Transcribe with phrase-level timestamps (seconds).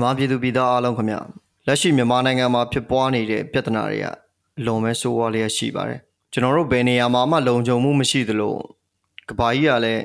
[0.00, 1.16] မြန်မာပြည်သူပြည်သားအားလုံးခင်ဗျ
[1.66, 4.06] လက်ရှိမြန်မာနိုင်ငံမှာဖြစ်ပွားနေတဲ့ပြဿနာတွေက
[4.58, 6.00] အလွန်ပဲဆိုးဝါးလျက်ရှိပါတယ်
[6.32, 8.54] ကျွန်တော်တို့ဘယ်နေရာမှာမှလုံခြုံမှုမရှိသလို
[9.28, 10.02] ကဘာကြီးကလည်း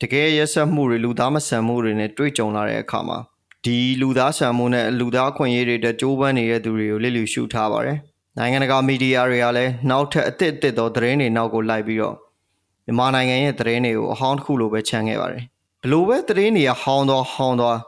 [0.00, 3.18] တကယ်ရက်ဆက်မှုတွေလူသားမဆန်မှုတွေနဲ့တွေ့ကြုံလာတဲ့အခါမှာ
[3.64, 7.98] ဒီလူသားဆန်မှုနဲ့လူသားခွင့်ရေးတွေတကြိုးပမ်းနေတဲ့သူတွေကိုလစ်လျူရှုထားပါတယ်
[8.38, 12.16] နိုင်ငံတကာမီဒီယာတွေကလည်းနောက်ထပ်အသစ်အသစ်သောသတင်းတွေနောက်ကိုလိုက်ပြီးတော့
[12.86, 15.42] မြန်မာနိုင်ငံရဲ့သတင်းတွေကိုအဟောင်းတစ်ခုလိုပဲခြံခဲ့ပါတယ်
[15.82, 17.78] ဘလို့ပဲသတင်းတွေကဟောင်းသွားဟောင်းသွား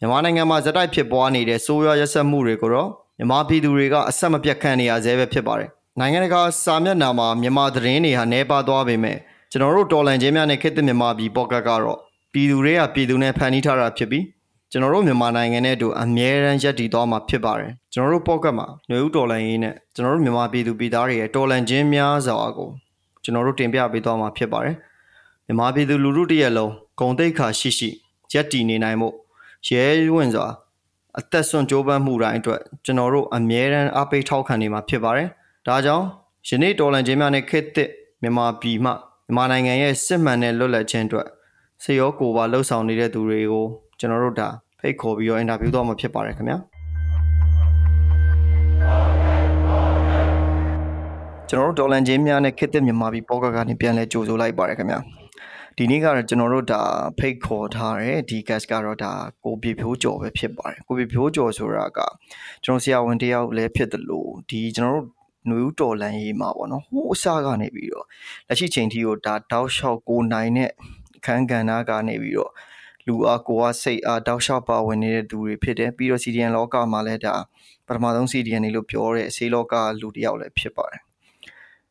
[0.00, 5.68] မြန်မာနိုင်ငံမှာဇက်တိုက်ဖြစ်ပွားနေတဲ့ဆိုးရွားရက်စက်မှုတွေကိုတော့မြန်မာပြည်သူတွေကအဆက်မပြတ်ခံနေရဆဲပဲဖြစ်ပါတယ်။
[6.00, 9.16] နိုင်ငံတကာစာမျက်နှာမှာမြန်မာသတင်းတွေဟာနှဲပါသွားပေမဲ့
[9.50, 11.98] ကျွန်တော်တို့တော်လန်ချင်းများနဲ့ခေတ်သစ်မြန်မာပြည်ပေါ့ကတ်ကတော့
[12.32, 14.24] ပြည်သူတွေကပြည်သူနဲ့ဖန်တီးထားတာဖြစ်ပြီး
[14.70, 22.68] ကျွန်တော်တို့မြန်မာနိုင်ငံနဲ့အတူအမြဲတမ်းရပ်တည်သွားမှာဖြစ်ပါတယ်။ကျွန်တော်တို့ပေါ့ကတ်မှာຫນွေဦးတော်လန်ရေးနဲ့ကျွန်တော်တို့မြန်မာပြည်သူပြည်သားတွေရဲ့တော်လန်ချင်းများစွာကို
[23.24, 24.76] ကျွန်တော်တို့တင်ပြပေးသွားမှာဖြစ်ပါတယ်။
[25.46, 27.90] မြန်မာပြည်သူလူထုတရက်လုံးဂုံတိတ်ခါရှိရှိ
[28.32, 29.08] ရပ်တည်နေနိုင်မှု
[29.68, 30.48] ရဲဝင့်စွာ
[31.18, 35.28] အသက်ဆွန့်ကြိုးပမ်းမှုတိုင်းအတွက်ကျွန်တော်တို့အမြဲတမ်းအားပေးထောက်ခံနေမှာဖြစ်ပါတယ်။
[35.66, 36.04] ဒါကြောင့်
[36.48, 37.90] ယနေ့တော်လန်ချင်းများနဲ့ခေတ်သစ်
[38.22, 41.26] မြန်မာပြည်မှမြန်မာနိုင်ငံရဲ့စစ်မှန်တဲ့လွတ်လပ်ခြင်းအတွက်
[41.82, 43.64] စေရောကိုပါလှုပ်ဆောင်နေတဲ့သူတွေကို
[43.98, 44.48] ကျွန်တော်တို့ဒါ
[44.80, 46.58] ဖိတ်ခေါ်ပြီးတော့အင်တာဗျူးတော့မှာဖြစ်ပါတယ်ခင်ဗျာ
[51.48, 54.98] ကျွန်တော်တို့ဒေါ်လန်ချင်းများနဲ့ခေတ်သစ်မြန်မာပြည်ပေါ့ကကနေပြန်လဲကြိုဆိုလိုက်ပါတယ်ခင်ဗျာ
[55.78, 56.82] ဒီနေ့ကတော့ကျွန်တော်တို့ဒါ
[57.18, 59.12] ဖိတ်ခေါ်ထားတယ်ဒီ guest ကတော့ဒါ
[59.44, 61.98] ကိုပြဖြိုးကျော်ပဲဖြစ်ပါတယ်ကိုပြဖြိုးကျော်ဆိုတာက
[62.64, 65.10] ကျွန်တော်ဆရာဝန်တယောက်လည်းဖြစ်တယ်လို့ဒီကျွန်တော်တို့
[65.48, 68.06] နွေဦးတော်လန်ရေးမှာပေါ့နော်ဟိုးအစကနေပြီးတော့
[68.48, 70.70] လက်ရှိချိန်ထိကိုဒါတောက်လျှောက်ကိုနိုင်တဲ့
[71.16, 72.52] အခန်းကဏ္ဍကနေပြီးတော့
[73.06, 77.34] လူအားကိုအားစိတ်အားတောက်လျှောက်ပါဝင်နေတဲ့သူတွေဖြစ်တယ်ပြီးတော့ CDN လောကမှာလည်းဒါ
[77.86, 81.05] ပထမဆုံး CDN နေလို့ပြောတဲ့ဆေးလောကလူတယောက်လည်းဖြစ်ပါတယ်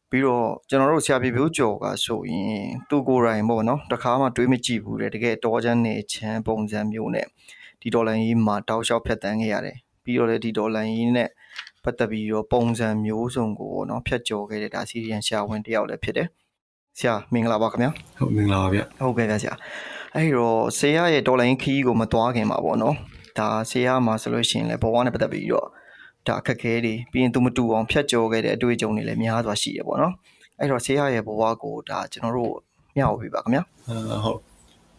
[0.09, 7.25] ပြီးတော့ကျွန်တော်တို့ဆရာပြပြကျော်ကဆိုရင်သူကိုယ်တိုင်ပေါ့နော်တခါမှတွေးမကြည့်ဘူးတဲ့တကယ်တော်ချမ်းနေချမ်းပုံစံမျိုးနဲ့
[7.81, 11.29] ဒီဒေါ်လာကြီးမှာတောက်လျှောက်ဖြတ်တန်းခဲ့ရတယ်ပြီးတော့လည်းဒီဒေါ်လာကြီးနဲ့
[11.83, 16.27] ပတ်သက်ပြီးတော့ပုံစံမျိုးစုံကိုပေါ့နော်ဖြတ်ကျော်ခဲ့တဲ့ဒါစီရီယန်ဆရာဝန်တယောက်လည်းဖြစ်တယ်
[16.99, 19.53] ဆရာမင်္ဂလာပါခင်ဗျာဟုတ်မင်္ဂလာပါဗျဟုတ်ကဲ့ဗျဆရာ
[20.15, 22.95] အဲ့တော့ဆရာရဲ့ဒေါ်လာကြီးခီးကိုမသွားခင်ပါပေါ့နော်
[23.39, 25.67] ဒါဆရာမှာဆိုလို့ရှိရင်လည်းဘဝနဲ့ပတ်သက်ပြီးတော့
[26.27, 30.13] ဒါအခက်ခဲတွေပြီးရင်သူမတူအောင်ဖြတ်ကျော်ခဲ့တဲ့အတွေ့အကြုံတွေလည်းများစွာရှိရပေါ့နော်
[30.59, 32.53] အဲ့တော့ဆေးရရဲ့ဘဝကိုဒါကျွန်တော်တို့
[32.95, 33.63] မျှဝေပေးပါခင်ဗျာ
[34.25, 34.39] ဟုတ်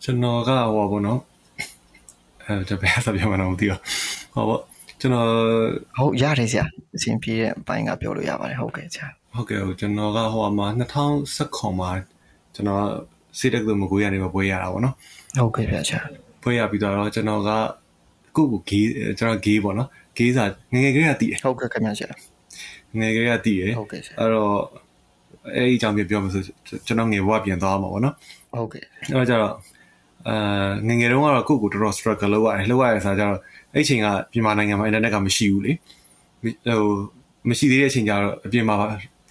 [0.03, 1.21] ကျွန်တော်ကဟောပေါ့နော်
[2.45, 3.81] အဲတပည့်ဆက်ပြောမှတော့မသိတော့
[4.35, 4.63] ဟောပေါ့
[5.01, 5.29] ကျွန်တော်
[5.99, 6.65] ဟုတ်ရတယ်ဆရာ
[6.97, 10.67] အစဉ်ပြေးတဲ့အပိုင်းကပြောလို့ရပါတယ်ဟုတ်ကဲ့ဆရာဟုတ်ကဲ့ကျွန်တော်ကဟိုမှာ
[11.25, 11.91] 2019မှာ
[12.55, 12.85] ကျွန်တော်
[13.39, 14.95] စေတက်လို့မကွေးရနေမှာပွဲရတာပေါ့နော်
[15.39, 16.01] ဟုတ်ကဲ့ဗျာဆရာ
[16.43, 17.51] ပွဲရပြီးတော့ကျွန်တော်က
[18.37, 18.89] ကိုကိုဂေး
[19.19, 19.89] ကျွန်တော်ဂေးပေါ့နော်
[20.19, 22.11] ဂေးစာငငယ်ကလေးကတည်တယ်ဟုတ်ကဲ့ခင်ဗျာဆရာ
[22.99, 24.55] ငငယ်ကလေးကတည်တယ်ဟုတ်ကဲ့ဆရာအဲ့တော့
[25.55, 26.43] အဲ့ဒီအကြောင်းပြပြောမှဆို
[26.87, 28.15] ကျွန်တော်ငယ်ဘဝပြန်သွားမှာပေါ့နော်
[28.53, 28.85] ဟုတ်ကဲ့
[29.15, 29.55] အဲ့တော့ကျတော့
[30.29, 33.35] အာငငယ်တုန်းကတော့ကိုကိုတော်တော် struggle လုပ်ရတယ်လုပ်ရတဲ့ဆိုတော့
[33.75, 35.73] အဲ့ချိန်ကမြန်မာနိုင်ငံမှာ internet ကမရှိဘူးလေ
[36.43, 36.91] ဟို
[37.49, 38.77] မရှိသေးတဲ့အချိန်ကျတော့အပြင်မှာ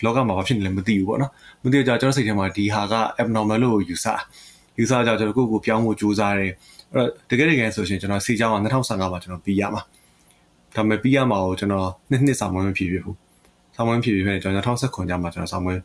[0.06, 1.31] လောကမှာဘာဖြစ်နေလဲမသိဘူးပေါ့နော်
[1.63, 4.06] မသိတော့ကျွန်တော်စိတ်ထဲမှာဒီဟာက abnormal လို့ယူဆ
[4.79, 6.52] ယူဆကြကျွန်တော်ကိုကိုပြောင်းဖို့ကြိုးစားတယ်
[6.94, 9.81] အဲ့တော့တကယ်တကယ်ဆိုရှင်ကျွန်တော်စီချောင်းက2015မှာကျွန်တော်ပြီးရမှာ
[10.75, 13.18] ဒါပေမဲ့ပြီးရမှာကိုကျွန်တော်နှစ်နှစ်စာမွေးမဖြစ်ဖြစ်ဘူး
[13.75, 15.80] စာမွေးဖြစ်ဖြစ်ကျွန်တော်2019ကျမှကျွန်တော်စာမွေး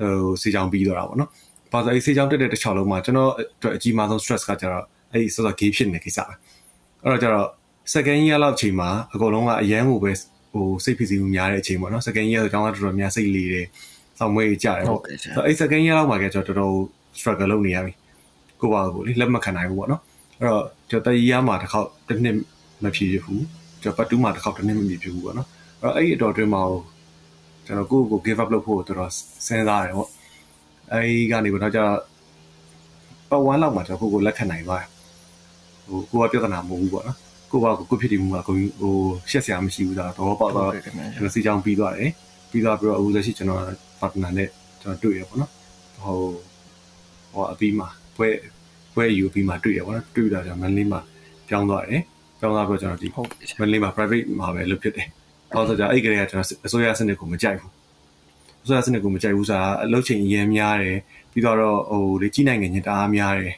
[0.00, 1.30] ဟိုစီချောင်းပြီးတော့တာပေါ့နော်
[1.72, 6.34] ဘာသာရေးစီချောင်းတက်တဲ့တစ်ချောင်းလုံးမှာကျွန်တော်အတွက်အကြီးမားဆုံး stress ကကျတော့အဲ့ဒီစောစော gay ဖြစ်နေတဲ့ကိစ္စပဲ
[7.02, 7.48] အဲ့တော့ကျတော့
[7.92, 10.12] second year လောက်ချိန်မှာအကုန်လုံးကအရန်ကိုပဲ
[10.52, 13.66] ဟိုစိတ်ဖိစီးမှုများတဲ့အချိန်ပေါ့နော် second year ဆိုကျောင်းသားတော်တော်များစိတ်လေးတယ်
[14.18, 15.00] ဆောင်းမွေးကြတယ်ပေါ့
[15.46, 16.74] အဲ့ second year လောက်မှာကကျွန်တော်တော်တော်
[17.18, 17.92] struggle လုပ်နေရပြီ
[18.60, 20.02] ကိုပါကိုလေလက်မခံနိုင်ဘူးပေါ့နော်
[20.38, 22.36] အဲ့တော့ကျွန်တော်တရီယာမှာတစ်ခေါက်တစ်နှစ်
[22.82, 23.42] မဖြည့်ရဘူး
[23.86, 25.48] ကျွန်တော်ပတ်တူးမှာတစ်ခေါက်တစ်နှစ်မဖြည့်ဘူးပေါ့နော်
[25.82, 26.62] အဲ့တော့အဲ့ဒီအတော်တွင်းမှာ
[27.66, 29.12] ကျွန်တော်ကိုယ့်ကို give up လုပ်ဖို့တော်တော်
[29.46, 30.10] စဉ်းစားတယ်ပေါ့
[30.92, 31.98] အဲဒီကနေတော့ကျတော့
[33.30, 34.88] ပတ်ဝန်းလောက်မှာကျွန်တော်ကိုယ့်ကိုလက်ခံနိုင်သွားတယ်
[35.88, 37.18] ဟိုကိုကပြဿနာမဟုတ်ဘူးပေါ့နော်
[37.50, 38.94] ကိုကကိုဖြစ်တည်မှုကကိုဟို
[39.30, 40.94] ရှက်စရာမရှိဘူးဒါတော့ပေါက်တော့ကျွန်
[41.24, 42.10] တော်စီချောင်းပြီးသွားတယ်
[42.50, 43.62] ပြီးသွားပြီးတော့အခုလက်ရှိကျွန်တော်
[44.00, 44.48] partner နဲ့
[44.80, 45.50] ကျွန်တော်တွေ့ရပေါ့နော်
[46.04, 46.18] ဟို
[47.34, 48.28] ဟိုအပြီးမှာပွဲ
[48.94, 51.00] ပွဲယူပြီးမှတွေ့ရပေါ့နော်တွေ့တာကျွန်တော်မန်လေးမှာ
[51.48, 52.02] ပြောင်းသွားတယ်
[52.40, 53.08] ပြောင်းသွားပြီးတော့ကျွန်တော်ဒီ
[53.60, 55.06] မန်လေးမှာ private မှာပဲလုပ်ဖြစ်တယ်။
[55.54, 57.70] ဘာလို့ဆိုကြအဲ့ကလေးကကျွန်တော်အစိုးရစနစ်ကိုမကြိုက်ဘူး။
[58.62, 60.98] အစိုးရစနစ်ကိုမကြိုက်ဘူးဆိုတာအလုပ်ချိန်အရင်များတယ်
[61.32, 61.56] ပြီးတော့
[61.90, 63.54] ဟိုလေကြီးနိုင်ငံချင်းတအားများတယ်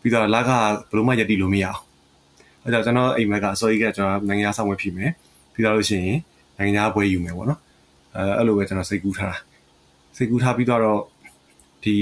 [0.00, 0.50] ပြီးတော့လက
[0.90, 1.80] ဘလို့မှယက်တီလို့မရအောင်။
[2.64, 5.10] အဲဒါကျွန်တော်အိမ်မက်ကအစိုးရကကျွန်တော်နိုင်ငံသားဆောင်ဝယ်ဖြစ်မယ်
[5.52, 6.18] ပြီးတော့လို့ရှိရင်
[6.58, 7.60] နိုင်ငံသားပွဲယူမယ်ပေါ့နော်။
[8.16, 9.36] အဲအဲ့လိုပဲကျွန်တော်စိတ်ကူးထားတာ။
[10.16, 11.00] စိတ်ကူးထားပြီးတော့
[11.84, 11.96] ဒီ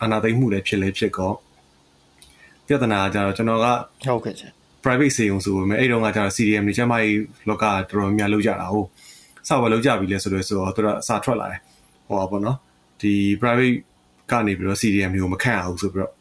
[0.00, 1.32] အာနာသိမ့်မှုလည်းဖြစ်လဲဖြစ်ကော
[2.66, 3.66] ပြဿနာကကျတော့ကျွန်တော်က
[4.04, 4.52] ဟုတ်ကဲ့ချင်
[4.88, 7.18] private စေုံဆိုပေမဲ့အဲ့တော့ကကျတော့ CDM တွေကျမကြီး
[7.48, 8.86] လောကတော်တော်များလောက်ကြတာဟုတ်
[9.48, 11.60] စပါလောက်ကြပြီလဲဆိုတော့ဆိုတော့သူကအစာထွက်လာတယ်
[12.06, 12.56] ဟောပါဘောနော်
[13.00, 13.76] ဒီ private
[14.30, 16.12] ကနေပြီးတော့ CDM တွေကိုမခန့်အောင်ဆိုပြီးတော့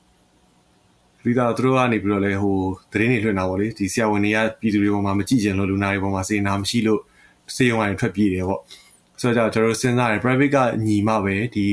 [1.24, 2.58] ပြီးတော့သူတို့ကနေပြီးတော့လဲဟို
[2.92, 7.02] သတင်းတွေလွှင့်တာပေါ့လေဒီဆရာဝန်တွေကပြည်သူတွေပေါ်မှာမကြည့်ကြလို့လူနာတွေပေါ်မှာစေနာမရှိလို့
[7.56, 8.62] စေယုံကနေထွက်ပြေးတယ်ပေါ့
[9.22, 11.66] ဆိုတော့ကျွန်တော်တို့စဉ်းစားတယ် private ကညီမှပဲဒီ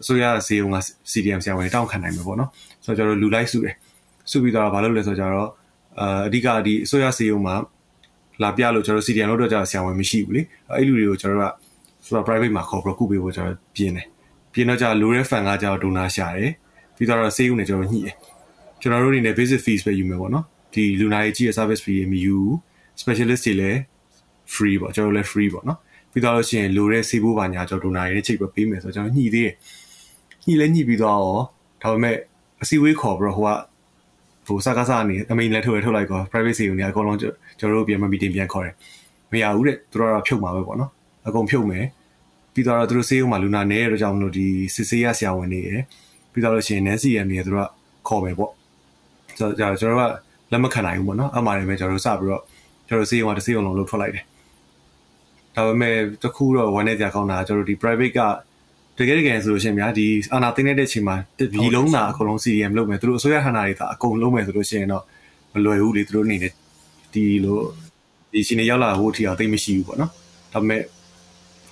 [0.00, 0.76] အစိုးရစေယုံက
[1.12, 2.50] CDM ဆရာဝန်တွေတောင်းခံနိုင်မှာပေါ့နော်
[2.84, 3.74] ဆိုတော့ကျွန်တော်လူလိုက်စုတယ်
[4.30, 5.48] စုပြီးတော့ဘာလုပ်လဲဆိုတော့
[6.00, 7.54] အာအဓိကဒီအစိုးရစေယုံမှာ
[8.42, 11.54] လာပြလို့ကျွန်တော် CDM လို့တော့ကြာဆရာဝန်မရှိဘူးလေအဲ့လူတွေကိုကျွန်တော်တို့က
[12.04, 14.06] ဆိုတော့ private မှာခေါ်ပြီးကုပေးဖို့ကျွန်တော်ပြင်းတယ်
[14.52, 16.50] ပြင်းတော့ကြာလိုတဲ့ fan ကကြာဒိုနာရှာတယ်
[16.96, 18.14] ပြီးတော့စေယုံနဲ့ကျွန်တော်ညှိတယ်
[18.80, 20.44] ကျွန်တော်တို့အနေနဲ့ basic fees ပဲယူမယ်ပေါ့နော်
[20.74, 22.54] ဒီလူနာရေးကြီးရဲ့ service fee မယူဘူး
[23.00, 23.78] specialist တွေလည်း
[24.54, 25.78] free ပေါ့ကျွန်တော်လည်း free ပေါ့နော်
[26.12, 29.54] ပြီးတော့လို့ရှိရင်လိုတဲ့ဆေးဖို့ပါညာကျွန်တော်ဒိုနာရေးချိတ်ပြီးပေးမယ်ဆိုတော့ကျွန်တော်ညှိသေးတယ်
[30.46, 31.20] ညှိလဲညှိပြီးတော့
[31.82, 32.16] ဒါပေမဲ့
[32.62, 33.56] အစီဝေးခေါ်ပြီးတော့ဟိုက
[34.46, 38.74] ဟိုစကားစားနေအမိန်လည်းထုတ်ရထုတ်လိုက်ကော private ဆေးကိုနေအကုန်လုံးကျွန်တော်တို့ပြန်မ meeting ပြန်ခေါ်တယ်
[39.32, 40.90] မရဘူးတဲ့သူတို့ကတော့ဖြုတ်မှာပဲပေါ့နော်
[41.28, 41.84] အကုန်ဖြုတ်မယ်
[42.54, 45.70] ပြီးတော့သူတို့ဆေးရုံမှာလူနာနေရတော့ကြောင့်မလို့ဒီစစ်ဆေးရဆရာဝန်နေရ
[46.32, 47.68] ပြီးတော့လို့ရှိရင် Nancy ရနေသူတို့က
[48.08, 48.52] ခေါ်မယ်ပေါ့
[49.38, 52.42] ဆိုတော့ကျွန်တော်တို့ကလက်မခံနိုင်ဘူးပေါ့နော်အမှားတွေပဲကျွန်တော်တို့စပြီးတော့
[52.88, 54.24] ကျွန်တော်ဆေးရုံကတစ်ဆေးရုံလုံးလှုပ်ထွက်လိုက်တယ်
[55.54, 58.20] ဒါပေမဲ့တခုတော့ဝမ်းနေကြကောင်းတာကျွန်တော်ဒီ private က
[58.98, 61.16] တကယ်တကယ်ဆိုလို့ရှိရင်များဒီအာနာသိနေတဲ့ချိန်မှာ
[61.54, 65.04] ဒီလုံးသာအကုန်လုံး CDM လုပ်မယ်သူတို့အစိုးရဌာနတွေသာအကုန်လုံးမယ်ဆိုလို့ရှိရင်တော့
[65.52, 66.52] မလွယ်ဘူးလေသူတို့အနေနဲ့
[67.12, 67.58] ဒီလို
[68.32, 70.10] ဒီရှင်နေရောက်လာဖို့အထီအောင်သိမရှိဘူးပေါ့နော်
[70.52, 70.82] ဒါပေမဲ့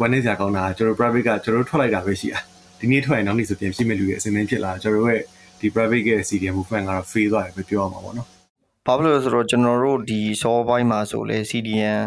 [0.00, 2.40] ဝမ်းနေကြကောင်းတာကျွန်တော် private ကကျွန်တော်ထွက်လိုက်တာပဲရှိတာ
[2.80, 5.22] ဒီနေ့ထွက်ရင်နောက်နေ့ဆိုပြန်ဖြစ်မဲ့လူရဲ့အစင်းသင်းဖြစ်လာကျွန်တော်ရဲ့
[5.60, 8.26] ဒီ private ရဲ့ CDM movement ကတော့ fail သွားတယ်ပဲပြောရမှာပေါ့နော်
[8.86, 12.00] ဘာဖြစ်လို့လဲဆိုတော့ကျွန်တော်တို့ဒီ soft ဘိုင်းမှာဆိုလဲ CDM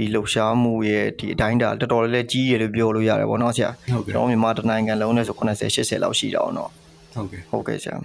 [0.00, 6.70] ဒီလှုပ်ရှားမှုရဲ့ဒီအတိုင်းတာတော်တော်လေးကြီးရလို့ပြောလို့ရတယ်ဗောနော်ဆရာဟုတ်ကဲ့ကျွန်တော်မြန်မာတနိုင်ငံလုံးနဲ့ဆို80 80လောက်ရှိတာအောင်နော်
[7.14, 7.96] ဟုတ်ကဲ့ဟုတ်ကဲ့ဆရာ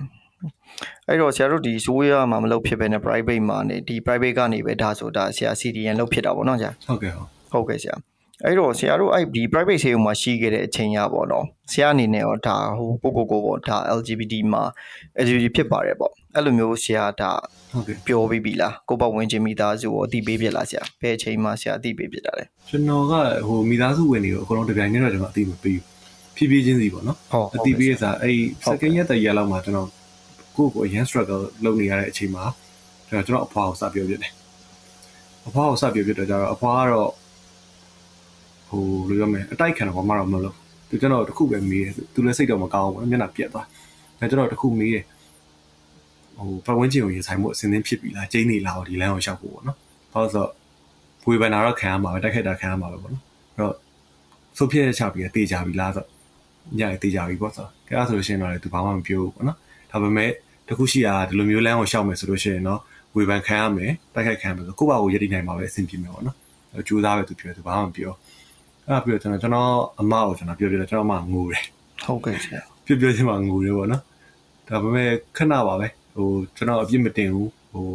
[1.08, 7.96] အဲ့တော့ဆရာတို့ဒီဆိုးရမှာမလုပ်ဖြစ်ပဲနဲ့ private မှာနေဒီ private ကနေပဲဒါဆိုတာဆရာ CDN လုပ်ဖြစ်တာဗောနော်ဆရာဟုတ်ကဲ့ဟုတ်ဟုတ်ကဲ့ဆရာ
[8.44, 12.58] အဲ့တော့ဆရာတို့အဲ့ဒီ private ဆေးရုံမှာရှိခဲ့တဲ့အချိန်ရပေါ့နော်ဆရာအနေနဲ့ရောဒါ
[13.02, 14.64] ဟိုကိုကိုကိုပေါ့ဒါ LGBT မှာ
[15.24, 17.32] LGBT ဖြစ်ပါတယ်ပေါ့ အဲ့လိုမျိုးဆရာဒါ
[17.74, 23.14] ဟုတ်ကဲ့ပြောပြီးပြီလားကိုပေါ့ဝင်ချင်းမိသားစုကိုအတိပေးပြလားဆရာဘယ်အချိန်မှဆရာအတိပေးပြတာလဲကျွန်တော်က
[23.48, 25.96] ဟိုမိသားစုဝင်တွေကိုအကုန်လုံးတပြိုင်တည်းတော့ကျွန်တော်အတိမပေးဘူး
[26.36, 27.18] ဖြည်းဖြည်းချင်းစီပေါ့နော်
[27.56, 28.38] အတိပေးရစားအဲ့
[28.68, 29.88] second ရက်တည်းရလောက်မှာကျွန်တော်
[30.56, 32.44] ကိုယ့်ကိုအရင် struggle လုပ်နေရတဲ့အချိန်မှာ
[33.08, 34.32] ကျွန်တော်ကျွန်တော်အဖွားကိုစပြောပြတယ်
[35.48, 37.10] အဖွားကိုစပြောပြတော့ကျတော့အဖွားကတော့
[38.70, 40.56] ဟိုလိုပြောမယ်အတိုက်ခံတော့ဘာမှတော့မလုပ်
[40.90, 43.66] သူကျွန်တော်တခုပဲမေးတယ်သူလည်းစိတ်တော့မကောင်းဘူးမျက်နှာပြက်သွား
[44.20, 45.04] အဲကျွန်တော်တခုမေးတယ်
[46.38, 49.78] ဟိုပတ်ဝန်းကျင်ကိုရင်ဆိုင်မှုအစင်းသင်းဖြစ်ပြီလားကျင်းနေလားဒီလမ်းကိုရှောက်ဖို့ပေါ့နော်
[50.12, 50.52] ဘာလို့ဆိုတော့
[51.28, 53.24] ဝေဘန်နာတော့ခံရမှာပဲတိုက်ခိုက်တာခံရမှာပဲပေါ့နော်
[53.54, 53.74] အဲ့တော့
[54.58, 56.06] ဆိုဖြစ်ချပြီးတေးကြပြီလားဆို
[56.78, 59.58] ညရတေးကြပြီပေါ့ဆိုကဲအဲ့ဆိုလို့ရှိရင်တော့သူဘာမှမပြောဘူးပေါ့နော်
[59.92, 60.30] ဒါပေမဲ့
[60.68, 62.80] တခုရှိတာဒီလိုမျိုးလမ်းကိုရှောက်မယ်ဆိုလို့ရှိရင်တော့
[63.16, 66.36] ဝေဘန်ခံရမယ်တိုက်ခိုက်ခံရမယ်ဆိုကိုယ့်ဘာကိုရည်တည်နိုင်မှာပဲအဆင်ပြေမယ်ပေါ့နော်
[66.88, 68.14] ကြိုးစားပဲသူပြောသူဘာမှမပြော
[68.88, 71.64] အဲ့ပြီးတော့ကျွန်တော်ကျွန်တော်အမကိုကျွန်တော်ပြောပြတယ်ကျွန်တော်အမငိုတယ်
[72.06, 74.02] ဟုတ်ကဲ့ဆရာပြောပြောချင်းမှငိုတယ်ပေါ့နော်
[74.68, 77.88] ဒါပေမဲ့ခဏပါပဲ ဟိုကျွန်တော်အပြစ်မတင်ဘူးဟို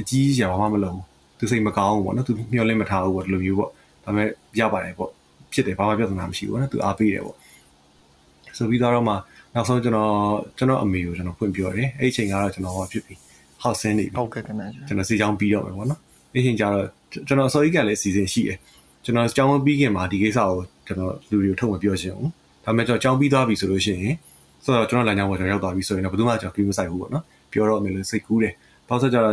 [0.00, 1.04] အကြီးကြီးဘာမှမလုပ်ဘူး
[1.38, 3.70] သူစိတ်မကောင်းဘူးပေါ့နော်သူမျှော်လင့်မထားဘူးပေါ့ဒီလိုမျိုးပေါ့
[4.04, 4.28] ဒါပေမဲ့
[4.60, 5.10] ရပါတယ်ပေါ့
[5.52, 7.36] ဖြစ်တယ်ဘာမှပြဿနာမရှိဘူးနော်သူအားပေးတယ်ပေါ့
[8.56, 9.14] ဆိုပြီးတော့မှ
[9.54, 10.12] နောက်ဆုံးကျွန်တော်
[10.58, 13.14] ကျွန်တော်အမေကိုကျွန်တော်ဖွင့်ပြောတယ်အဲ့ဒီအချိန်ကတော့ကျွန်တော်ဟောဖြစ်ပြီ
[13.62, 16.00] ဟောက်ဆင်းနေပြီဟုတ်ကဲ့ခင်ဗျာကျွန်တော်စီချောင်းပြီးတော့မယ်ပေါ့နော်
[16.32, 16.86] အဲ့ဒီအချိန်ကျတော့
[17.28, 18.58] ကျွန်တော်အစောကြီးကလည်းစီစဉ်ရှိတယ်
[19.04, 22.30] ကျွန်တော်ကြောင်းပြီးခင်မှာဒီကိစ္စကိုကျွန်တော်လူတွေကိုထုတ်မပြောချင်ဘူး
[22.64, 24.14] ဒါပေမဲ့ကျွန်တော်ကြောင်းပြီးသွားပြီဆိုလို့ရှိရင်
[24.66, 28.54] ဆိုတော့ကျွန်တော်လမ်းကြောင်းပေါ်ကျွန်တော်ရောက်သွားပြီဆိုရင်တော့ဘယ်သူမှကျွန်တော်ပြီးမဆိုင်ဘူးပေါ့နော်ပြောတော့မယ်လို့စိတ်ကူးတယ်
[28.88, 29.26] ဘာလို့ဆိုတော့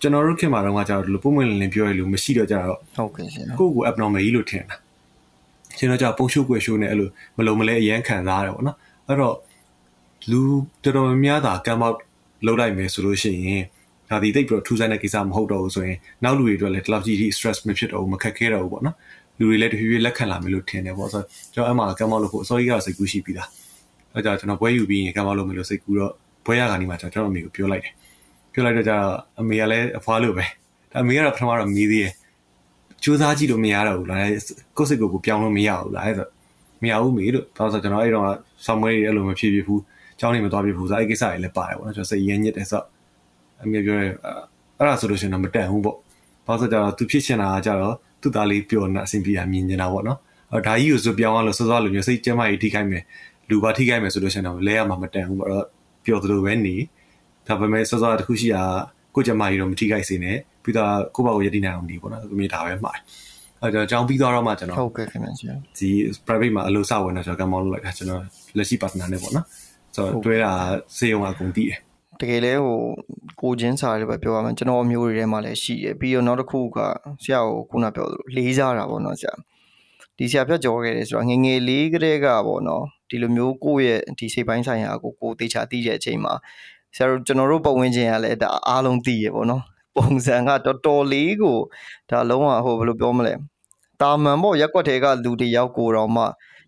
[0.00, 4.76] ကျွန်တော်တို့ခင်မှာတော့ကကျတော့ဒီလိုပုံမှန်လင်းလင်းပြောရလို့မရှိတော့ကြတော့ဟုတ်ကဲ့ရှင်ကိုကို abnormal ကြီးလို့ထင်တာ
[5.78, 8.76] ကျွန်တော်ကြောင့်ပုံရှုပ်ွယ်ရှုပ်နေအဲ့လိုမလုံးမလဲအရန်ခံစားရတယ်ပေါ့နော်
[9.08, 9.36] အဲ့တော့
[10.30, 10.40] လူ
[10.82, 11.96] တော်တော်များများသာကမ်မောက်
[12.46, 13.64] လောက်လိုက်မယ်ဆိုလို့ရှိရင်
[14.10, 18.96] ဒါဒီတိတ်ပြီးတော့ထူးဆန်းတဲ့ကိစ္စမဟုတ်တော့ဘူးဆိုရင်နောက်လူတွေအတွက်လည်းဒီလောက်ကြီး stress မဖြစ်တော့ဘူးမခက်ခဲတော့ဘူးပေါ့နော်
[19.38, 23.48] လူတွေလည်းတဖြည်းဖြည်းလက်ခံလာမယ်လို့ထင်တယ်ပေါ့ဆိုတော့ကျွန်တော်အမှကမ်မောက်လို့ဖို့အစောကြီးကစိတ်ကူးရှိပြီးသား
[24.14, 26.12] အဲကြောင့်ကျွန်တော်ဘွဲယူပြီးရင်ကမ်မောက်လို့မလို့စိတ်ကူးတော့
[26.46, 27.94] ဘွဲရကနေမှကျွန်တော်အမေကိုပြောလိုက်တယ်
[28.52, 29.06] ပြောလိုက်တော့ကျတော့
[29.40, 30.44] အမေကလည်းအဖွားလို့ပဲ
[30.92, 32.12] ဒါအမေကတော့ပထမတော့မေးသေးတယ်
[33.02, 34.18] စူးစမ်းကြည့်လို့မရတော့ဘူးလား
[34.76, 36.28] ကိုယ်စိတ်ကိုကိုပြောင်းလို့မရဘူးလားအဲ့ဆို
[36.82, 38.26] မရဘူးမေလို့ဒါဆိုကျွန်တော်အဲ့တော့
[38.66, 39.80] ဆောင်းမွေးတွေအဲ့လိုမဖြစ်ဖြစ်ဘူး
[40.20, 42.86] ကျောင်းနေမသွားဖြစ်ဘူးဆိုအဲ့ကိစ္စတွေလည်းပါတယ်ပေါ့နော်ကျွန်တော်စိတ်ရင်းညစ်တယ်ဆိုတော့
[43.62, 44.06] အမေပြောရဲ
[44.78, 45.96] အဲ့ဒါဆိုလို့ရှိရင်တော့မတန်ဘူးပေါ့
[46.46, 50.18] ဘာလို့ဆိုတော့သူဖြစ်ချင်တာကကြတော့သူ့သားလေးပျော်နေအဆင်ပြေတာမြင်နေတာပေါ့နော်
[50.52, 53.02] အဲ့ဒါကြီးကိုဆိုပြောင်းအောင်လို့စောစောလိုမျိုးစိတ်ကျမ်းမာရေးထိခိုက်မယ်
[53.50, 55.66] လူပါထိခိုက်မယ်ဆိုလို့ရှိရင်တော့လဲရမှာမတန်ဘူးပေါ့တော့
[56.04, 56.76] ပျော်သလိုပဲနေ
[57.46, 58.62] ဒါပေမဲ့စောစောတခုရှိတာ
[59.14, 62.98] ကိုကျမကြီးတော့မထိခိုက်စေနဲ့ပြီးတော့ကိုယ့်ဘာကိုရည်တည်နိုင်အောင်နေပေါ့နော်အမေဒါပဲမှား
[63.62, 65.32] အဲကျွန်တော်ကြောင်းပြီးတော့မှကျွန်တော်ဟုတ်ကဲ့ခင်ဗျာ
[65.78, 65.90] ဒီ
[66.26, 68.22] private မှာအလုပ်စဝင်တော့ကျွန်တော်ကမောင်းလုပ်လိုက်တာကျွန်တော်
[68.56, 69.46] လက်ရှိ partner နဲ့ပေါ့နော်
[69.94, 70.52] ဆိုတော့တွဲတာ
[70.98, 71.78] စေုံအကုန်တည်တယ်
[72.20, 72.78] တကယ်လဲဟို
[73.40, 76.78] ကိုချင်းစာတွေပဲပြောရမယ်ကျွန်တော်အမျိုးတွေထဲမှာလည်းရှိတယ်ပြီးတော့နောက်တစ်ခုက
[77.22, 79.32] ဆရာကိုခုနပြောသလိုလေးစားတာပေါ့နော်ဆရာ
[80.18, 86.34] ဒီဆရာဖြတ်ကြော်ခဲ့တယ်ဆိုတော့ငငယ်လေးကလေးကပေါ့နော် ဒီလိုမျိုးကိုယ့်ရဲ့ဒီစိတ်ပိုင်းဆိုင်ရာကိုကိုတေချာသိတဲ့အချိန်မှာ
[86.96, 89.62] ဆရာတို့ကျွန်တော်တို့ပတ်ဝန်းကျင်ကလည်းဒါအားလုံးသိရပေါ့နော်
[89.96, 91.58] ပုံစံကတော်တော်လေးကို
[92.10, 93.34] ဒါလုံးဝဟိုဘယ်လိုပြောမလဲ
[94.00, 96.24] တာမန်ပေါ့ရက်ွက်တွေကလူတွေရောက်ကိုတော့မှ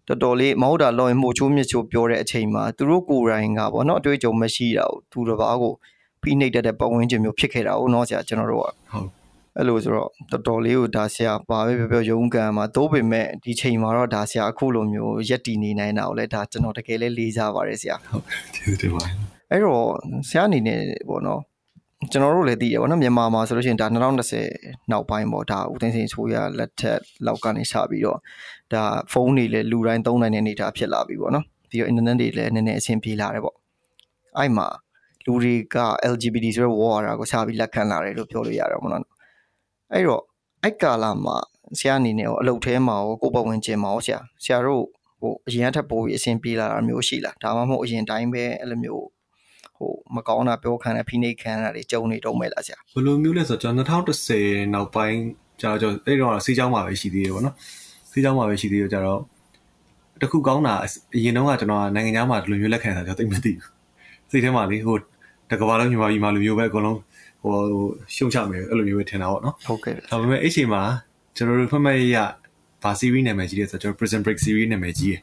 [0.09, 5.75] တော်တော်လေးမဟုတ်တာလောရင်မှုချိုးမြချိုးပြောတဲ့အချိန်မှာသူတို့ကိုယ်တိုင်ကပေါ့နော်အတွေ့အကြုံမရှိတာကိုသူတစ်ပါးကို
[6.23, 9.22] ဖိနှိပ်တတ်တဲ့ပတ်ဝန်းကျင်မျိုးဖြစ်ခဲ့တာဟုတ်နော်ဆရာကျွန်တော်တို့ကဟုတ်
[9.59, 19.15] အဲ့လိုဆိုတော့တော်တော်လေးကိုဒါဆရာပါပဲပြောပြောရုံးကန်မှာသို့ပေမဲ့ဒီချိန်မှာတော့ဒါဆရာအခုလိုမျိုးရက်တည်နေနိုင်တာကိုလည်းဒါကျွန်တော်တကယ်လေးလေးစားပါတယ်ဆရာဟုတ်ကျေးဇူးတင်ပါတယ်
[19.51, 19.85] အဲ့တော့
[20.29, 21.41] ဆရာအနေနဲ့ပေါ့နော်
[22.13, 28.19] ကျွန်တော်တို့လည်းသိရပါတော့မြန်မာမှာဆိုလို့ရှိရင်ဒါ2020နောက်ပိုင်းပေါ့ဒါဦးသိန်းစိန်ဆိုရလက်ထက်လောက်ကနေစပြီးတော့
[28.73, 28.83] ဒါ
[29.13, 33.57] ဖုန်းတွေလည်းလူတိုင်းသုံးနိုင်တဲ့အနေအထားဖြစ်လာပြီပေါ့နော်ပြီးတော့ internet တွေလည်းနည်းနည်းအဆင်ပြေလာတယ်ပေါ့
[34.39, 34.67] အဲ့မှာ
[35.27, 35.77] လူတွေက
[36.13, 39.03] LGBT ဆိုတဲ့ word ကိုစပြီးလက်ခံလာတယ်လို့ပြောလို့ရတယ်ပေါ့နော်
[39.93, 40.23] အဲ့တော့
[40.65, 41.37] အဲ့ကာလမှာ
[41.79, 44.85] ဆရာအနေနဲ့ရောအလုပ်ထဲမှာရောကိုယ်ပတ်ဝန်းကျင်မှာရောဆရာဆရာတို့
[45.21, 49.05] ဟိုအရင်ထက်ပိုပြီးအဆင်ပြေလာတာမျိုးရှိလားဒါမှမဟုတ်အရင်တိုင်းပဲအဲ့လိုမျိုး
[49.77, 55.19] ဟိုမကောင်းတာပြောခံတဲ့ဖိနှိပ်ခံရတာတွေကြုံနေတော့မဲ့လားဆရာဘယ်လိုမျိုးလဲဆိုတော့ကျွန်တော်2010နောက်ပိုင်း
[55.61, 57.55] ကျတော့ကျွန်တော်အဲ့တော့စေးချောင်းမှာပဲရှိသေးတယ်ပေါ့နော်
[58.11, 59.21] စေးချောင်းမှာပဲရှိသေးတယ်ကျတော့
[60.21, 60.75] တခုကောင်းတာ
[61.17, 63.71] အရင်တော့ကကျွန်တော်နိုင်ငံသားမှာဒီလိုမျိုးလက်ခံတာကျွန်တော်သိမသိဘူး
[64.31, 64.97] စိတ်ထဲမှာလေဟို
[65.51, 66.99] တကဘာလုံးမြန်မာပြည်မှာလိုမျိုးပဲအကုန်လုံး
[67.43, 67.55] ဟို
[68.15, 70.83] ရှုံချမယ်အဲ့လိုမျိုးပဲထင်တာပေါ့နော်ဟုတ်ကဲ့ဒါပေမဲ့အဲ့ချိန်မှာ
[71.37, 72.19] ကျွန်တော်တို့ဖတ်မှတ်ရ
[72.83, 75.21] ဗာ series နာမည်ကြီးတယ်ဆိုတော့ကျွန်တော် Prison Break series နာမည်ကြီးတယ်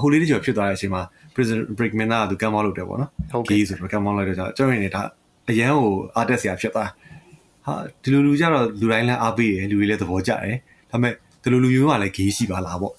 [0.00, 1.02] ဟိုလေးတကျော်ဖြစ်သွားတဲ့အချိန်မှာ
[1.34, 5.02] Prison Break မင်းသားကသူကမ်းမောက်လုပ်တယ်ပေါ့နော်ဟုတ်ကဲ့ကြီးဆိုတော့ကမ်းမောက်လိုက်တော့ကျွန်တော်ရင်းနေတာ
[5.50, 6.90] အရန်ကိုအားတက်စရာဖြစ်သွား
[7.66, 10.56] ဟာဒီလိုလူကြတော့လူတိုင်းလည်းအားပေးတယ်လူတွေလည်းသဘောကျတယ်
[10.90, 12.94] ဒါပေမဲ့ဒီလိုလူမျိုးကလည်းဂေးရှိပါလားပေါ့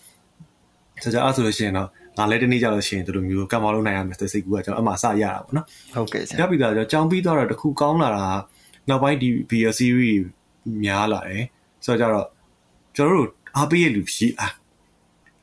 [1.03, 8.25] ဆိုကြအဲ့ဆိုလို့ရှိရင်တော့ ငါလည်းတနေ့ကြလို့ရှိရင်ဒီလိုမျိုးကမ်းမောက်လုပ်နိုင်ရမယ်စိတ်ကူကကျွန်တော်အမှစရတာပေါ့နော်ဟုတ်ကဲ့ဆရရာပြီသားကျွန်တော်ကြောင်းပြီးတော့တခုကောင်းလာတာ
[8.89, 10.23] နောက်ပိုင်းဒီ BL series
[10.83, 11.43] များလာတယ်
[11.85, 12.27] ဆိုတော့ကြတော့
[12.95, 14.53] ကျွန်တော်တို့အားပေးရလူရှိလား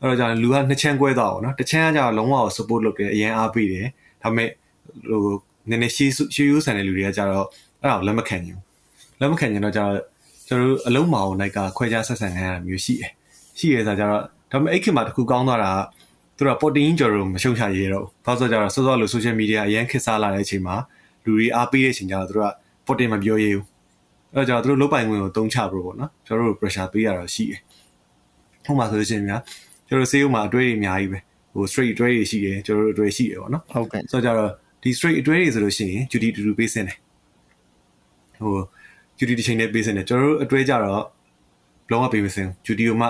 [0.01, 3.87] အဲ့တော့ကြာလူကနှစ်ချမ်းကွဲသွားပါတော့တစ်ချမ်းကကြာလုံးဝကို support လုပ်တယ်အရင်အားပေးတယ်
[4.23, 4.49] ဒါပေမဲ့
[5.11, 5.35] ဟို
[5.71, 7.47] နည်းနည်းရှေးရှေးရိုးဆန်တဲ့လူတွေကကြာတော့
[7.81, 8.61] အဲ့ဒါကိုလက်မခံဘူး
[9.21, 10.03] လက်မခံရင်တော့ကြာတော့
[10.49, 13.13] ကျွန်တော်တို့အလုံးမအောင်လိုက်ကခွဲခြားဆက်ဆံခံရတာမျိုးရှိတယ်
[13.59, 15.79] ရှိရဆိုကြတော့ဒါပေမဲ့အဲ့ခေတ်မှာတခုကောင်းသွားတာက
[16.43, 20.77] သူတို့က protein ကြော်တို့မရှုံချရဲတော့ဘာလို့ဆိုကြတော့စောစောလို့ social media အရင်ခေတ်စားလာတဲ့အချိန်မှာ
[21.25, 22.53] လူတွေအားပေးတဲ့အချိန်ကျတော့သူတို့က
[22.87, 23.65] protein မပြောရဲဘူး
[24.35, 27.61] အဲ့တော့ကြာသူတို့လုတ်ပိုင်ခွင့်ကိုတုံးချပြလို့ပေါ့နော်ကျွန်တော်တို့ pressure ပေးရတော့ရှိတယ်
[28.65, 29.41] ဟိုမှာဆိုလို့ရှိရင်များ
[29.89, 31.19] ကျွန်တော်တို့ဆေးရုံမှာအတွေ့အကြုံအများကြီးပဲ
[31.55, 34.51] ဟို straight အတွေ့အကြုံရှိတယ်ကျွန်တော်တို့အတွေ့ရှိတယ်ပေါ့နော်ဟုတ်ကဲ့ဆိုတော့ကြတော့
[34.83, 36.99] ဒီ straight အတွေ့အကြုံဆိုလို့ရှိရင် duty တူတူပေးစင်းတယ်
[38.45, 38.57] ဟို
[39.19, 41.03] duty တစ်ချိန်နဲ့ပေးစင်းတယ်ကျွန်တော်တို့အတွေ့ကြတော့
[41.87, 43.09] ဘလုံးဝပေးမစင်း duty ကိုမှ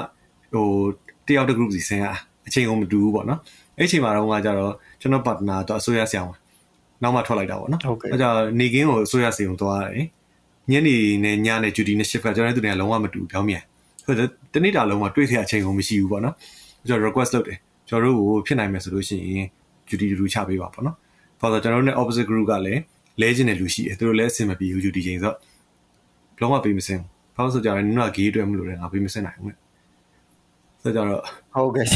[0.53, 0.67] ဟို
[1.27, 2.07] တယောက်တစ် group စီစင်းရ
[2.47, 3.41] အချိန်ကုန်မတူဘူးပေါ့နော်
[3.79, 6.37] အဲ့အချိန်မှာတော့ကကြတော့ကျွန်တော် partner တော့အစိုးရဆရာဝန်
[7.03, 8.27] နောက်မှထွက်လိုက်တာပေါ့နော်ဟုတ်ကဲ့အဲ့ကြ
[8.61, 10.07] နေကင်းကိုအစိုးရစီကိုသွားရတယ်
[10.71, 13.63] ညနေနဲ့ညနေ duty နဲ့ shift ကကျွန်တော်တို့တွေကလုံးဝမတူဘူးပြောင်းမြန်
[14.05, 16.35] ဆိုတော့တနေ့တာလုံးဝတွေ့တဲ့အချိန်ကုန်မရှိဘူးပေါ့နော်
[16.89, 17.59] ကျွန်တော် request လုပ်တယ်
[17.89, 19.49] ကျွန်တော်တို့ကိုဖြစ်နိုင်မယ်ဆိုလို့ရှိရင်
[19.89, 20.97] duty တူတူချပေးပါပေါ့နော်
[21.41, 22.81] ဘာလို့ကျွန်တော်တို့ ਨੇ opposite group ကလည်း
[23.21, 25.37] လဲကျင်တဲ့လူရှိတယ်သူတို့လည်းအဆင်မပြေဘူး duty ချိန်ဆိုတော့
[26.41, 27.03] လုံးဝပေးမစင်း
[27.37, 29.57] ဘာလို့ဆိုကြတော့နင်တို့က gay အတွက်မလို့လည်းငါပေးမစင်းနိုင်ဘူး
[30.83, 31.07] ဆိုတော့
[31.55, 31.87] ဟုတ်ကဲ့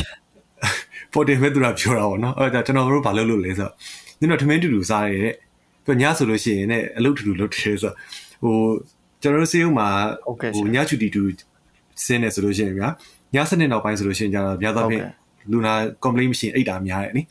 [0.66, 0.76] ဆရာ
[1.12, 3.72] ပေါ်တင်မဲ့သူကပြောတာပေါ့နော်အဲ့ဒါကျွန်တော်တို့ဘာလုပ်လို့လဲဆိုတော့
[4.20, 5.34] နင်တို့ထမင်းတူတူစားရတဲ့
[5.84, 7.94] ပြီးညဆိုလို့ရှိရင်လည်းအလုပ်တူတူလုပ်တယ်ဆိုတော့
[8.42, 8.56] ဟို
[9.22, 9.88] ကျွန်တော်တို့စေးုံမှာ
[10.26, 11.22] ဟုတ်ကဲ့ဆဟိုရာညချူတီတူ
[12.04, 12.88] စင်းနေဆိုလို့ရှိရင်ဗျာ
[13.34, 15.04] ညစနစ်နောက်ပိုင်းဆိုလို့ရှိရင်ကျတော့များသောဖြင့်
[15.50, 15.72] လူနာ
[16.04, 17.22] complaint မရှိရင်အိတ်တာများတယ်နိ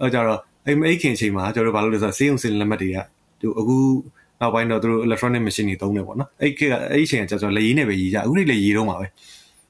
[0.00, 2.96] အဲ့ကြတော့အဲ့မအိတ်ခင်အချိန်မှာကျွန်တော်တို့ဘာလုပ်လဲဆိုတော့စေးုံစင်လက်မှတ်တွေက
[3.40, 3.76] သူအခု
[4.40, 9.06] နောက်ပိုင်းတော့သူတို့ electronic machine တွေသုံးတယ်ပေါ့နော်အဲ့ခေတ်ကအဲ့အချိန်ကကျွန်တော်လက်ရည်နဲ့ပဲရေးကြအခုနေ့လက်ရည်တော့မှာပဲ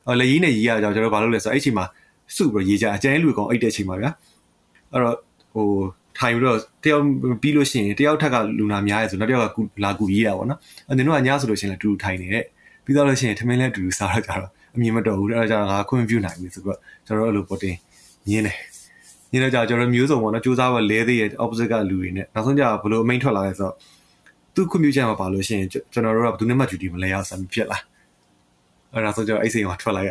[0.07, 1.87] အော်လက်ရည်နဲ့ရေးရကြတော့ကျွန်တော်ဘာလုပ်လဲဆိုတော့အဲ့အချိန်မှာ
[2.35, 4.11] စုပြီးရေးကြအကျန်းလူကောင်အိတ်တဲ့အချိန်မှာဗျာ
[4.93, 5.17] အဲ့တော့
[5.55, 5.69] ဟို
[6.19, 7.05] ထိုင်ပြီးတော့တယောက်
[7.43, 12.45] ပြီးလို့ရှိရင်တယောက်ထက်ကလူနာများရဲဆိုနောက်တယောက်ကကူလာကူရေးတာပေါ့နော်အဲ့တို့ကညဆိုလို့ရှိရင်လည်းတူတူထိုင်နေတဲ့
[12.85, 17.77] ပြီးတော့လို့ရှိရင်ထမင်းလည်းတူတူစားတော့ကြတော့အမြင်မတော်ဘူးအဲ့ဒါကြတော့ငါခွင့်ပြုနိုင်ပြီဆိုတော့ကျွန်တော်တို့အဲ့လိုပေါ်တင်
[18.29, 18.57] ညင်းတယ်
[19.33, 23.75] ညင်းတော့ကြကျွန်တော်မျိုးစုံပေါ့နော်စူးစမ်းပါလဲသေးရဲ့ opposite ကလူတွေနဲ့နောက်ဆုံးကြဘယ်လိုအမိန်ထွက်လာလဲဆိုတော့
[24.55, 27.79] သူ့ခွင့်ပြုချက်မှာပါလို့ရှိရင်ကျွန်တော်တို့ကဘယ်သူနဲ့မှ duty မလဲရဆမ်းဖြစ်လာ
[28.93, 30.11] အဲ့ဒါဆိုကြအဲ့စိန်ကထွက်လာရ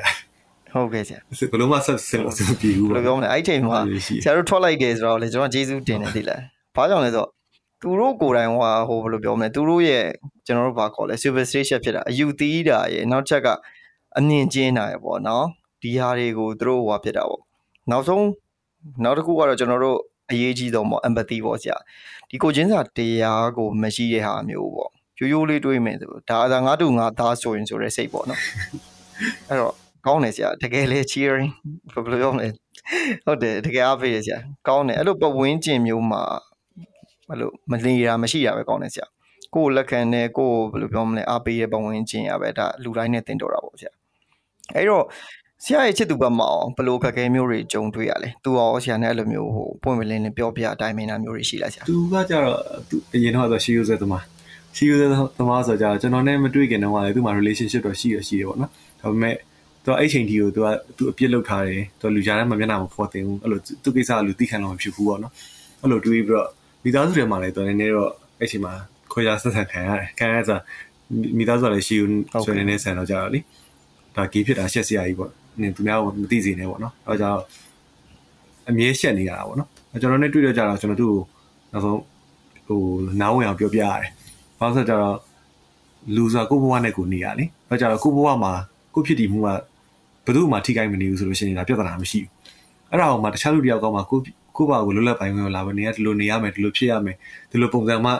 [0.75, 1.19] ဟုတ်ကဲ့ဆရာ
[1.51, 3.79] ဘယ်လိုမှဆက်ဆက်လို့မပြေဘူးဘယ်လိုပြောမလဲအဲ့ချိန်မှာ
[4.23, 6.41] ဆရာတို့ထွက်လိုက်တယ်ဆိုတော့လေကျွန်တော်ကျေးဇူးတင်တယ်သိလား
[6.75, 7.29] ဘာကြောင့်လဲဆိုတော့
[7.81, 10.05] သူတို့ကိုယ်တိုင်ဟိုဟိုဘယ်လိုပြောမလဲသူတို့ရဲ့
[10.45, 13.47] ကျွန်တော်တို့ဘာခေါ်လဲ superstition ဖြစ်တာအယူသီးတာရဲ့နောက်ချက်က
[14.17, 15.45] အမြင်ကျင်းတာရဲ့ပေါ့နော်
[15.81, 17.41] ဒီဟာတွေကိုသူတို့ဟိုဟာဖြစ်တာပေါ့
[17.91, 18.25] နောက်ဆုံး
[19.03, 19.97] နောက်တစ်ခုကတော့ကျွန်တော်တို့
[20.31, 21.77] အရေးကြီးဆုံးပေါ့ empathy ပေါ့ဆရာ
[22.29, 28.41] ဒီကိုချင်းစာတရားကိုမရှိတဲ့ဟာမျိုးပေါ့ရိုးရိုးလေးတွေးမယ်ဆိုဒါအသာငါတူငါသားဆိုရင်ဆိုတဲ့စိတ်ပေါ့နော်
[29.49, 31.51] အဲ့တော့ ကောင်းတယ်ဆရာတကယ်လေ cheering
[31.93, 32.47] ဘယ်လိုပြောမလဲ
[33.25, 36.23] ဟုတ်တယ်တကယ်အားပေးရဆရာကောင်းတယ်အဲ့လိုပဝင်းကျင်မျိုးမှာ
[37.29, 39.05] အဲ့လိုမလီတာမရှိတာပဲကောင်းတယ်ဆရာ
[39.53, 43.91] ကိုယ်လက်ခံနဲ့ကိုယ်ဘယ်လိုပြောမလဲအားပေးရပဝင်းကျင်ရပဲဒါလူတိုင်းနဲ့တင်တော်တာပေါ့ဆရာ
[44.75, 45.03] အဲ့တော့
[45.63, 52.57] ဆရာရဲ့ချစ်သူဘက်မှာအောင်ဘလို့ခက်ခဲမျိုးတွေကြုံတွေ့ရလဲသူရောဆရာနဲ့အဲ့လိုမျိုးဟိုပွင့်ပလင်းလင်းပြောပြအတိုင်းမင်းသားမျိုးတွေရှိလားဆရာသူကကြတော့
[52.89, 54.23] သူအရင်တော့ဆိုရှီယူဆဲသမား
[54.75, 55.05] ရှီယူဆဲ
[55.39, 58.71] သမားဆိုကြတော့ကျွန်တော်နဲ့မတွေ့ခင်တုန်းကလည်းသူ့မှာ relationship တော့ရှိရရှိတယ်ပေါ့နော်
[59.01, 59.35] ဒါပေမဲ့
[59.85, 65.33] သူအဲ့ချိန်ဒီကိုသူကသူအပြစ်လုပ်ထားတယ်သူလူကြားထဲမှာမျက်နှာမဖော်တင်ဘူးအဲ့လိုသူကိစ္စကလူသိခံလို့မဖြစ်ဘူးပေါ့နော်
[65.81, 66.47] အဲ့လိုတွေးပြီးတော့
[66.83, 68.73] မိသားစုတွေမှာလည်းသူနည်းနည်းတော့အဲ့ချိန်မှာ
[69.11, 70.61] ခွဲခြားဆက်ဆံခံရတယ်ခံရစား
[71.37, 72.05] မိသားစုကလည်းရှီယူ
[72.45, 73.39] ဆွေးနွေးနေဆန်တော့ကြတော့လေ
[74.15, 77.41] ဒါဂေးဖြစ်တာရှက်စရာကြီးပေါ့နင်သူများကမသိစေနဲ့ပေါ့နော်အဲ့ကြောင့်
[78.69, 79.69] အမြဲရှက်နေရတာပေါ့နော်
[80.01, 81.17] ကျွန်တော်နဲ့တွေ့တော့ကြတော့ကျွန်တော်တို့
[81.73, 81.99] နောက်ဆုံး
[82.67, 82.81] ဟို
[83.21, 84.09] နားဝင်အောင်ပြောပြရတယ်။
[84.59, 85.15] ဘာလို့ဆိုတော့
[86.15, 88.53] လူဆိုတာကိုဘဝနဲ့ကိုနေရလေ။ဘာကြတော့ကိုဘဝမှာ
[88.93, 89.49] ကိုဖြစ်တည်မှုက
[90.25, 92.31] ဘယ်သူမှထိခိုက်မနေဘူးဆိုလို့ရှိရင်ဒါပြဿနာမရှိဘူး။
[92.91, 94.19] အဲ့ဒါအောင်မှတခြားလူတယောက်ကမှကို
[94.57, 97.15] ကိုဘာကိုလွတ်လပ်ပိုင်ဝင်လာပဲနေရဒီလိုနေရမယ်ဒီလိုဖြစ်ရမယ်
[97.51, 98.11] ဒီလိုပုံစံမှ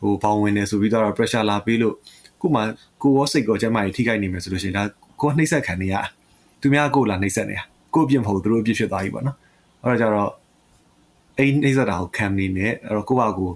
[0.00, 1.94] ဟိုဘောင်ဝင်နေဆိုပြီးတော့ pressure လာပေးလို့
[2.40, 2.60] ကိုမှ
[3.02, 4.82] ကိုရောစိတ်ကောကျမကြီးထိခိုက်နေမယ်ဆိုလို့ရှိရင်ဒါ
[5.20, 5.94] ကိုနှိမ့်ဆက်ခံနေရ
[6.60, 7.60] သူများကိုလာနှိမ့်ဆက်နေရ
[7.94, 9.36] ကိုအပြစ်မဟုတ်သူတို့အပြစ်ဖြစ်သွားပြီပေါ့နော်
[9.82, 10.30] အဲ့တော့ကြတော့
[11.38, 13.50] အဲ့နှိမ့်ဆက်တာကိုခံနေနဲ့အဲ့တော့ကိုဘာကို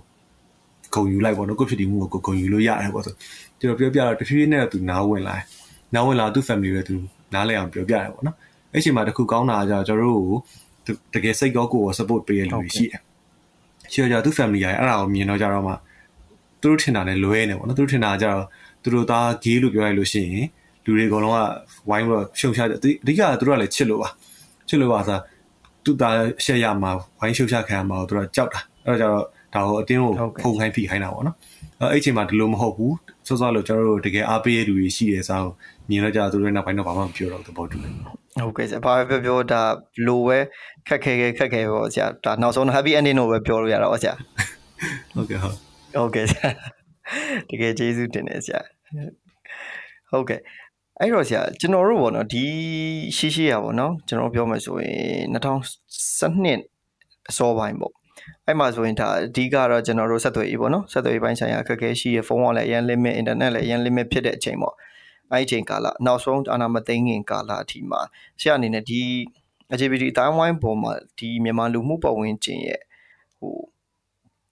[0.95, 3.15] ဂုံယူလိုက်ပေါ့နော်ကိုဖြစ်တည်မှုကိုဂုံယူလို့ရတယ်ပေါ့ဆို
[3.59, 5.37] ကျွန်တော်ပြောပြတော့တဖြည်းဖြည်းနဲ့သူနားဝင်လာ
[5.95, 6.97] နားဝင်လာသူ့ family တွေသူ
[7.35, 8.37] နားလဲအောင်ပြောပြရတယ်ပေါ့နော်
[8.73, 10.23] အဲ့ချိန်မှာတခုကောင်းတာကကျွန်တော်တို့
[10.87, 13.01] ကိုတကယ်စိတ်ကောကို support ပေးရလူရှိတယ်
[13.93, 15.75] ရှိကြသူ့ family ရဲ့အဲ့ဒါကိုမြင်တော့ကြတော့မှ
[16.61, 18.45] သူတို့ထင်တာလည်းလွဲနေပေါ့နော်သူတို့ထင်တာကြတော့
[18.83, 20.47] သူတို့သား gay လို့ပြောရလို့ရှိရင်
[20.85, 21.39] လူတွေအကုန်လုံးက
[21.91, 24.09] ဝိုင်းပြီးရှုံချတယ်အဓိကသူတို့ကလည်းချစ်လို့ပါ
[24.69, 25.19] ချစ်လို့ပါဆို
[25.85, 29.23] သူသားရှက်ရမှာဝိုင်းရှုံချခံရမှာသူတို့ကကြောက်တာအဲ့တော့
[29.53, 31.37] ကြတော့ဒါကိုအတင်းကိုဖုန်ခိုင်းဖိခိုင်းတာပေါ့နော်
[31.81, 32.95] အဲ့အချိန်မှာဒီလိုမဟုတ်ဘူး
[33.27, 35.53] စောစောလို့ကျွန်တော်တို့တကယ်အားပေးရလူတွေရှိတယ်ဆိုတော့
[35.91, 37.93] မြင်တော့ကြသူတို့နောက်ပိုင်းတော့ဘာမှမပြောတော့သဘောတူတယ်
[38.45, 39.63] ဟုတ်ကဲ့ဆရာဘာပဲပြောပြောဒါ
[40.07, 40.39] လိုပဲ
[40.89, 44.15] ခက်ခဲခဲခက်ခဲပေါ့ဆရာဒါနောက်ဆုံး happy ending လို့ပဲပြောလို့ရတာပေါ့ဆရာ
[45.15, 45.55] ဟုတ်ကဲ့ဟုတ်
[45.95, 46.49] ဟုတ်ကဲ့ဆရာ
[47.51, 48.61] တကယ်ကျေးဇူးတင်တယ်ဆရာ
[50.11, 50.41] ဟုတ်ကဲ့
[51.01, 52.45] အဲ့တော့ဆရာကျွန်တော်တို့ပေါ့နော်ဒီ
[53.17, 57.93] ရှိရှိရပေါ့နော်ကျွန်တော်ပြောမယ်ဆိုရင်2012အစောပိုင်းပေါ့
[58.47, 64.75] အဲ့မှာဆိုရင်ဒါအဓိကတော့ကျွန်တော်တို့ဆက်သွယ်ရေးပေါ့နော်ဆက်သွယ်ရေးပိုင်းဆိုင်ရာအခက်အခဲရှိရဖုန်းကလည်းအရင် limit internet လည်းအရင် limit ဖြစ်တဲ့အချိန်ပေါ့
[65.33, 68.01] အဲ့ဒီအချိန်ကာလနောက်ဆုံးအာနာမသိငင်ကာလအထိမှာ
[68.41, 69.01] ဆရာအနေနဲ့ဒီ
[69.75, 72.81] LGBT အတိုင်းဝိုင်းပေါ်မှာဒီမြန်မာလူမှုပတ်ဝန်းကျင်ရဲ့
[73.39, 73.55] ဟို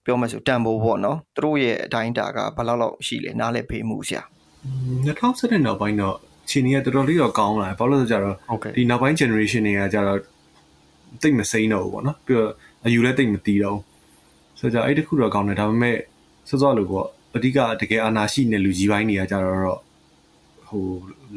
[0.05, 4.23] ပြောမှဆိုတန်ဖိုးပေါ့နော်သူတို့ရဲ့အတိုင်းတာကဘယ်လောက်လောက်ရှိလဲနားလည်ဖေးမှုဆရာ
[5.07, 6.17] 2017နောက်ပိုင်းတော့
[6.51, 8.37] ခြေနေကတော်တော်လေးတော့ကောင်းလာတယ်ဘာလို့လဲဆိုကြတော့
[8.77, 10.19] ဒီနောက်ပိုင်း generation တွေကကြတော့
[11.23, 12.53] တိတ်မစိမ့်တော့ဘူးပေါ့နော်ပြီးတော့
[12.87, 13.79] အယူလည်းတိတ်မတီးတော့
[14.59, 15.97] ဆိုကြအဲ့တခုတော့ကောင်းတယ်ဒါပေမဲ့
[16.49, 19.81] စောစောလို့ပေါ့အဓိကတကယ်အာနာရှိနေလူကြီးပိုင်းတွေကကြတော့
[20.69, 20.85] ဟို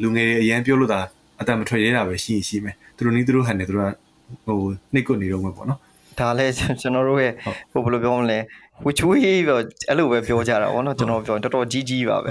[0.01, 0.99] လူငယ်တွေအရန်ပြောလို့တာ
[1.41, 3.89] အတန်မထွက်ရတာပဲရှိရှိမယ်သူတို့နီးသူတို့ဟန်နေသူတို့က
[4.45, 4.59] ဟို
[4.93, 5.79] နှိတ်ကွနေတော့မှာပေါ့နော်
[6.19, 7.33] ဒါလည်းကျွန်တော်တို့ရဲ့
[7.71, 8.39] ဟိုဘယ်လိုပြောမလဲ
[8.85, 9.55] ဝချွေးပဲ
[9.89, 12.29] အဲ့လိုပဲပြောကြတာဗောနော်ကျွန်တော်ပြောတော်တော်ကြီးကြီးပါပဲ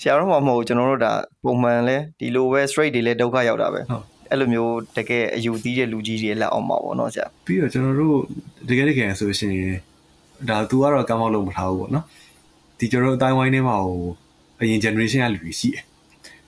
[0.00, 1.12] ဆရာတော်မှမဟုတ်ကျွန်တော်တို့ဒါ
[1.44, 3.80] ပုံမှန်လဲဒီလိုပဲ straight တွေလဲဒုက္ခရောက်တာပဲ
[4.30, 8.16] အဲ့လိုမျိုးတကယ်အယူသီးတဲ့လူကြီးတွေလက်အောင်ပါဗောနော်ဆရာပြီးတော့ကျွန်တော်တို့
[8.68, 9.54] တကယ်တကယ်ဆိုရှင်
[10.48, 12.04] ဒါ तू ကတော့ကောင်းကောင်းလုပ်မထားဘူးဗောနော်
[12.78, 14.00] ဒီကျွန်တော်တို့အတိုင်းဝိုင်းထဲမှာဟို
[14.60, 15.82] အရင် generation ကလူတွေရှိတယ်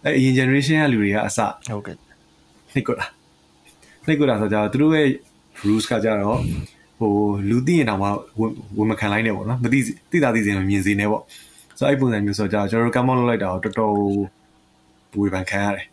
[0.04, 1.38] အဲ့အရင် generation ကလူတွေကအစ
[1.68, 1.96] ဟုတ်ကဲ့
[2.72, 3.06] နှိတ်ကွတာ
[4.06, 5.08] နှိတ်ကွတာဆိုကြတော့သူတို့ရဲ့
[5.66, 6.38] rules ကကြတော့
[6.98, 7.12] ဟို
[7.50, 8.08] လူသိရင်တော့မှ
[8.78, 9.78] ဝင်မခံလိုက်နဲ့ပေါ့နော်မသိ
[10.10, 11.22] သိတာသိစင်မမြင်စေနဲ့ပေါ့
[11.78, 13.94] ဆိုအဲ့ပုံစံမျိုးဆိုကြတော့ကျွန်တော်တို့ကမောင်းလုပ်လိုက်တာတော့တော်တော်
[15.20, 15.86] ဝေဖန်ခံရတယ်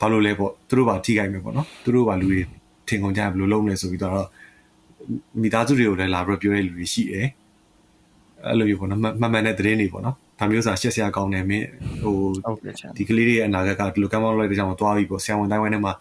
[0.00, 2.40] ဘာလို့လဲပေါ့သူတို့ပါထိခိုက်မယ်ပေါ့နော်သူတို့ပါလူတွေ
[2.88, 4.14] ထင်ကုန်ကြဘယ်လိုလုပ်လဲဆိုပြီးတော့
[5.42, 7.28] မိသားစုတွေကိုလည်းလာပြီးပြောရတဲ့လူတွေရှိတယ်
[8.46, 11.66] အဲ့လိုမျိုးပေါ့နော်မှန်မှန်တဲ့သတင်းတွေပေါ့နော် ဒါမျိုးစာရှက်စရာကောင်းတယ်မင်း
[12.02, 12.16] ဟို
[12.98, 15.92] ဒီကလေးတွေရဲ့အနာဂတ်ကဒီလိုကမ်းမောင်းလိုက်တဲ့ကြောင့်သွားပြီပေါ့ဆရာဝန်တိုင်းဝိုင်းထဲမှာ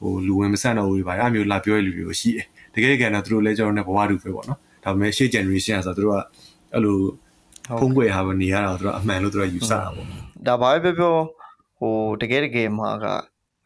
[0.00, 6.20] ဟိုလူဝင်မဆန့်တော့ဘူးတွေပါအဲ့မျိုးလာပြောရလူတွေကိုရှိတယ်တကယ်တကယ်တော့သူတို့လည်းကျွန်တော်နဲ့ဘဝတူပဲပေါ့နော်ဒါပေမဲ့ရှေ့ generation ဆိုတော့သူတို့က
[6.74, 6.98] အဲ့လို
[7.80, 10.06] ဖုံးကွယ်ဟာပဲနေရတာသူတို့အမှန်လို့သူတို့ယူဆတာပေါ့
[10.46, 11.14] ဒါဘာပဲပြောပြော
[11.78, 13.06] ဟိုတကယ်တကယ်မှာက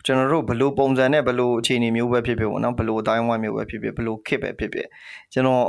[0.06, 4.88] ကျွန်တော်တို့ဘလို့ပုံစံနဲ့ဘလို့အခြေအနေမျိုးပဲဖြစ်ဖြစ်ပေါ့နော်ဘလို့အတိုင်းဝိုင်းမျိုးပဲဖြစ်ဖြစ်ဘလို့ခစ်ပဲဖြစ်ဖြစ်
[5.32, 5.66] ကျွန်တော်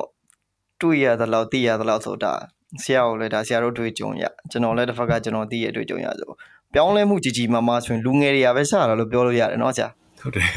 [0.81, 2.33] တွေ့ရသလောက်သိရသလောက်ဆိုတာ
[2.82, 6.30] ဆရာကိုလည်းဒါဆရာတို့တွေ့ကြုံရကျွန်တော်လည်းတစ်ဖက်ကကျွန်တော်သိရတွေ့ကြုံရဆို
[6.74, 9.88] ပြောင်းလဲမှုကြီးကြီးမားမားဆိုရင်လူငယ်တွေကပဲစတာလို့ပြောလို့ရတယ်เนาะဆရာ
[10.20, 10.48] ဟုတ်တယ်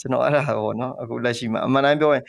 [0.00, 2.24] ကျွန်တော်အဲ့ဒါပေါ့နော်အခုလက်ရှိမှာအမှန်တိုင်းပြောရင်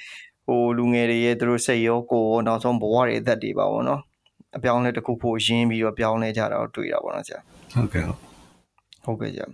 [0.46, 4.02] ဟိုလူငယ်တွေရဲ့သူတို့စိတ်ရောကိုယ်ရောနောက်ဆုံးဘဝတွေအသက်တွေပါပေါ့နော်
[4.58, 7.40] အပြောင်းလဲတစ်ခုဖို့ရင်းပြီးတော့ပြောင်းလဲကြတာတော့တွေ့တာပေါ့နော်ဆရာ
[7.74, 8.04] ဟုတ်ကဲ့
[9.06, 9.46] ဟုတ်ကဲ့ဆရာ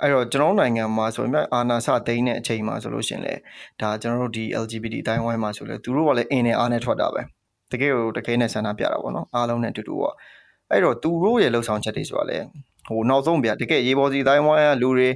[0.00, 3.34] အဲ့တော့ကျွန်တော်နိုင်ငံမှာဆိုရင်အာနာစသိန်းတဲ့အချိန်မှာဆိုလို့ရှင်လေ
[3.80, 7.22] ဒါကျွန်တော်တို့ဒီ LGBT အတိုင်းဝိုင်းမှာဆိုလေသူတို့ကလည်းအင်းနဲ့အားနဲ့ထွက်တာပဲ
[7.73, 10.15] တကယ်ကိုတကယ်နဲ့ဆန္ဒပြတာပေါ့နော်အားလုံးနဲ့အတူတူပေါ့
[10.71, 12.37] အဲ့တော့သူတို့ရဲ့လှုပ်ဆောင်ချက်တွေဆိုတာလေ
[12.87, 15.09] ဟိုနောက်ဆုံးဗျာတကယ်ရေပေါ်စီတိုင်းဝိုင်းကလူတွေ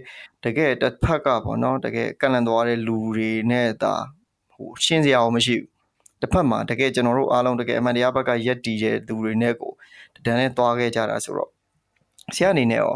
[0.46, 3.94] တကယ်တစ်ဖက်ကပေါ့နော်တကယ်ကန့်လန့်သွားတဲ့လူတွေနဲ့ဒါ
[4.54, 9.74] ဟိုရှင်းစရာမရှိဘူးတစ်ဖက်မှာတကယ်ကျွန်တော်တို့အားလုံးတကယ်အမှန်တရားဘက်ကရက်တီတဲ့လူတွေနဲ့ကို
[10.26, 11.52] တန်းနဲ့သွားခဲ့ကြတာဆိုတော့
[12.36, 12.94] ဆရာအနေနဲ့ရော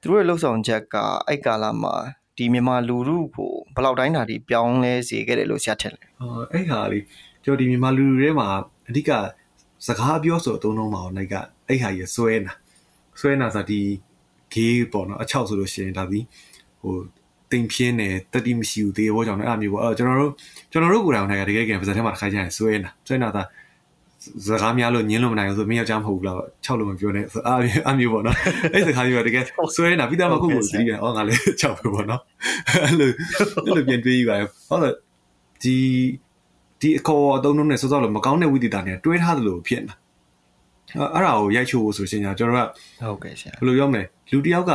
[0.00, 0.96] သူတို့ရဲ့လှုပ်ဆောင်ချက်က
[1.28, 1.94] အဲ့ကာလမှာ
[2.36, 6.98] ဒီမြန်မာလူထုကိုဘယ်လောက်တိုင်းတာဒီပြောင်းလဲစေခဲ့တယ်လို့ဆရာထင်လဲဟောအဲ့ဟာလေ
[7.44, 8.48] ကျွန်တော်ဒီမြန်မာလူတွေထဲမှာ
[8.92, 9.10] အဓိက
[9.86, 11.34] စကားပြောဆိုအသုံးလုံးမှာတော့က
[11.68, 12.52] အဲ့ဟာကြီးဆွဲနာ
[13.20, 13.80] ဆွဲနာဆိုဒီ
[14.54, 16.20] gay ပေါ့နော်အချောက်ဆိုလို့ရှိရင်ဒါဒီ
[16.80, 16.94] ဟို
[17.50, 20.32] တိမ်ပြင်းတယ်တတိမရှိဘူးတေဘောကြောင့်လည်းအဲ့မျိုးပေါ့အဲ့ကျွန်တော်တို့
[20.72, 23.42] ကျွန်တော်တို့ကိုယ်တိုင်ကတကယ်တကယ်ပါစက်ထဲမှာတစ်ခါကျရင်ဆွဲနာဆွဲနာသာ
[24.46, 27.58] စကားများလို့ညင်းလို့မနိုင်ဘူးဆိုမင်းယောက်ျားမဟုတ်ဘူးလား6လို့မပြောနဲ့ဆိုအား
[27.90, 28.36] အမျိုးပေါ့နော်
[28.74, 29.44] အဲ့စကားမျိုးတကယ်
[29.76, 32.22] ဆွဲနာပြီးသားမှကိုယ့်ကိုကြည့်တယ်အော်ငါလည်း6ပဲပေါ့နော်
[32.82, 33.10] အဲ့လို
[33.64, 34.94] အဲ့လိုပြန်တွေးယူပါရဟုတ်တယ်
[35.62, 35.76] ဒီ
[36.82, 39.96] ဒီအခေါ်အသုံးလုံးနဲ့စောစောလို့မကောင်းတဲ့ဝိသေသနဲ့တွဲထားသလိုဖြစ်နေတာ
[41.14, 42.68] အဲ့ဒါကိုရိုက်ချိုးဖို့ဆိုရှင်ကျွန်တော်
[43.00, 44.72] ကဟုတ်ကဲ့ဆရာဘယ်လိုပြောမလဲလူတစ်ယောက်က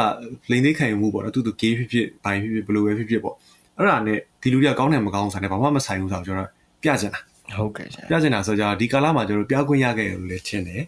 [0.52, 3.36] လိန်သေးခံယူမှုပေါ့နော်သူသူ gay ဖြစ်ဖြစ်ဘိုင်ဖြစ်ဖြစ်ဘယ်လိုပဲဖြစ်ဖြစ်ပေါ့
[3.78, 6.50] အဲ့ဒါနဲ့ဒီလူတွေကကောင်းတယ်မကောင်းဆိုင်တယ်ဘာမှမဆိုင်ဘူးဆိုတော့ကျွန်တော်
[6.84, 7.20] ပြချင်တာ
[7.60, 10.82] ဟုတ်ကဲ့ဆရာပြချင်တာဆိုကြဒီကာလမှာကျွန်တော်ပြခွင့်ရခဲ့တယ်လို့လည်းထင်တယ်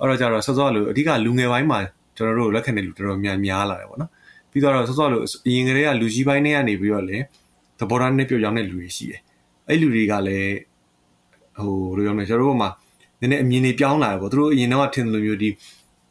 [0.00, 1.78] အဲ့တော့ကျတော့စောစောလို့အဓိကလူငယ်ပိုင်းမှာ
[2.16, 4.10] ကျွန်တော်တို့လက်ခံတဲ့လူတော်တော်များများလာတယ်ပေါ့နော်
[4.50, 7.24] ပြီးတော့စောစောလို့အရင်ကတည်းကလူကြီးပိုင်းတွေကနေပြီးတော့လည်း
[7.78, 9.20] သဘောထားနဲ့ပြောင်းတဲ့လူတွေရှိတယ်
[9.68, 10.54] အဲ့လူတွေကလည်း
[11.56, 12.68] ဟိုဘယ်လိုပြောမလဲကျွန်တော်တို့ကမှ
[13.20, 15.48] နည်းနည်းအမြင်တွေပြောင်းလာတယ်ပေါ့သူတို့အရင်တော့ထင်တယ်လို့မျိုးဒီ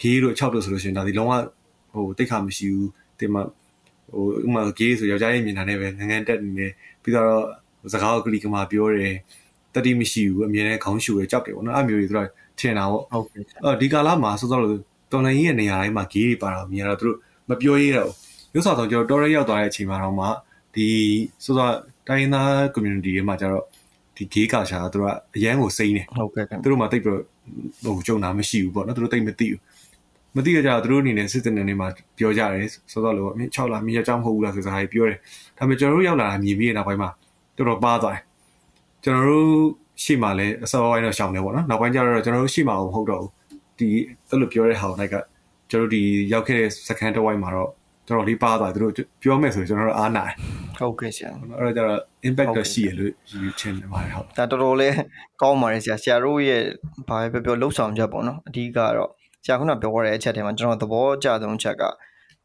[0.02, 1.34] gay တို့6တို့ဆိုလို့ရှိရင်ဒါဒီလုံးဝ
[1.94, 3.36] ဟိုတိတ်ခါမရှိဘူးတင်မ
[4.14, 6.72] ဟိုဥမာ gay ဆိုယောက်ျားရဲ့မြင်တာနဲ့ပဲငငန်းတက်နေတယ်
[7.04, 7.34] ပြီးတော့
[7.94, 9.16] စကားကိုကလီကမာပြောတယ်
[9.76, 14.72] တတိမရှိဘူးအမြင်နဲ့ခေါင်းရှူရကြောက်တယ်ပေါ့နော်အဲ့မျိုးတွေသူတို့ထင်တာပေါ့ဟုတ်ကဲ့ဆရာအော်ဒီကာလမှာစောစောလို့
[15.12, 17.18] တော်လိုင်းကြီးရဲ့နေရာတိုင်းမှာ gay တွေပါတာမြင်ရတော့သူတို့
[17.50, 18.10] မပြောရတော့
[18.54, 20.28] ရုပ်ဆောင်တော့ကျွန်တော်တော်ရဲရောက်သွားတဲ့အချိန်မှာတော့မှ
[20.76, 20.88] ဒီ
[21.44, 21.70] စောစော
[22.12, 23.64] တိုင်းရင်းသား community တွေမှာကျတော့
[24.16, 27.18] ဒီ gay culture ကသူတို့ကအရန်ကိုစိမ့်နေဟုတ်ကဲ့ခင်သူတို့မှတိတ်ပြီး
[27.86, 29.62] တော့ဟိုကြုံတာမရှိဘူးပေါ့နော်သူတို့တိတ်မသိဘူး
[30.36, 35.18] မသိကြကြတော့သူတို့အနေနဲ့စစ်တဲ့နေနေမှာပြောကြတယ်စောစောလို့အမြင့်6လားမြင့်ကြောင်မဟုတ်ဘူးလားဆိုစကားကြီးပြောတယ်
[35.58, 37.10] ဒါပေမဲ့ကျွန်တော်တို့ရောက်လာတာမြင်ပြီးတဲ့နောက်ပိုင်းမှာ
[37.58, 38.22] တော်တော်ပါသွားတယ်
[39.04, 39.50] ကျွန်တော်တို့
[40.04, 43.32] ရှေ့မှာလည်းအစောပိုင်းတော့ရှောင်တယ်ပေါ့နော်နောက်ပိုင်းကျတော့ကျွန်တော်တို့ရှေ့မှာမဟုတ်တော့ဘူး
[43.80, 43.90] ဒီ
[44.30, 45.16] အဲ့လိုပြောတဲ့ဟာကို like
[45.70, 46.02] ကျွန်တော်တို့ဒီ
[46.34, 47.70] ရောက်ခဲ့တဲ့စကန်တစ်ဝိုင်းမှာတော့
[48.08, 50.34] တော်တော်လေးပါသွားတယ်သူတို့ပြောမယ်ဆိုရင်ကျွန်တော်တို့အားနာတယ်
[50.80, 54.94] ဟုတ်ကဲ့ဆရာအဲ့တော့ကျတော့ impact တော့ရှိရလို့ယူချင်ပါတယ်ဟုတ်ဒါတော်တော်လေး
[55.42, 56.64] ကောင်းပါတယ်ဆရာဆရာတို့ရဲ့
[57.10, 59.10] ဘာပဲပြောပြောလှုပ်ဆောင်ချက်ပေါ့နော်အဓိကတော့
[59.44, 61.84] ဆရာခုနပြောရတဲ့အချက်ထဲမှာကျွန်တော်သဘောကျဆုံးချက်က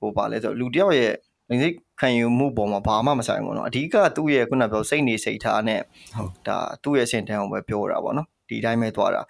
[0.00, 1.12] ဟိုပါလဲဆိုလူတစ်ယောက်ရဲ့
[1.50, 1.68] ငစိ
[2.00, 5.80] ခံယူမှုပေါ်မှာဘာမှမဆိုင်ဘူးပေါ့နော်အဓိကသူ့ရဲ့ခုနပြောစိတ်နေစိတ်ထားနဲ့
[6.16, 9.22] ဟုတ်ဒါသူ့ရဲ့စင်တန်းကိုပဲပြောတာပေါ့နော်ဒီတိုင်းပဲသွားတာ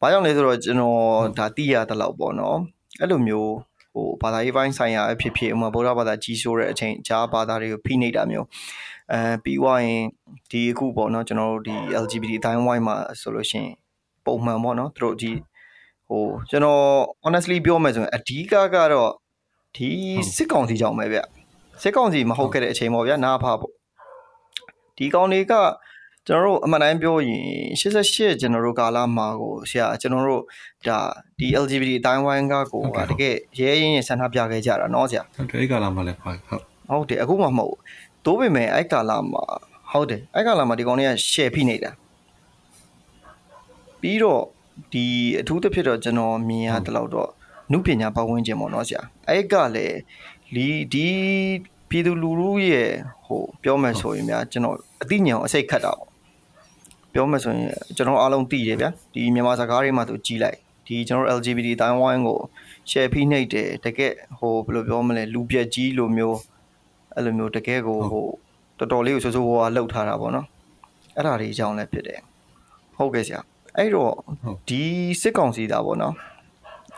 [0.00, 0.96] ဘာကြောင့်လဲဆိုတော့ကျွန်တော်
[1.38, 2.58] ဒါသိရတဲ့လောက်ပေါ့နော်
[3.00, 3.52] အဲ့လိုမျိုး
[3.96, 8.46] ဟိုဘာသာရေးပိုင်းဆိုင်ရာအဖြစ်ဖြစ်ဥမာဗုဒ္ဓဘာသာကြီးစိုးတဲ့အချိန်ဂျားဘာသာတွေကိုဖိနှိပ်တာမျိုး
[9.12, 10.04] အဲပြီးွားရင်
[10.50, 13.72] ဒီအခုပေါ့နော်ကျွန်တော်တို့ဒီ LGBT အတိုင်းဝိုင်းမှာဆိုလို့ရှိရင်
[14.26, 15.32] ပုံမှန်ပေါ့နော်သူတို့ဒီ
[16.08, 16.82] ဟိုကျွန်တော်
[17.24, 19.10] honestly ပြောမယ်ဆိုရင်အဓိကကတော့
[19.76, 19.88] ဒီ
[20.36, 21.18] စစ်ကောင်စီကြောင့်ပဲဗျ
[21.82, 23.72] စစ်ကောင်စီမဟုတ်ခဲ့တဲ့အချိန်ပေါ့ဗျာနားဖာပေါ့
[24.96, 25.54] ဒီကောင်တွေက
[26.26, 27.42] ကျွန်တော်တို့အမှန်တိုင်းပြောရင်
[27.80, 30.42] 88ကျွန်တော်တို့ကာလမှာကိုဆရာကျွန်တော်တို့
[30.87, 30.99] ဒါ
[31.37, 37.79] ဒီ LGBT အတိုင်းဝိုင်းကကိုကတကယ်ရဲရင်ရင်ဆန္ဒပြခဲ့ကြတာเนาะဆရာ ဟုတ်တယ်အဲ့ကာလမှာလည်းပါဟုတ် ဟုတ်တယ်အခုမှမဟုတ်ဘူး
[38.25, 39.43] တိုးပေမဲ့အဲ့ကာလမှာ
[39.91, 41.91] ဟုတ်တယ်အဲ့ကာလမှာဒီကောင်တွေက share ဖိနေတာ
[44.01, 44.41] ပြီးတော့
[44.93, 45.05] ဒီ
[45.39, 47.29] အထူးသဖြင့်တော့ကျွန်တော်မြင်ရတဲ့လောက်တော့
[47.71, 49.97] နုပညာပတ်ဝန်းကျင်ပေါ့နော်ဆရာအဲ့ကလည်း
[50.55, 51.07] လီဒီ
[51.89, 52.89] ပြည်သူလူထုရဲ့
[53.25, 56.11] ဟိုပြောမယ်ဆိုရင်များကျွန်တော်အသိဉာဏ်ကိုအစိတ်ခတ်တာပေါ့
[57.13, 62.40] ပြောမယ်ဆိုရင်ကျွန်တော်အားလုံးသိတယ်ဗျာဒီမြန်မာစကားတွေမှာသူကြီးလိုက် ဒီကျွန်တော် LGBT အတိုင်းဝိုင်းကို
[62.90, 66.38] share ဖိနှိပ်တယ်တကယ်ဟိုဘယ်လိုပြောမလဲလူပြက်ကြီးလိုမျိုး
[67.14, 68.26] အဲ့လိုမျိုးတကယ်ကိုဟို
[68.78, 70.46] တော်တော်လေးကိုဆိုးဆိုးဝါးဝါလှုပ်ထားတာပေါ့နော်
[71.16, 72.20] အဲ့ဒါတွေအကြောင်းလည်းဖြစ်တယ်
[72.96, 73.40] ဟုတ်ကဲ့ဆရာ
[73.76, 74.12] အဲ့တော့
[74.68, 74.82] ဒီ
[75.20, 76.14] စစ်ကောင်စီသားပေါ့နော်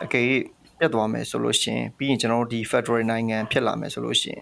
[0.03, 0.23] အကယ်၍
[0.79, 4.41] ပြတ်သွားမယ်ဆိုလို့ရှရင်ပြီးရင်ကျွန်တော်တို့ဒီ Federal နိုင်ငံဖြစ်လာမယ်ဆိုလို့ရှရင်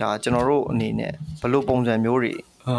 [0.00, 2.32] ဒါကျွန်တော်တို့အနေနဲ့ဘယ်လိုပုံစံမျိုးတွေ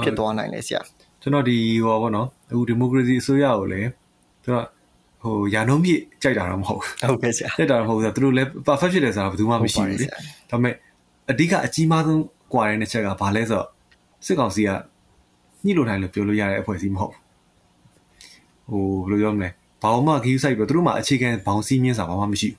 [0.03, 0.81] ဖြစ်သွားနိုင်လဲဆရာ
[1.21, 3.89] ကျွန်တော်ဒီဟောဗောနော်အခုဒီမိုကရေစီအစိုးရကိုလည်း
[4.43, 4.57] သူက
[5.25, 10.05] ဟိုယာနှုံးပြည့်ကြိုက်တာတော့မဟုတ်ဟုတ်ကဲ့ဆရာကြိုက်တာတော့မဟုတ်ဘူးသူတို့လည်း perfect ဖြစ်တယ်ဆိုတာဘယ်သူမှမရှိဘူးလေ
[10.49, 10.73] ဒါပေမဲ့
[11.31, 13.67] အဓိကအကြီးမားဆုံးကွာတဲ့ချက်ကဘာလဲဆိုတော့
[14.25, 14.69] စစ်ကောင်စီက
[15.65, 19.49] ညှိလို့နိုင်လို့ပြောလို့ရတဲ့အဖွဲ့အစည်းမဟုတ်ဘူးဟိုဘယ်လိုပြောမလဲ
[19.83, 22.57] ဘာမှဂီးဆိုင်ပြီးသူတို့မှအခြေခံဘောင်စည်းမျဉ်းစာဘာမှမရှိဘူး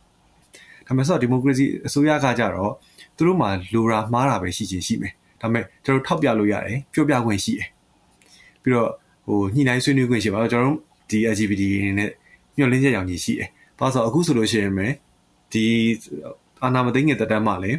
[0.86, 2.72] ဒါပေမဲ့ဆိုတော့ဒီမိုကရေစီအစိုးရကကြတော့
[3.16, 7.68] သူတို့မှလိုရာမှားတာပဲရှိချင်ရှိမယ်ဒါပေမဲ့ကျွန်တော်ထောက်ပြလို့ရတယ်ပြောပြခွင့်ရှိတယ်
[8.62, 8.90] ပြီးတော့
[9.26, 10.78] ဟိုညှိနှိုင်းဆွေးနွေးခွင့်ရှိပါတော့ကျွန်တော်တို့
[11.10, 12.10] ဒီ LGBT နေနဲ့
[12.56, 14.92] ညှို့လင်းချက်ရောင်ကြီးရှိတယ်။ဘာလို့ဆိုအခုဆိုလို့ရှိရင်မယ်
[15.52, 15.64] ဒီ
[16.62, 17.78] အာနာမသိငယ်တက်တမ်းမှလည်း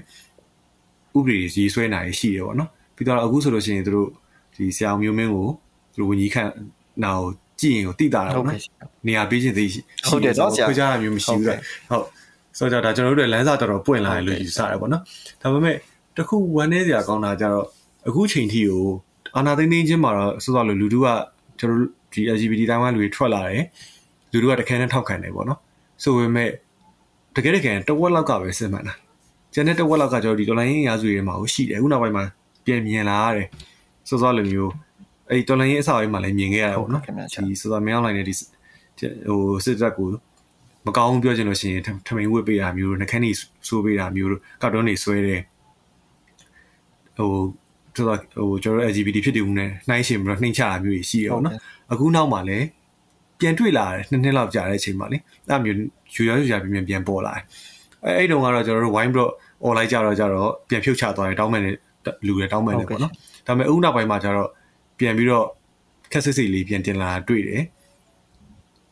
[1.18, 4.08] ဥပဒေကြီးဆွဲနိုင်ရှိတယ်ပေါ့နော်။ပြီးတော့အခုဆိုလို့ရှိရင်တို့
[4.56, 5.48] ဒီဆရာမျိုးမင်းကို
[5.94, 6.52] သူတို့ဝန်ကြီးခန့်
[7.04, 12.06] နာကိုကြည့်ရင်ကိုတိတာတာဟုတ်ပေါ့ကဲ့နော်ဆရာ။နေရာပေးခြင်းသိရှိဟုတ်တယ်နော်ဆရာခွေးကြတာမျိုးမရှိဘူးဟုတ်လားကဲ့။ဟုတ်
[12.58, 15.02] ဆိုတော့ဒါကျွန်တော်တို့တွေလမ်းစာတော်တော်ပွင့်လာတယ်လို့ယူဆရတယ်ပေါ့နော်။
[15.42, 15.76] ဒါပေမဲ့
[16.18, 17.66] တခုဝမ်းနေစရာကောင်းတာကြတော့
[18.08, 18.86] အခုချိန်ထိကို
[19.36, 21.08] အာနာသိန်းသိန်းချင်းမှာတော့စောစောလိုလူတူက
[21.60, 23.64] ကျွန်တော်တို့ဒီ LGBT တိုင်းဝိုင်းလူတွေထွက်လာတယ်
[24.42, 25.60] လူတို့ကတခဲနဲ့ထောက်ခံတယ်ပေါ့နော်
[26.04, 26.50] ဆိုပေမဲ့
[27.36, 28.94] တကယ်တကယ်တဝက်လောက်ကပဲစစ်မှန်တာ
[29.54, 32.24] ကျန်တဲ့တဝက်လောက်ကကျွန်တော်ဒီ online ရာစုတွေမှာရှိတယ်အခုနောက်ပိုင်းမှာ
[32.66, 33.48] ပြန်မြင်လာရတယ်
[34.08, 34.72] စောစောလိုမျိုး
[35.30, 37.04] အဲ့ online အစပိုင်းမှာလည်းမြင်ခဲ့ရတာပေါ့နော်
[37.50, 38.34] ဒီစောစောမင်း online နဲ့ဒီ
[39.28, 40.08] ဟိုစစ်တပ်ကို
[40.86, 43.32] မကောင်းပြောချင်လို့ရှိရင်ထမိန်ဝစ်ပေးတာမျိုးနှခမ်းနေ
[43.68, 44.30] ဆိုးပေးတာမျိုး
[44.62, 45.42] ကောက်တွန်းနေဆွဲတယ်
[47.18, 47.32] ဟို
[47.98, 51.56] တော်တော်ဟိုကျွန်တော် LGBT ဖြစ်တည်မှုနဲ့နှိုင်းရှင်ပြီးတော့နှိမ့်ချတာမျိုးရှိရအောင်နော်
[51.92, 52.66] အခုနောက်မှာလည်း
[53.40, 55.18] ပြန်တွေ့လာတယ်နှစ်နှစ်လောက်ကြာတဲ့အချိန်မှာလေ
[55.50, 55.78] အဲ့မျိုး
[56.16, 57.44] ယူရယူရပြန်ပြန်ပေါ်လာတယ်
[58.06, 59.26] အဲ့အဲ့တုန်းကတော့ကျွန်တော်တို့ wine bro
[59.66, 61.64] online ကြတော့ကြတော့ပြန်ဖြုတ်ချသွားတယ်တောင်းမယ်
[62.26, 63.12] လူတွေတောင်းမယ်လေပေါ့နော်
[63.48, 64.50] ဒါပေမဲ့အခုနောက်ပိုင်းမှာကျတော့
[65.00, 65.46] ပြန်ပြီးတော့
[66.12, 67.64] ခက်စစ်စစ်လေးပြန်တင်လာတွေ့တယ်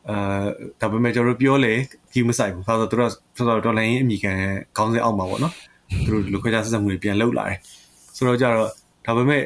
[0.09, 0.45] အာ
[0.81, 1.73] ဒါပေမဲ့ကျွန်တော်ပြောလေ
[2.13, 4.39] ကြီးမဆိုင်ဘူး။ဘာလို့လဲဆိုတော့တော်တော်လိုင်းအမိကန်
[4.77, 5.53] ခေါင်းစဉ်အောက်မှာပေါ့နော်။
[6.05, 7.57] သူတို့လူခွဲခြားဆက်ဆံမှုတွေပြန်လှုပ်လာတယ်။
[8.15, 8.69] ဆိုတော့ကြတော့
[9.05, 9.43] ဒါပေမဲ့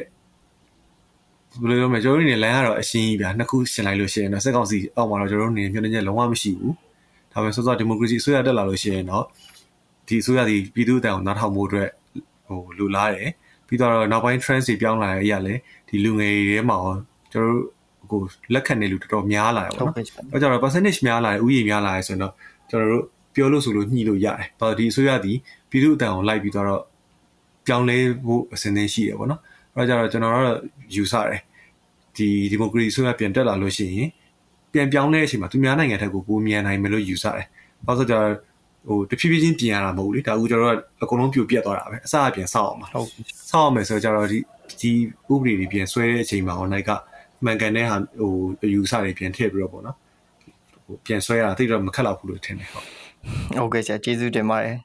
[1.58, 6.72] ဘယ်လိုပြောမလဲကျွန်တော်တို့နေလမ်းကတော့အရှင်းကြီးဗျာနှစ်ခုရှင်းလိုက်လို့ရှိရင်တော့စက်ကောင်စီအောက်မှာတော့ကျွန်တော်တို့နေမျှော်လင့်ချက်လုံးဝမရှိဘူး။
[7.32, 9.24] ဒါပေမဲ့စောစောဒီမိုကရေစီအစိုးရတက်လာလို့ရှိရင်တော့
[10.08, 11.88] ဒီအစိုးရဒီပြည်သူ့အတိုင်ကိုနားထောင်မှုအတွက်
[12.46, 13.28] ဟိုလူလားတယ်။
[13.66, 15.54] ပြီးတော့နောက်ပိုင်း trend တွေပြောင်းလာတဲ့အရာလေ
[15.88, 16.78] ဒီလူငယ်တွေထဲမှာ
[17.32, 17.62] ကျွန်တော်တို့
[18.10, 18.20] ကို
[18.54, 19.94] လက်ခံနေလူတော်တော်များလာတယ်ပေါ့နော်။
[20.32, 22.32] အဲကြတော့ percentage များလာတယ်ဥယျာဉ်များလာတယ်ဆိုတော့
[22.70, 25.32] ကျွန်တော်တို့ပြောလို့ဆိုလို့ညှိလို့ရတယ်။ဘာလို့ဒီအစိုးရဒီ
[25.70, 26.82] ပြည်သူ့အတန်ကိုလိုက်ပြီးတော့
[27.66, 29.40] ပြောင်းလဲဖို့အစဉ်သင်းရှိတယ်ပေါ့နော်။
[29.74, 30.58] အဲကြတော့ကျွန်တော်တို့
[30.94, 31.40] ယူဆတယ်။
[32.16, 34.08] ဒီဒီမိုကရေစီဆိုရပြန်တက်လာလို့ရှိရင်
[34.72, 37.46] ပြန်ပြောင်းတဲ့အချိန်မှာသူများနိုင်ငံထက်ကိုပိုမြန်နိုင်မယ်လို့ယူဆတယ်။
[37.86, 38.28] ဘာလို့ဆိုတော့
[38.88, 43.08] ဟိုတဖြည်းဖြည်းချင်းပြင်ရတာမဟုတ်လေဒါကူကျွန်တော်တို့အကုန်လုံးပြိုပြက်သွားတာပဲအစအပြင်စောက်အောင်ပါဟုတ်
[43.50, 44.38] စောက်အောင်မယ်ဆိုတော့ကျတော့ဒီ
[44.80, 44.90] ဒီ
[45.32, 46.90] ဥပဒေတွေပြင်ဆွဲတဲ့အချိန်မှာ online က
[47.44, 49.96] မှန်ကန်တဲ့ဟာဟိုယူဆတွေပြန်ထည့်ပြီးတော့ပေါ့နော်
[50.86, 52.84] ဟိုပြန်ဆွဲရတာတိတ်တော့မခက်တော့ဘူးလို့ထင်တယ်ဟုတ်
[53.58, 54.76] ဟုတ်ကဲ့ဆရာကျေးဇူးတင်ပါတယ်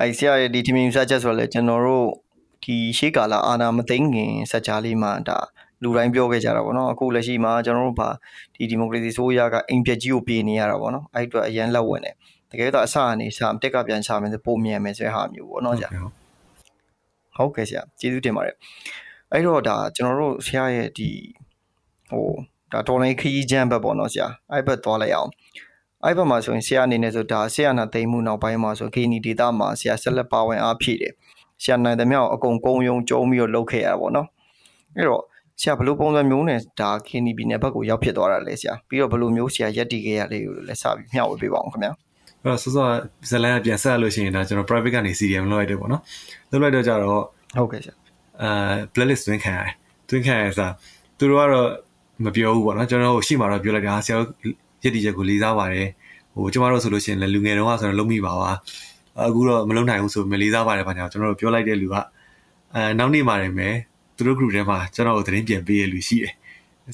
[0.00, 2.06] အဲဆရာရဲ့ဒီ team ယူဆချက်ဆိုတော့လေကျွန်တော်တို့
[2.68, 5.38] ဒီရှေးကာလအာနာမသိငင်စัจ जा လေးမှာဒါ
[5.82, 8.08] လူတိုင်းပြောခဲ့ကြတာပေါ့နော်အခုလက်ရှိမှာကျွန်တော်တို့ဗာ
[8.54, 12.14] ဒီဒီမိုကရေစီဆိုးရကအိမ်ပြက်ကြီးကိုပြေနေရတာပေါ့နော်အဲ့အတွက်အရန်လက်ဝင်တယ်
[12.50, 15.88] တကယ်တော့အစအနေစတက်ကပြန်ချမယ်ဆိုပုံမြန်မယ်ဆိုတဲ့ဟာမျိုးပေါ့နော်ဆရာ
[17.36, 18.56] ဟုတ်ကဲ့ဆရာကျေးဇူးတင်ပါတယ်
[19.32, 21.08] အဲ့တော့ဒါကျွန်တော်တို့ဆရာရဲ့ဒီ
[22.10, 22.26] ဟို
[22.72, 25.30] ဒါတော်လိုင်းခရီးချမ်းဘက်ပေါ့နော်ဆရာအဲ့ဘက်သွားလိုက်အောင်
[26.04, 31.12] အဲ့ဘက်မှာဆိုရင်ဆရာအနေနဲ့ဆိုဒါဆရာနာသိမ်းမှုနောက်ပိုင်းမှာဆိုဂီနီဒေတာမှာဆရာဆက်လက်ပါဝင်အားဖြည့်တယ်
[31.62, 34.26] ဆရာနိုင်တဲ့မြောက်အကုန်ကုန်းယုံကျုံပြီးတော့လုပ်ခဲ့ရတာပေါ့နော်
[34.96, 35.22] အဲ့တော့
[35.60, 41.92] ဆရာဘလို့ပုံစံမျိုးနဲ့ဒါခင်းနီပြည်နယ်ဘက်ကိုရောက်ဖြစ်သွားတာလဲဆရာပြီးတော့ဘလို့မျိုးဆရာရက်တည်ခဲ့ရလေးကိုလည်းစပြီးမျှဝေပေးပါအောင်ခင်ဗျာ
[42.42, 42.86] အဲ့တော့စောစော
[43.30, 46.02] ဇလန်ကပြန်ဆက်လို့ရှိရင်ဒါကျွန်တော် private ကနေ CDM လုပ်လိုက်တယ်ပေါ့နော်
[46.50, 47.22] လုပ်လိုက်တော့ကြတော့
[47.56, 47.94] ဟုတ်ကဲ့ဆရာ
[48.42, 49.72] အာ blacklist တွင်းခံရတယ်
[50.08, 50.72] တွင်းခံရစား
[51.18, 51.68] သူတို့ကတော့
[52.24, 54.16] မပြောဘူးပေါ့နော်ကျွန်တော်တို့ရှိမှတော့ပြောလိုက်တာဆရာ
[54.82, 55.88] ရည်တည်ချက်ကိုလေးစားပါတယ်
[56.34, 58.50] ဟိုကျမတို့ဆိုလို့ရှိရင်လည်းလူငယ်တုန်းကဆိုတော့လုံးမိပါပါ
[59.26, 61.96] အခုတော့မလုံးနိုင်ဘူးဆိုမလေးစားပါတယ်ဗျာကျွန်တော်တို့ပြောလိုက်တဲ့လူက
[62.74, 63.74] အဲနောက်နေ့မှတယ်မယ်
[64.16, 66.34] သူတို့ group ထဲမှာကျွန်တော်တို့သတင်းပြန်ပေးရလူရှိတယ်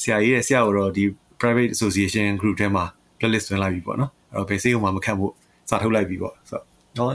[0.03, 1.05] ဆရာကြီးရဲ့ဆရာကတော့ဒီ
[1.41, 2.85] private association group ထဲမှာ
[3.19, 5.33] playlist ဝင်လိုက်ပြီပေါ့နော်အဲ့တော့ဘယ်စိတ်မှမခတ်ဖို့
[5.71, 6.61] စာထုတ်လိုက်ပြီပေါ့ဆို
[6.99, 7.09] တော့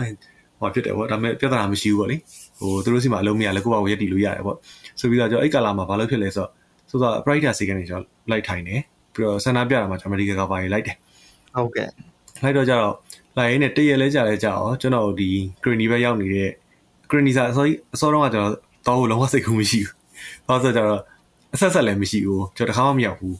[0.60, 2.18] ဟောဖြစ်တယ်ပေါ့ဒါပေမဲ့ပြဿနာမရှိဘူးပေါ့လေ
[2.60, 4.58] ဟိုသူတို့စီမှာအလုံးမရလည်းကိုယ့်ဘာကိုရက်တည်လို့ရတယ်ပေါ့
[5.00, 6.50] ဆိုပြီးတော့ကျွန်တော်အဲ့ကာလာမှာဘာလို့ဖြစ်လဲဆိုတော့
[6.90, 8.82] ဆိုတော့ brighter စီကနေကျွန်တော်လိုက်ထိုင်တယ်
[9.14, 10.96] ပြီးတော့ဆန္ဒပြတာမှာကျွန်တော် medical cover ကြီးလိုက်တယ်
[11.56, 11.90] ဟုတ်ကဲ့
[12.44, 12.94] လိုက်တော့ကြတော့
[13.38, 15.30] လိုက်ရင်းနဲ့တရက်လဲကြာလဲကြာတော့ကျွန်တော်ဒီ
[15.64, 16.50] green ဘက်ရောက်နေတဲ့
[17.10, 18.54] green စာအစောအစောတော့ကကျွန်တော်
[18.88, 19.94] တော့လုံးဝစိတ်ကူးမရှိဘူး
[20.48, 21.02] ဘာလို့ဆိုတော့
[21.54, 23.38] အဆက်ဆက်လည်းမရှိဘူးကျွန်တော်တခါမှမရောက်ဘူး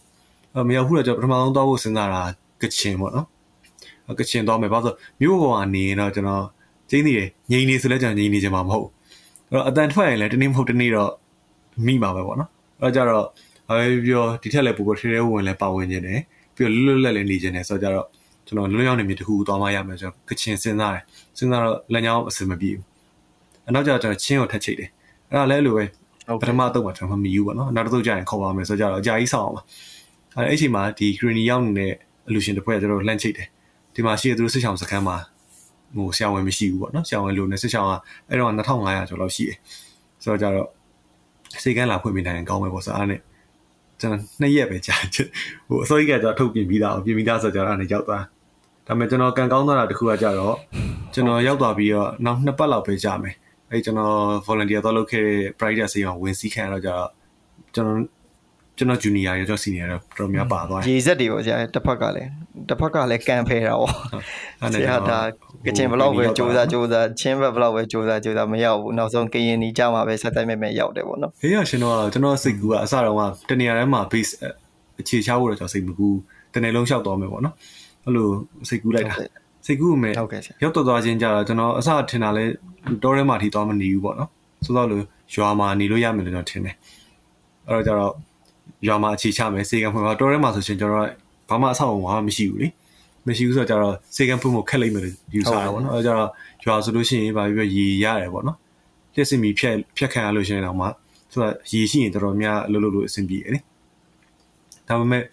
[0.68, 2.22] မရောက်ဘူးတော့ကျွန်တော်ပထမဆုံးတော့ဖို့စဉ်းစားတာ
[2.62, 3.28] ကချင်ပေါ့နော်
[4.20, 6.46] ကချင်တော့မယ်ဘာလို့မြို့ပေါ်ကနေတော့ကျွန်တော်
[6.90, 8.88] ကျင်းနေတယ်ငြိမ်နေဆိုလဲကျွန်တော်ငြိမ်နေချင်မှာမဟုတ်
[9.52, 11.12] အဲ့တော့အတန်ထွက်ရင်လည်းတနေ့မဟုတ်တနေ့တော့
[11.86, 12.50] မိမှာပဲပေါ့နော်
[12.82, 13.26] အဲ့ကြတော့
[13.68, 16.20] ဘာပဲပြောဒီထက်လည်းပိုပိုထဲထဲဝင်လည်းပါဝင်နေတယ်
[16.56, 18.08] ပြီးတော့လွတ်လွတ်လပ်လပ်နေနေတယ်ဆိုတော့ကြတော့
[18.50, 21.04] ကျွန်တော်လွတ်ရောက်နေမြတခုသွားမှရမယ်ဆိုတော့ကချင်စဉ်းစားတယ်
[21.38, 22.86] စဉ်းစားတော့လက်ညောင်းအစင်မပြေဘူး
[23.68, 24.90] အနောက်ကျတော့ကျွန်တော်ချင်းကိုထက်ချိတ်တယ်
[25.30, 25.84] အဲ့ဒါလည်းအဲ့လိုပဲ
[26.42, 29.64] ပထမတော့မှကျွန်တော်မမီဘူးပေါ့နော်နောက်တစ်သုတ်ကျရင်ခေါ်ပါမယ်ဆိုတော့ကြတော့အကြာကြီးဆောင်းအောင်ပါ
[30.36, 31.94] အဲ့အဲ့ချိန်မှာဒီ green ရောက်နေတဲ့
[32.28, 33.48] အလူရှင်တစ်ဖွဲ့ကကျွန်တော်လှမ်းချိတ်တယ်
[33.96, 35.18] ဒီမှာရှိတဲ့သူတို့စစ်ဆောင်စခန်းမှာ
[35.96, 37.94] ဟိုဆရာဝန်မရှိဘူးပေါ့နော်ဆရာဝန်လိုနေစစ်ဆောင်က
[38.30, 39.58] အဲ့တော့2500ကျော်လောက်ရှိတယ်
[40.24, 40.68] ဆိုတော့ကြတော့
[41.64, 43.20] စိတ်ကန်းလာဖွင့်ပြနိုင်ရင်ကောင်းမယ်ပေါ့ဆိုအားနဲ့
[44.00, 44.96] ကျွန်တော်နှစ်ရက်ပဲကြာ
[45.68, 48.24] ဟိုအစိုးရကကျွန်တော်ထုတ်ပြင်ပြီးသားပြင်ပြီးသားဆိုတော့အဲ့ဒါနဲ့ရောက်သွား
[48.90, 50.56] ဒါပေမဲ့ကျွန်တော်ကန်ကောင်းသွားတာတခုကကြတော့
[51.14, 53.36] ကျွန်တော်ရောက်သွားပြီးတော့နောက်နှစ်ပတ်လောက်ပဲကြာမယ်
[53.72, 54.16] အဲ့ကျွန်တော်
[54.48, 57.10] volunteer တော့လုပ်ခဲ့တဲ့ private ဆေးရုံဝင်စီးခံရတော့ကြတော့
[57.76, 58.00] ကျွန်တော်
[58.78, 62.30] ကျွန်တော် junior ရကျွန်တော် senior တော့တော်များပါသွားတယ်ရေစက်တွေပေါ့ဆရာတစ်ဖက်ကလည်း
[62.70, 63.94] တစ်ဖက်ကလည်းကန်ဖဲတာပေါ့
[64.74, 65.20] ဆရာဒါ
[65.66, 73.16] ကချင်ဘလောက်ပဲစူးစမ်းစူးစမ်းချင်းဘက်ဘလောက်ပဲစူးစမ်းစူးစမ်းမရောက်ဘူးနောက်ဆုံးကရင်နီကြမှာပဲဆက်တိုက်မဲ့မဲ့ရောက်တယ်ပေါ့နော်ဟေးရရှင်တော့ကျွန်တော်စိတ်ကူကအစတော့
[73.50, 74.34] ကတနေရာထဲမှာ base
[75.00, 76.10] အခြေချဖို့တော့ကျွန်တော်စိတ်မကူ
[76.54, 77.56] တနေ့လုံးလျှောက်သွားမယ်ပေါ့နော်
[78.06, 78.30] အဲ့လို
[78.70, 79.14] စိတ်ကူလိုက်တာ
[79.66, 82.46] စိတ်ကူမယ်ဟုတ်ကဲ့ဆရာရောက်တော့သွားချင်းကြတော့ကျွန်တော်အစထင်တာလဲ
[83.04, 84.30] တောထဲမှာထိသွားမနေဘူးပေါ့နော်
[84.66, 85.04] ဆိုတော့လို့
[85.36, 86.76] ရွာမှာနေလို့ရမယ်လို့ကျွန်တော်ထင်တယ်
[87.68, 88.14] အဲ့တော့ကြတော့
[88.88, 91.08] ရွာမှာအခြေချမယ်စေကံဖွင့်ပါတော်ထဲမှာဆိုရှင်ကျွန်တော်
[91.50, 92.68] ဘာမှအဆောက်အအုံဘာမှမရှိဘူးလေ
[93.28, 96.30] မရှိဘူးဆိုတော့ကျတော့စေကံဖို့မခက်လိမ့်မယ်လို့ယူဆတာပေါ့နော်အဲကျတော့
[96.66, 98.58] ရွာဆိုလို့ရှိရင်ဗာပြီးရေရတယ်ပေါ့နော်
[99.14, 100.88] လျှက်စင်မီဖြက်ဖြက်ခံရလို့ရှိရင်တော့မှ
[101.32, 103.60] ဆိုတော့ရေရှိရင်တော်တော်များအလုပ်လုပ်လို့အဆင်ပြေတယ်လေ
[104.88, 105.24] ဒါပေမဲ့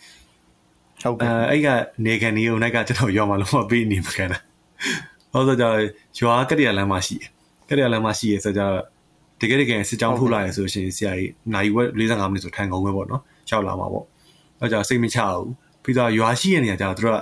[1.07, 1.69] ဟုတ်ကဲ့အဲအဲ့က
[2.07, 4.39] နေခံနေုံနိုင်ကကျွန်တော်ရွာမှာလုံးဝပေးနေမခံတာ
[5.33, 5.65] ဟုတ်ဆိုကြ
[6.19, 7.29] ရွာကတ္တရလမ်းမှာရှိတယ်
[7.69, 8.63] ကတ္တရလမ်းမှာရှိရဆိုကြ
[9.41, 14.05] တကယ်တကယ်စစ်ကြောင်းထိုးလာရဆိုရှင်ဆရာကြီးနိုင်ဝက်45မိနစ်ဆိုထိုင်ကုန်ပဲပေါ့နော်ရောက်လာမှာပေါ့
[14.61, 15.49] အဲကြစိတ်မချဘူး
[15.83, 17.21] ပြီးတော့ရွာရှိရနေကြတော့သူတို့က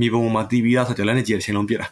[0.00, 1.88] မြေပုံမှာတီးပြီးသားဆိုကြလက်နဲ့ကြီးအချိန်လုံးပြစ်တာ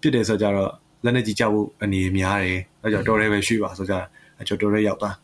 [0.00, 0.70] ပြစ်တယ်ဆိုကြတော့
[1.04, 3.94] လက်နဲ့ကြီးကြောက်ဖို့အနေများတယ်အဲကြတော်ရဲပဲရွှေ့ပါဆိုကြ
[4.40, 5.14] အကျော်တော်ရဲရောက်သွား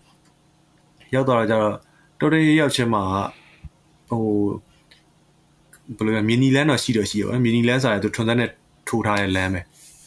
[1.14, 1.70] ရောက်သွားတော့ကြတော့
[2.20, 3.02] တော်ရဲရောက်ချင်းမှာ
[4.10, 4.22] ဟို
[5.96, 8.50] ဘယ်လိုလဲမီနီလန်းတော့ရှိတော့ရှိရောမီနီလန်းဆိုတာသူထွန်သက်နဲ့
[8.88, 9.60] ထိုးထားတဲ့လမ်းပဲ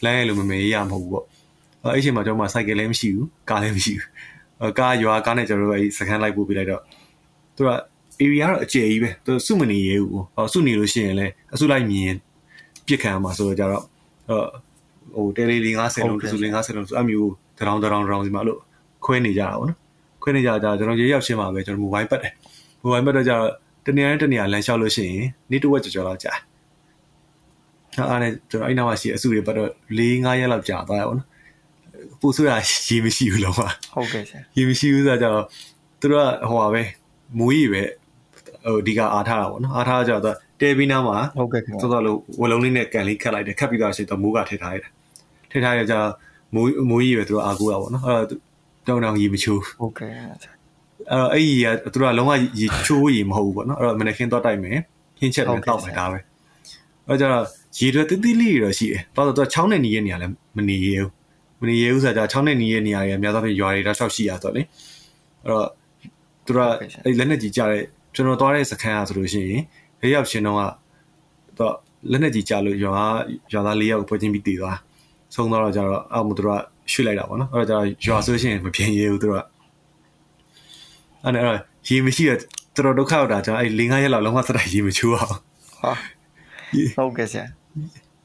[0.04, 1.26] လမ်းရဲ့လိုမမေးရမဟုတ်ဘူးပေါ့
[1.84, 4.10] အဲအဲ့ချိန်မှာကျွန်တော်မှစိုက်ကယ်လည်းမရှိဘူးကားလည်းမရှိဘူး
[4.62, 6.82] အဲကားရွာကားနဲ့ကျွန်တော်တို့အဲစကန်လိုက်ပို့ပေးလိုက်တော့
[7.56, 7.70] သူက
[8.24, 12.15] area တော့အကျယ်ကြီးပဲသူစုမနေရဘူးဟောစုနေလို့ရှိရင်လည်းအစုလိုက်မြင်
[12.88, 13.84] ပြစ်ခံမှာဆိုတော့ကြတော့
[15.15, 18.60] ဟိုတယ်လီ50လုံးတစု50လုံးဆိုအမျိုးတရောင်းတရောင်းတရောင်းစီမှာလို့
[19.06, 19.78] ခွဲနေကြတာပေါ့နော်
[20.24, 22.34] ခွဲနေကြတာကျွန်တော်ရေရောက်ချင်းမှာပဲကျွန်တော်မိုဘိုင်းပတ်တယ်
[22.82, 23.46] မိုဘိုင်းပတ်တော့ကြတော့
[23.86, 26.34] တနေရာနဲ့တနေရာလမ်းလျှောက်လို့ရှိရင်နေ့တစ်ဝက်ကြော်ကြော်လောက်ကြာ
[28.10, 31.28] အဲ့နဲ့ကျွန်တော်အဲ့နောက်မှာရှိအစုတွေပတ်တော့၄၅ရက်လောက်ကြာသွားရပါတော့
[32.20, 32.52] ပူဆိုရ
[32.88, 33.62] ရေမရှိဘူးလုံးဝ
[33.94, 35.46] ဟုတ်ကဲ့ဆရာရေမရှိဘူးဆိုတော့ကျတော့
[36.00, 36.84] သူတို့ကဟိုပါပဲ
[37.38, 37.84] မူကြီးပဲ
[38.65, 44.92] ဟိုအဓိကအားထားတာပေါ့နော်အားထားကြတော့တဲပြီးနားမှာဟုတ်ကဲ့ခင်ဗျာစောစောလို့ဝလုံးလေးနဲ့ကန်လေးခတ်လိုက်တယ်ခတ်ပြီးတော့ရှိတော့မိုးကထည့်ထားရတယ်
[45.52, 45.96] ထည့်ထားရကြ
[46.54, 48.39] မူမူကြီးပဲသူတို့အားကိုးတာပေါ့နော်အဲ့တော့
[48.88, 50.12] တောင်းတောင်းရေမချိုးဟုတ်ကဲ့
[50.42, 50.54] ဆရာ
[51.12, 54.78] အဲ့တော့အဲ့ကြီးကသူတို့ကလုံးဝရေချိုးရေမဟုတ်ဘူးပေါ့နော်အဲ့တော့မနေ့ခင်းတော့တိုက်မယ်
[55.19, 56.19] ခင်းချက်နဲ့တောက်မယ်ဒါပဲ
[57.08, 57.45] အဲ့ကြတော့
[57.80, 61.10] ရေတွေတိတိလေးတွေတော့ရှိတယ်တော့တော့ချောင်းနဲ့နီးရဲ့နေရာလည်းမနေရဘူး
[61.62, 64.62] မနေရဘူးဆိုတော့ချောင်းနဲ့နီးရဲ့နေရာတွေအများသောဖြင့်ရွာတွေတော့ရှောက်ရှိရတော့လေ
[65.43, 65.67] အဲ့တော့
[66.45, 67.82] သူတို့ကအဲ့လက်နဲ့ကြီးကြတဲ့
[68.15, 69.63] ကျွန်တော်သွားတဲ့စခန်းอ่ะဆိုလို့ရှိရင်
[70.02, 70.62] ၄ယောက်ရှင်တော့က
[71.60, 71.76] တော့
[72.12, 72.93] လက်နဲ့ကြီးကြလို့ရွာ
[73.54, 74.78] ရွာသား၄ယောက်ပွဲချင်းပြီးတည်သွား
[75.36, 79.43] ဆုံးတော့ကြတော့အောက်မှာသူတို့ကရွှေ့လိုက်တာပေါ့နော်အဲ့တော့ကျရွာဆိုရှင်မပြင်းရဘူးသူတို့က
[81.24, 82.40] အဲ့တော့ရေမရှိတော့
[82.76, 85.36] တော်တော်ဒုက္ခရောက်တာကြာအဲ့၄၅ရက်လောက်လုံးဝစတိုက်ရေမချိုးအောင်
[85.82, 85.92] ဟာ
[86.96, 87.46] ဟုတ်ကဲ့ဆရာ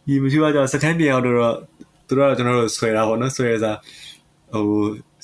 [0.06, 1.54] ဒီမရှိပါတော့စကန်ပြန်အောင်တော့
[2.08, 3.76] သူတို့ကကျွန်တော်တို့ဆွဲတာပေါ့နော်ဆွဲရစား
[4.52, 4.66] ဟို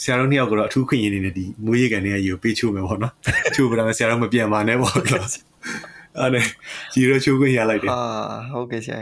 [0.02, 3.12] ဆရာတို့နှစ်ယောက်ကတော့အထူးခွင့်ရင်းနေတဲ့ဒီမွေးရကန်တွေကရေကိုပေးချိုးမယ်ပေါ့နော်
[3.54, 5.26] ချိုးပြတာဆရာတို့မပြန်ပါနဲ့ပေါ့နော်
[6.18, 6.40] အဲ့ဒါ
[6.92, 8.02] ကြီးရချိုးခွင့်ရလိုက်တယ်ဟာ
[8.52, 9.00] ဟုတ်ကဲ့ဆရာ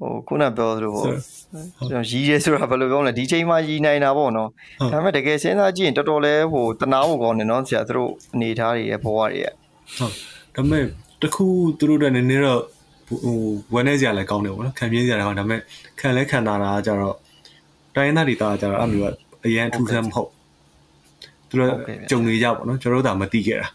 [0.00, 4.48] ဟိုခုနပြောသလိုပေါ့ကျွန်တော်ရီးရဲဆိုတာဘယ်လိုပြောမလဲဒီချိန်မှာရီးနိုင်တာပေါ့နော်
[4.92, 9.52] ဒါပေမဲ့တကယ်စဉ်းစားကြည့်ရင်တော်တော်လဲဟိုတနာဖို့ကောင်းတယ်နော်ဆရာသူတို့အနေထားတွေရဲ့ဘဝတွေရဲ့
[9.96, 10.12] ဟုတ်
[10.54, 10.84] ဒါပေမဲ့
[11.22, 11.46] တခု
[11.78, 12.62] သူတို့တွေနည်းနည်းတော့
[13.06, 13.36] ဟို
[13.74, 15.60] ဝမ်းနေစရာလည်းကောင်းတယ်ပေါ့နော်ခံပြင်းစရာလည်းကောင်းဒါပေမဲ့
[16.00, 17.16] ခံလဲခံတာတာကြတော့
[17.94, 19.14] တိုင်းသားဒေတာကြတော့အမျိုးက
[19.46, 20.30] အရန်ထူးဆန်းမဟုတ်
[21.48, 21.70] သူတို့
[22.10, 23.68] ကြုံနေကြပေါ့နော်ကျွန်တော်တို့ဒါမသိခဲ့တာ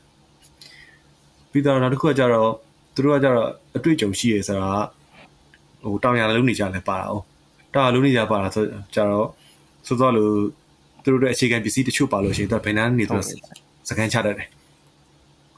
[1.52, 2.50] ပြီးတော့နောက်တစ်ခုကကြတော့
[2.96, 4.72] သူတို့ကကြတော့အတွေ့အကြုံရှိရဆိုတာ
[5.84, 7.16] ဟိုတောင်ရလုံးနေကြလဲပါတာ哦
[7.74, 8.66] တောင်ရလုံးနေကြပါတာဆို
[8.96, 9.28] ကြတော့
[9.88, 10.34] စောစောလို့
[11.04, 13.24] သူတို့ရဲ့အခြေခံပစ္စည်းတချို့ပါလို့ရှိရင်တော့ဘယ်နှန်းနေတော့
[13.90, 14.48] စကန်ချတတ်တယ်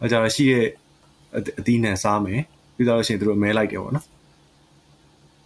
[0.01, 0.65] အဲကြတော့ရှိရဲ့
[1.59, 2.41] အသီးနှံစားမယ်
[2.75, 4.05] ပြီးတော့ရှင်သူတို့မဲလိုက်တယ်ပေါ့နော်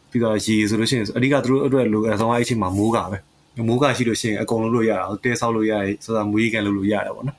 [0.10, 3.18] ပြီးတော့ရေဆိုလို့ရှိရင်အဓိကသူတို့အတွက်လိုအပ်ဆုံးအချိန်မှာမိုးကပဲ
[3.68, 7.38] မိုးကရှိလို့ရှိရင်အကုန်လုံးလို့ရတာတဲဆောက်လို့ရတယ်ဆိုတာမွေးကန်လို့လို့ရတယ်ပေါ့နော်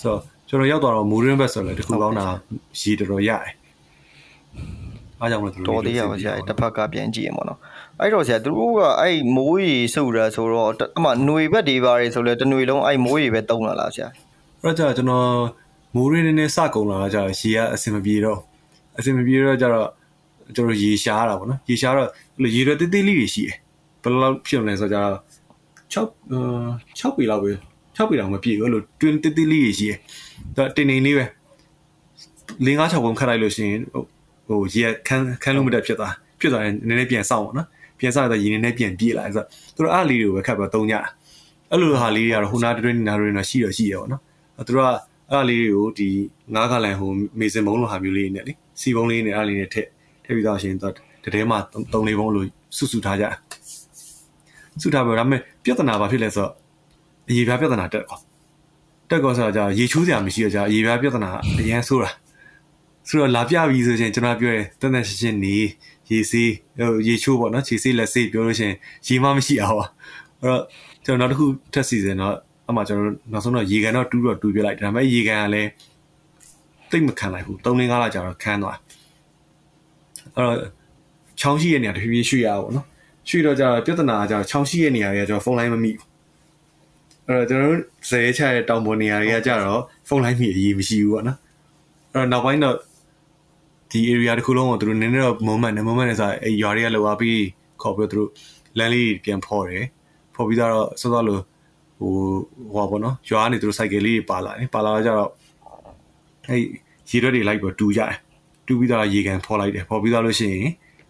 [0.00, 2.26] ဆိုတော့ကျွန်တော်ရောက်တော့မိုးရင်းဘက်ဆိုလည်းတခုကောင်းတာ
[2.80, 3.52] ရေတော်တော်ရတယ်
[5.21, 7.59] အားကြောင့်လည်းသူတို့ တော်သေးရပါဆရာတစ်ဖက်ကပြန်ကြည့်ရင်ပေါ့နော်
[7.99, 14.07] အဲ့တော့ဆရာသူတို့ကအဲ့မိုးရီစုတာဆိုတော့အမှຫນွေဘက်တွေပါတယ်ဆိုလဲတຫນွေလုံးအဲ့မိုးရီပဲတုံးလာလားဆရာ
[14.63, 15.27] အဲ့တော့ကျွန်တော်
[15.95, 18.39] မိုးရင်းနေနေစကုန်လာကြတော့ရေကအဆင်မပြေတော့
[18.97, 19.87] အဆင်မပြေတော့ကြတော့
[20.55, 22.09] ကျွန်တော်ရေရှားတာပေါ့နော်ရေရှားတော့
[22.55, 23.55] ရေရတိတိလေးတွေရှိတယ်
[24.01, 25.11] ဘယ်လောက်ဖြစ်မလဲဆိုတော့
[25.93, 26.07] 6
[26.99, 27.51] 6ပေလောက်ပဲ
[27.97, 29.97] 6ပေလောက်မပြည့်ဘူးလို့တွင်းတိတိလေးတွေရှိတယ်
[30.55, 31.25] ဒါတင်နေလေးပဲ
[32.65, 33.81] 5 6ပုံခတ်လိုက်လို့ရှိရင်
[34.52, 41.00] ဟိုရေခန်းခန်းလို့မတက်ဖြစ်သွားဖြစ်သွားရင်နည်းနည်းပြန်စောင့်ပေါ့နော်ပြန်စောင့်တော့ရေနည်းနည်းပြန်ပြေးလာဆိုတော့သူတို့အားလေးတွေကိုပဲခတ်ပြီးသုံးကြတာ
[41.70, 44.22] အဲ့လိုဟာလေးတွေကတော့ဟိုနာတွင်းနာတွင်းတော့ရှိတော့ရှိရပေါ့နော်
[44.66, 44.88] သူတို့က
[45.30, 46.08] အဲ့ဒါလေးတွေကိုဒီ
[46.54, 49.88] ငါးခါလန်ဟိုမေစင်ဘုံလိုဟာမျိုးလေးနဲ့လေစီဘုံလေးနဲ့အဲ့ဒါလေးနဲ့ထည့်
[50.24, 50.92] ထည့်ပြီးတော့ရှင်တော့
[51.24, 51.58] တထဲမှာ
[51.92, 52.44] ၃လေးဘုံလို
[52.76, 53.24] စုစုထားကြ
[54.82, 56.52] စုထားပြီးတော့ဒါပေမဲ့ပြဿနာဘာဖြစ်လဲဆိုတော့
[57.28, 58.18] အရေးပြပြဿနာတက်ကော
[59.10, 62.10] တက်ကောဆိုတော့ကြာရေချိုးစရာမရှိတော့ကြာအရေးပြပြဿနာအရန်ဆိုးတာ
[63.08, 65.56] ဆိုတော့လာပြပြီဆိုရင်ကျွန်တော်ပြောရဲတန်တန်ရှင်းရှင်းနေ
[66.10, 68.76] ရေစေးဟိုရေချိုးပေါ့နော်ခြေစေးလက်စေးပြောလို့ရှိရင်
[69.06, 69.78] ရေမမရှိအောင်
[70.40, 70.62] အဲ့တော့
[71.04, 72.36] ကျွန်တော်နောက်တစ်ခုထပ်စီစဉ်တော့
[72.68, 75.68] အမှကျွန်တော်နောက်ဆုံးတော့ရေကန်တော့တူးတော့တူးပြလိုက်ဒါပေမဲ့ရေကန်ကလည်း
[76.90, 78.78] တိတ်မခံလိုက်ဘူး3 5လကြာတော့ခန်းသွား
[80.36, 80.56] အဲ့တော့
[81.40, 82.86] ချောင်းရှိရဲ့နေရာတဖြည်းဖြည်းရွှေ့ရအောင်နော်
[83.28, 86.06] ရွှေ့တော့ကြာပြဿနာကကြာချောင်းရှိရဲ့နေရာတွေကကျွန်တော်ဖုန်းလိုင်းမမိဘူး
[87.26, 87.80] အဲ့တော့ကျွန်တော်တို့
[88.10, 91.38] ဇဲချတဲ့တောင်ပေါ်နေရာတွေကကြာတော့ဖုန်းလိုင်းမိအရေးမရှိဘူးပေါ့နော်
[92.14, 92.76] အဲ့တော့နောက်ပိုင်းတော့
[93.92, 97.40] ဒီ area တစ်ခုလုံးကိုသူတို့နည်းနည်းတော့ moment နဲ့ moment နဲ့ဆိုအဲရွာတွေကလောအားပြီး
[97.82, 98.28] ခေါ်ပြီးသူတို့
[98.78, 99.84] လမ်းလေးပြန်ဖော်တယ်
[100.34, 101.38] ဖော်ပြီးတော့စောစောလို
[101.98, 102.12] ဟို
[102.74, 105.30] ဟောပေါ့နော်ရွာကနေသူတို့ cycle လေးပါလာတယ်ပါလာတော့ကျတော့
[106.48, 106.56] အဲ
[107.10, 108.12] ရေရွက်တွေလိုက်ပြီးတူကြတယ်
[108.66, 110.66] တူပြီးတော့ရေကန်ဖော်လိုက်တယ်ဖော်ပြီးတော့လို့ရှိရင်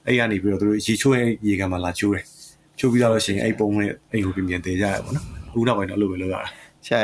[0.06, 2.24] အဲ့ကနေပြီးတော့သူတို့ရေချိုးရဲ့ရေကန်မှာလာချိုးတယ်
[2.78, 6.40] ချိုးပြီးတော့လို့ရှိရင်အဲ့ပုံနဲ့အဲ့ကိုပြင်တင်ကြရပေါ့နော်အခုနောက်ပိုင်းတော့အဲ့လိုပဲလုပ်ရတာ
[6.86, 7.00] ဆရာ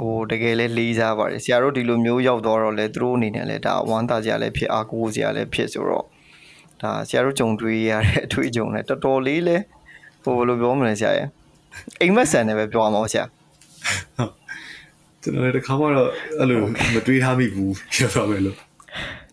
[0.00, 6.04] ဟိုတကယ်လဲလေးစားပါတယ်ဆရာတို့ဒီလိုမျိုးရောက်တော့တော့လဲသူတို့အနေနဲ့လဲဒါဝမ်းသာကြလဲဖြစ်အားကိုးစရာလဲဖြစ်ဆိုတော့
[6.82, 9.56] ဒါဆရာတို့ကြုံတွေ့ရတဲ့အထွေးကြုံလဲတော်တော်လေးလဲ
[10.22, 11.28] ဟိုဘယ်လိုပြောမလဲဆရာရဲ့
[12.00, 13.24] အိမ်မက်ဆန်နဲ့ပဲပြောရမှာဆရာ
[15.22, 16.60] ကျွန်တော်လည်းတစ်ခါမှတော့အဲ့လို
[16.94, 18.56] မတွေးထားမိဘူးပြောတော့မယ်လို့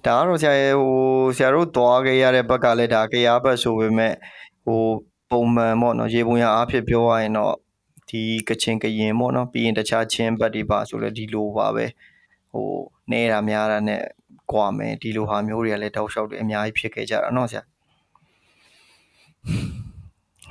[0.05, 0.95] ဒါကတော့ဆရာရဲ့ဟို
[1.37, 4.13] ဆရာတို့သွားခဲ့ရတဲ့ဘက်ကလည်းဒါကြရားဘက်ဆိုပေမဲ့
[4.65, 4.83] ဟို
[5.31, 7.55] ပုံမှန်ပေါ့နော်ရေပုံရအားဖြင့်ပြောရရင်တော့
[8.14, 11.86] ဒီကချင်ကရင်ပေါ့နော်ပြီးရင်တခြားချင်းဘက်တွေပါဆိုလဲဒီလိုပါပဲ
[12.52, 12.66] ဟို
[13.10, 14.02] နေတာများတာနဲ့
[14.52, 17.62] ကွာမယ်ဒီလိုဟာမျိုးတွေကလည်းတောက်လျှောက်တွေအများကြီးဖြစ်ခဲ့ကြတာเนาะဆရာ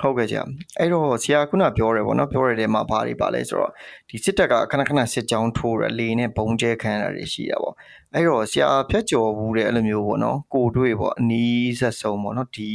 [0.00, 0.42] ဟုတ်ကဲ့ဆရာ
[0.78, 3.72] အဲ့တော့ဆရာခုနပြောရဲပေါ့နော်ပြောရတဲ့မှာဘာတွေပါလဲဆိုတော့
[4.08, 7.74] ဒီစစ်တပ်ကခဏခဏစစ်ကြောင်းထိုးရလေနဲ့ဘုံကျဲခံရတာတွေရှိတာပေါ့
[8.14, 12.70] အဲ့တော့ဆရာဖြတ်ကျော်ဘူးတဲ့အဲ့လိုမျိုးပေါ့နော်ကိုတွေ့ပေါ့အနီးဆက်ဆုံးပေါ့နော်ဒီ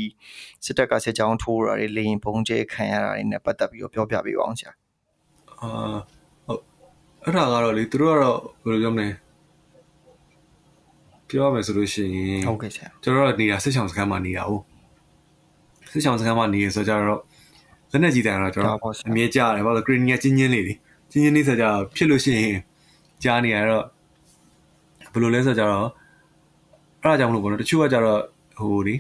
[0.66, 4.72] စစ်တပ်ကစစ်ကြောင်းထိုးရတာတွေလေရင်ဘုံကျဲခံရတာတွေနဲ့ပတ်သက်ပြီးတော့ပြောပြပေးပါအောင်ဆရာ
[5.63, 5.71] အာ
[6.47, 6.61] ဟုတ်
[7.25, 9.09] အဲ့ဒါကတော့လေသူတို့ကတော့ဘယ်လိုပြောမလဲ
[11.29, 14.53] ပြောရမယ်ဆိုလို့ရှိရင်ဟုတ်ကဲ့ဆရာကျွန်တော်တို့နေတာစစ်ဆောင်စခန်းမှာနေတာ哦
[15.93, 17.21] စစ်ဆောင်စခန်းမှာနေရဆိုကြတော့
[17.93, 20.75] လက်နဲ့ကြီးတယ်ကတော့ကျွန်တော်အမြဲကြားတယ်ဘာလို့ green ကချင်းချင်းလေးတွေ
[21.11, 22.59] ချင်းချင်းလေးဆိုကြတော့ဖြစ်လို့ရှိရင်
[23.25, 23.85] ကြားနေရတော့
[25.13, 25.89] ဘယ်လိုလဲဆိုကြတော့
[27.03, 28.21] အဲ့ဒါကြောင့်မလို့ပေါ့နော်တချို့ကကြတော့
[28.59, 28.95] ဟိုဒီ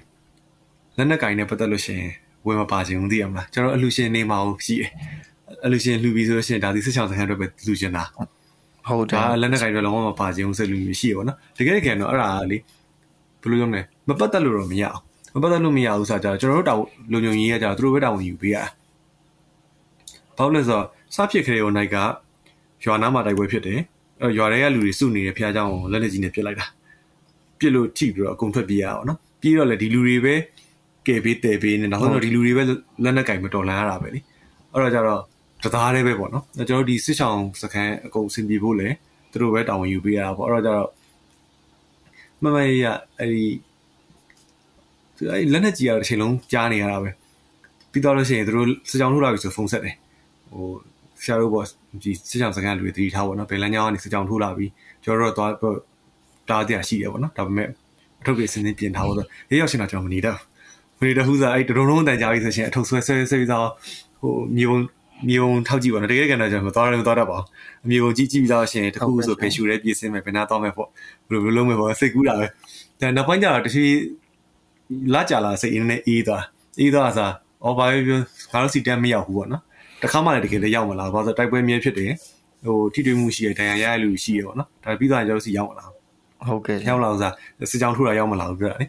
[0.96, 2.10] လက်နဲ့ကင်နဲ့ပတ်သက်လို့ရှိရင်
[2.46, 4.90] ဝင်မပါချင်ဘူးသိရမလားကျွန်တော်အလူရှင်နေမှာရှိတယ်
[5.65, 8.03] အလူရှင်လှူပြီးဆိုလို့ရှိရင်ဒါဒီစစ်ဆောင်စခန်းတွေပဲလှူချင်တာ
[8.87, 12.57] ဟုတ်တ ဒါ ယ် လက်နဲ့ကင်တွေလုံးဝမပါခြင်းဘူးစိတ်လူမျိုးရှိရပါတော့တကယ်တကယ်တော့အဲ့ဒါလေ
[13.41, 14.99] ဘယ်လိုပြောမလဲမပတ်သက်လို့တော့မရအောင်
[15.35, 16.81] မပတ်သက်လို့မရဘူးဆိုတော့ကျွန်တော်တို့တောင်
[17.11, 18.57] လုံုံကြီးရကြတော့သူတို့ပဲတောင်ယူပေးရ
[20.37, 20.85] ဘာလို့လဲဆိုတော့
[21.15, 21.97] စဖြစ်ခရေကိုနိုင်က
[22.83, 23.79] ရွာနားမှာတိုက်ပွဲဖြစ်တယ်
[24.21, 26.65] အဲရွာတွေကလူတွေစုနေတယ်ဖះเจ้าကိုလက်လက်ကြီးနဲ့ပြစ်လိုက်တာ
[27.59, 30.35] ပြစ်လို့ထိပြီးတော့အကုန်ထွက်ပြေးရအောင်နော်ပြီးတော့လေဒီလူတွေပဲ
[31.07, 32.63] ကဲပေးတဲပေးနေနောက်ဆုံးတော့ဒီလူတွေပဲ
[33.03, 34.19] လက်နဲ့ကင်မတော်လန်ရတာပဲလေ
[34.73, 35.21] အဲ့တော့ကြတော့
[35.64, 38.88] တသားတည်းပဲပေါ့နော်ကျွန်တော်ဒီစစ်ဆောင်စခန်းအကုန်အဆင်ပြေဖို့လေ
[39.32, 40.88] သူတို့ပဲတာဝန်ယူပေးရတာပေါ့အဲ့တော့ကြတော့
[42.42, 42.84] မမရ
[43.18, 43.44] အဲ့ဒီ
[45.16, 47.10] သူအဲ့လက်နဲ့ကြီးရတဲ့ချိန်လုံးကြားနေရတာပဲ
[47.92, 49.94] ပြီးတော့လို့ရှိရင်သူတို့စကြောင်ထုတ်လာပြီဆိုဖုန်းဆက်တယ်
[50.52, 50.66] ဟို
[51.22, 51.66] ဆရာတို့ပေါ့
[52.02, 54.70] ဒီစစ်ဆောင်စခန်းလူတွေတတိထားပေါ့နော်ဘယ်လမ်းကြောင်းကနေစကြောင်ထုတ်လာပြီး
[55.04, 55.76] ကျွန်တော်တို့တော့သွား
[56.48, 57.68] တားတရားရှိတယ်ပေါ့နော်ဒါပေမဲ့
[58.20, 60.38] အထုပ်တွေစင်းစင်းပြင်ထားဖို့ဆိုရေရောက်ရှင်တော့ကျွန်တော်မနေတော့
[61.00, 63.68] မနေတော့ဟူစားအဲ့တရုံလုံးတန်ကြပြီဆိုရှင်အထုပ်ဆွဲဆွဲဆွဲပြီးတော့
[64.20, 64.76] ဟိုမြေုံ
[65.28, 67.46] မြေုံထောက်ကြည့်ပါနော်တကယ်ကန်တော့ကျွန်တော်မသွားရမသွားတတ်ပါဘူး
[67.84, 70.88] အမြေုံကြည့်ကြည့်ပြီးတော့ရှင်တခုဆိုဖေရှူရဲပြင်စင်းမယ်ဘယ်နာသွားမယ်ပေါ့
[71.30, 72.46] ဘယ်လိုလုပ်မယ်ပေါ့စိတ်ကူးတာပဲ
[73.00, 73.84] ဒါနောက်ပိုင်းကျတော့တချီ
[75.14, 76.44] လာကြလာစိတ်အင်းနဲ့အေးသွား
[76.80, 77.32] အေးသွားစား
[77.64, 78.20] အော်ဘာပြော
[78.52, 79.62] ငါတို့စီတန်းမရောက်ဘူးပေါ့နော်
[80.02, 82.12] တခါမှလည်းတကယ်လည်းရောက်မလာဘူးဘာလို့တိုက်ပွဲမြဲဖြစ်တယ်
[82.66, 85.96] ဟိုထိတွေ့မှုရှိရဒဏ်ရာရရလူရှိရပေါ့နော်ဒါပြီးတော့ကျွန်တော်စီရောက်မလာဘူး
[86.48, 87.34] ဟုတ်ကဲ့ရောက်လာအောင်စား
[87.70, 88.88] စစ်ကြောင်းထိုးတာရောက်မလာဘူးပြောတာလေအ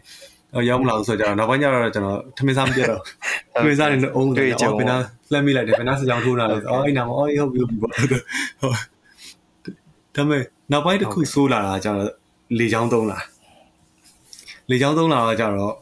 [0.68, 3.02] ရောက်မလာဘူးဆိုတော့ကျွန်တော်နောက်ပိုင်းကျတော့ကျွန်တော်ထမင်းစားမပြတ်တော့
[3.54, 4.96] ထမင်းစားနေအုံးတယ်အော်ဘယ်နာ
[5.32, 8.18] လှမ်းမိလိုက်တယ်ဘယ်နာစစ်ကြောင်းထိုးတာလဲအော်အဲ့နာမအော်ဟုတ်ပြီဟုတ်ပြီပေါ့ဟုတ်ဒါ
[10.14, 10.42] ပေမဲ့
[10.72, 12.10] နောက်ပိုင်းတစ်ခုဆိုးလာတာကျတော့
[12.58, 13.18] လေချောင်းသုံးလာ
[14.70, 15.74] လေချောင်းသုံးလာတော့ကျတော့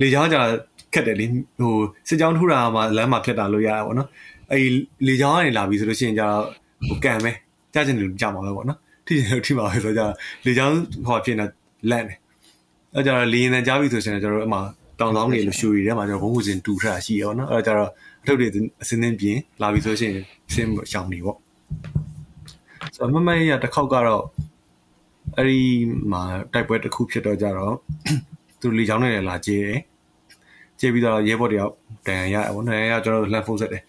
[0.00, 0.52] လေချောင်းကျတော့
[0.94, 1.26] ခက်တယ်လေ
[1.60, 1.74] ဟို
[2.08, 4.08] စစ်ကြောင်းထိုးတာမှလမ်းမှာဖြတ်တာလို့ရတာပေါ့နော်
[4.50, 4.62] အဲ့
[5.08, 6.44] လေချောင်းကနေလာပြီဆိုလို့ရှိရင်ကျတော့
[6.88, 7.32] ဟိုကန်ပဲ
[7.74, 10.12] ကြားချင်တယ်ကြားမှာပဲပေါ့နော်ထိချင်တယ်ထိမှာပဲဆိုတော့
[10.46, 10.76] လေချောင်း
[11.06, 11.46] ဟောဖြစ်နေ
[11.90, 12.18] လန့်တယ်
[12.94, 14.60] အဲ့ကြတော့လေရင်တန်ကြားပြီဆိုရှင်ကျွန်တော်တို့အမှ
[15.00, 17.90] တောင်ဆောင်နေလို့ရှူရီထဲမှာကျွန်တော်ဘုံကူစင်တူထတာရှိရပါတော့အဲ့ကြတော့
[18.22, 18.46] အထုပ်တွေ
[18.82, 20.14] အစင်းစင်းပြင်လာပြီဆိုရှင်
[20.54, 21.36] ဆင်းရှောင်နေပေါ့
[22.94, 24.24] ဆိုတော့မမရတစ်ခေါက်ကတော့
[25.36, 25.60] အဲ့ဒီ
[26.12, 26.22] မှာ
[26.52, 27.74] တိုက်ပွဲတစ်ခုဖြစ်တော့ကြတော့
[28.60, 29.80] သူလေချောင်းနဲ့လာကျေးတယ်
[30.80, 31.72] ကျေးပြီးတော့ရဲဘော်တယောက်
[32.06, 33.82] တန်ရရပေါ့နော်ရကျွန်တော်လှမ်းဖုန်းဆက်တယ်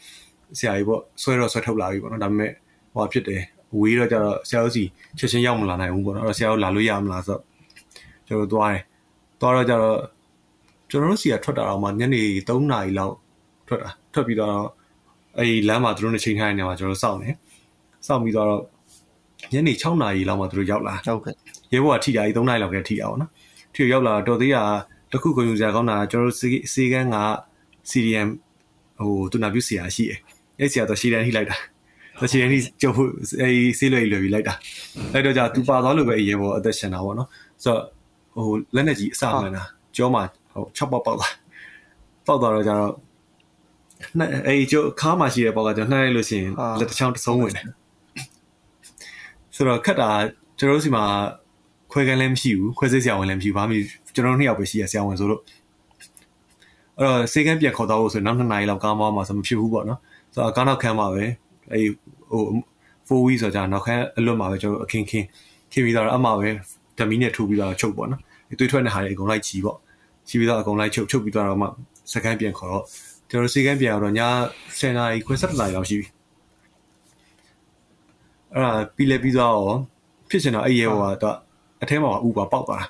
[0.58, 2.52] ဆရာကြီးပေါ့ဆွဲတော့ဆွဲထုတ်လာပြီပေါ့နော်ဒါပေမဲ့
[2.94, 3.42] ဟိုဖြစ်တယ်
[3.80, 4.84] ဝေးတော့ကြတော့ဆရာတို့စီ
[5.18, 7.42] ချက်ချင်းရောက်မလာနိုင်ဘူးပေါ့နော်အဲ့တော့ဆရာတို့လာလို့ရမလားဆိုတော့
[8.28, 8.84] ကျွန်တော်သွားတယ်
[9.42, 9.98] သွားတော့ကြတော့
[10.90, 13.16] ကျွန်တော်တို့စီကထွက်တာတော့မှညနေ3နာရီလောက်
[13.68, 14.56] ထွက်တာထွက်ပြီးတော့
[15.38, 17.30] အဲ့ဒီလမ်းမှာသူတို့နဲ့ချိန်ထားတဲ့နေရာမှာကျွန်တော်စောင့်နေ
[18.08, 18.50] စောင့်ပြီးတော့
[19.54, 21.36] ညနေ6နာရီလောက်မှသူတို့ရောက်လာဟုတ်ကဲ့
[21.74, 23.32] ရဲဘော်ကထိတာကြီး3နာရီလောက်ကထိတာပေါ့နော်
[23.76, 24.64] ထိရောက်လာတော့တော်သေးတာ
[25.12, 26.38] တခုကိုယူစရာကောင်းတာကျွန်တော်တို့
[26.74, 27.18] စီကန်းက
[27.90, 28.30] CDM
[29.02, 30.20] ဟိုတူနာပြဆရာရှိတယ်
[30.60, 31.58] အဲ့ဆရာတော့ရှီတန်းထိလိုက်တာ
[32.22, 32.96] တချီတန်းထိကျုပ်
[33.42, 34.54] အဲ့ဆေးလွယ်လွယ်ပြီးလိုက်တာ
[35.14, 37.28] အဲ့တော့じゃသူပါသွားလို့ပဲအရင်ပေါ်အသက်ရှင်တာပေါ့နော်
[37.64, 37.82] ဆိုတော့
[38.40, 39.64] ဟိုလက်နဲ့ကြီးအစမှန်တာ
[39.96, 40.24] ကြောမှာ
[40.54, 41.34] ဟို6ပေါက်ပေါက်သွား
[42.28, 42.94] ပေါက်သွားတော့ကြတော့
[44.48, 47.66] အဲ့အဲ့ကျိုးခါမှရှိတဲ့ပေါက်ကကျွန်တော်နှိုင်းလိုက်လို့ရှိရင်လက်တစ်ချောင်းတစ်စုံဝင်တယ်
[49.56, 50.10] ဆိုတော့ခက်တာ
[50.60, 51.04] ကျွန်တော်တို့စီမှာ
[51.92, 53.76] ခွဲကန်းလည်းမရှိဘူးခွဲစိတ်ဆရာဝန်လည်းမရှိဘူးဘာမှ
[54.16, 55.42] ကျွန်တော်နှစ်ယောက်ပဲရှိရဆရာဝန်ဆိုလို့
[57.00, 60.00] အဲ့တော့စေကန်းပြန်ခေါ်တော့လို့ဆိုနောက်2နာရီလောက်ကားမောင်းမှာဆိုမဖြစ်ဘူးပေါ့နော်
[60.34, 61.24] ဆိုတော့ကားနောက်ခန်းမှာပဲ
[61.72, 61.86] အဲ့
[62.32, 62.44] ဟို
[63.08, 65.26] 4 week ဆိုကြနောက်ခန်းအလွတ်မှာပဲကျွန်တော်အခင်းခင်း
[65.72, 66.50] ခင်းပြီးတော့အမှပဲ
[66.98, 68.22] ဓမီနဲ့ထိုးပြီးတော့ချုပ်ပေါ့နော်
[68.60, 69.78] တွေးထွက်နေဟာတွေအကုန်လိုက်ချီပေါ့
[70.28, 71.68] ချီပြီးတော့အကုန်လိုက်ချုပ်ချုပ်ပြီးတော့မှ
[72.14, 72.84] စကန်ပြန်ခေါ်တော့
[73.30, 74.22] ကျွန်တော်စေကန်းပြန်တော့ည
[74.80, 76.08] 10နာရီခွဲ7နာရီလောက်ရှိပြီ
[78.54, 79.60] အဲ့ဒါပြီးလဲပြီးတော့
[80.30, 81.38] ဖြစ်စင်တော့အဲ့ရဲဟိုကတော့
[81.84, 82.88] အထဲမှာဥပါပေါက်သွားတာ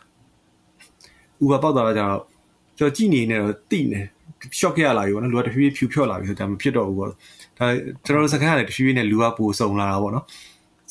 [1.43, 2.21] ဥပါပေါက်သွားတော့ကျတော့
[2.77, 4.01] ကျွန်တော်ကြည့်နေနေတော့တိနေ
[4.59, 7.15] shock ရလာပြီပေါ့နော်လူကတဖြည်းဖြည်းဖြူဖြော့လာပြီဆိုတော့မဖြစ်တော့ဘူးပေါ့ဒါ
[8.05, 10.25] ကျွန်တော်တို့စကားရတယ်တဖြည်းဖြည်းနဲ့လူကပူစုံလာတာပေါ့နော်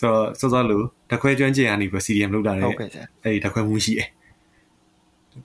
[0.00, 0.78] ဆိုတော့စောစောလူ
[1.10, 4.08] တခွဲကျွမ်းကျင်ကနေပဲ CDM လောက်တာလေဟုတ်ကဲ့ဆရာအဲ့ဒီတခွဲမှုရှိတယ်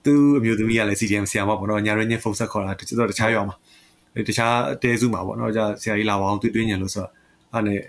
[0.04, 3.56] သူအမျိုးသမီးကလည်း CDM ဆရာမပေါ့နော်ညာရင်းချင်းဖုန်းဆက်ခေါ်တာတချို့တော့တခြားရောမှာ
[4.28, 7.10] တခြားတဲစုမှာပေါ့နော်じゃဆရာကြီးလာပါအောင်တွေ့တွေ့ညင်လို့ဆိုတော့
[7.52, 7.80] အဲ့နဲ့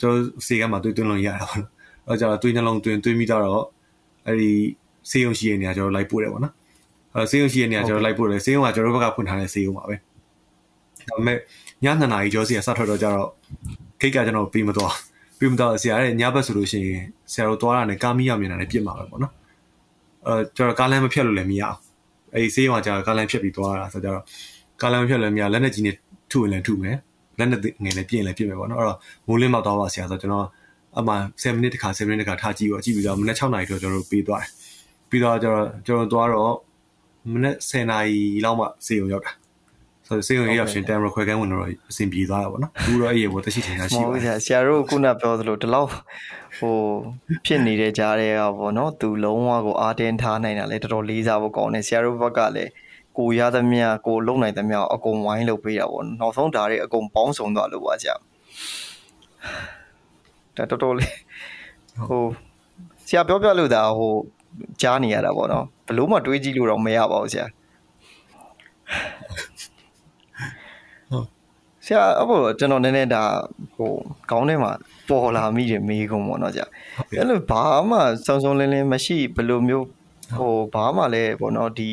[0.00, 1.68] ကျွန်တော်စီကမှတွေ့တွေ့လို့ရတာပေါ့နော်
[2.08, 3.42] အဲ့ကြတော့တွေ့နှလုံးတွင်တွေ့မိတော့
[4.26, 4.50] အဲ့ဒီ
[5.10, 6.54] စေယုံရှိရဲ့နေရာကျွန်တော်လိုက်ပို့တယ်ပေါ့နော်
[7.14, 9.96] အဲစေယုံရှိရဲ့နေရာကျွန်တော်လိုက်ပို့တယ်စေယုံကကျွန်တော်ဘက်ကဖွင့်ထားတဲ့စေယုံပါပဲ
[11.08, 13.28] ဒါပေမဲ့ည2နာရီကျော်စီကစထွက်တော့ကြတော့
[14.00, 14.94] ခိတ်ကကျွန်တော်ပြီးမသွား
[15.38, 17.02] ပြီးမသွားဆရာရဲ့ညဘက်ဆိုလို့ရှိရင်
[17.32, 19.32] ဆရာတို့သွားတာနဲ့ကားမီးရမြင်တာနဲ့ပြစ်မှာပဲပေါ့နော်
[20.26, 21.78] အဲကျွန်တော်ကားလမ်းမဖြတ်လို့လည်းမရအောင်
[22.34, 24.20] အဲဒီစေယုံကကျွန်တော်ကားလမ်းဖြတ်ပြီးသွားတာဆိုတော့
[24.82, 25.96] ကားလမ်းဖြတ်လည်းမရလက်နဲ့ကြီးနဲ့
[26.32, 26.96] ထုရင်လည်းထုမယ်
[27.38, 30.46] လက်နဲ့ငယ်လည်းပြင်းလည်းပြင်းမယ်ပေါ့နော်အဲ့တော့မိုးလင်းမောက်သွားပါဆရာဆိုတော့ကျွန်တော်
[30.98, 34.50] အမှ7မိနစ်တခါ7မိနစ်တခါထားကြည့်တော့ကြည့်ပြီးတော့မနေ့6နာရီတော့ကျွန်တော်တို့ပေးသွားတယ်
[35.10, 36.54] ပြီးတော့ကျွန်တော်ကျွန်တော်သွားတော့
[37.32, 39.32] မနေ့10နာရီလောက်မှစေုံရောက်တာ
[40.06, 45.88] ဆိုတော့စေုံရောက်ရှင်တမ်ရခွဲကန်းဝင်တော့အဆင်ပြေသွားတာပေါ့နော်ဘူးတော့အဲ့ရေဘောတရှိထင်တာရှိမဟုတ်ပါဘူးဆရာဆရာတို့ခုနပြောသလိုဒီလောက်
[46.58, 46.78] ဟို
[47.46, 52.70] ဖြစ်နေတဲ့ကြားတွေကပေါ့နော်သူလုံးဝကိုအားတင်းထားနိုင်တာလဲတော်တော်လေးစားဖို့ကောင်းတယ်ဆရာတို့ဘက်ကလည်း
[53.18, 58.14] ကိုရသမျှကိုလုံနိုင်သမျှအကုန်ဝိုင်းလုပ်ပေးတာပေါ့နောက်ဆုံးဒါတွေအကုန်ပေါင်းစုံသွားလို့ပါဆရာ
[60.56, 61.14] ဒါတော်တော်လေး
[62.08, 62.24] ဟို
[63.08, 64.12] ဆရာပြောပြလို့ဒါဟို
[64.82, 67.46] ကြားနေရတာပေါ့နော်ဘလို့မှတွေးကြည့်လို့တော့မရပါဘူးဆရာ
[71.86, 73.22] ဆရာအဖို့ကျွန်တော်နည်းနည်းဒါ
[73.76, 73.92] ဟို
[74.30, 74.72] ခေါင်းထဲမှာ
[75.12, 76.66] ပေါ်လာမိတယ်မေးကုန်ပေါ့နော်ဆရာ
[77.16, 79.86] အဲ့လိုဘာမှစုံစုံလင်းလင်းမရှိဘယ်လိုမျိုး
[80.36, 81.90] ဟိုဘာမှလည်းပေါ့နော်ဒီ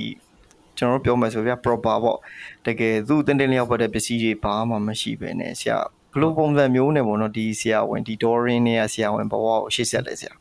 [0.77, 2.17] ကျွန်တော်တို့ပြောမယ်ဆိုပြ proper ပေါ့
[2.65, 5.77] တကယ်သူ့တင်းတင်းလျောက်ပတ်တဲ့ပစ္စည်းတွေဘာမှမရှိပဲねဆရာ
[6.11, 10.33] ဘယ်လိုပုံစံမျိုးနဲ့ပေါ့နော်ဒီဆရာဝန်ဒီ Dorin နဲ့ဆရာဝန်ဘဝကိုရှေ့ဆက်လဲဆရာ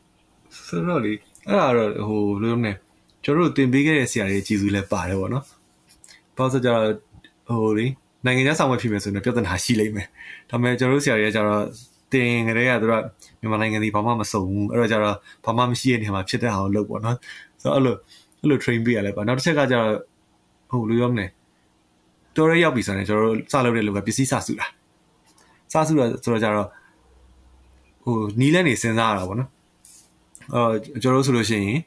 [0.67, 1.13] ဆိုတော့လေ
[1.47, 2.75] အဲ့ဒါတော့ဟိုလိုမျိုးနဲ့
[3.23, 5.45] ကျွန်တော်တို့တင်ပေးခဲ့တဲ့ဆရာတွေကြီးစုလည်းပါတယ်ပေါ့နော်။
[6.37, 6.83] ဘာလို့ဆိုကြတော့
[7.49, 7.87] ဟိုလေ
[8.25, 10.07] နိုင်ငံခြားဆောင်ရွက်ဖြစ်မယ်ဆိုရင်ပြဿနာရှိလိမ့်မယ်။
[10.49, 11.63] ဒါပေမဲ့ကျွန်တော်တို့ဆရာတွေကကျတော့
[12.13, 12.93] တင်ကြတဲ့ကသူက
[13.39, 17.17] မြန်မာနိုင်ငံဒီဘာမှမစုံဘူး။အဲ့တော့ကျတော့ဘာမှမရှိတဲ့နေရာမှာဖြစ်တဲ့ဟာကိုလုပ်ပေါ့နော်။
[17.61, 17.95] ဆိုတော့အဲ့လို
[18.41, 19.89] အဲ့လို train ပေးရလဲပါ။နောက်တစ်ချက်ကကျတော့
[20.71, 21.25] ဟိုလိုရောမလဲ။
[22.35, 24.67] တော်ရရောက်ပြီဆိုရင်ကျွန်တော်တို့စလုပ်တဲ့လူကပစ္စည်းစစုတာ။
[25.73, 26.67] စစုတာဆိုတော့ကျတော့
[28.03, 29.49] ဟိုနီးလဲနေစဉ်းစားရတာပေါ့နော်။
[30.53, 31.79] အော်ကျွန်တော်တို့ဆိုလို့ရှိရင်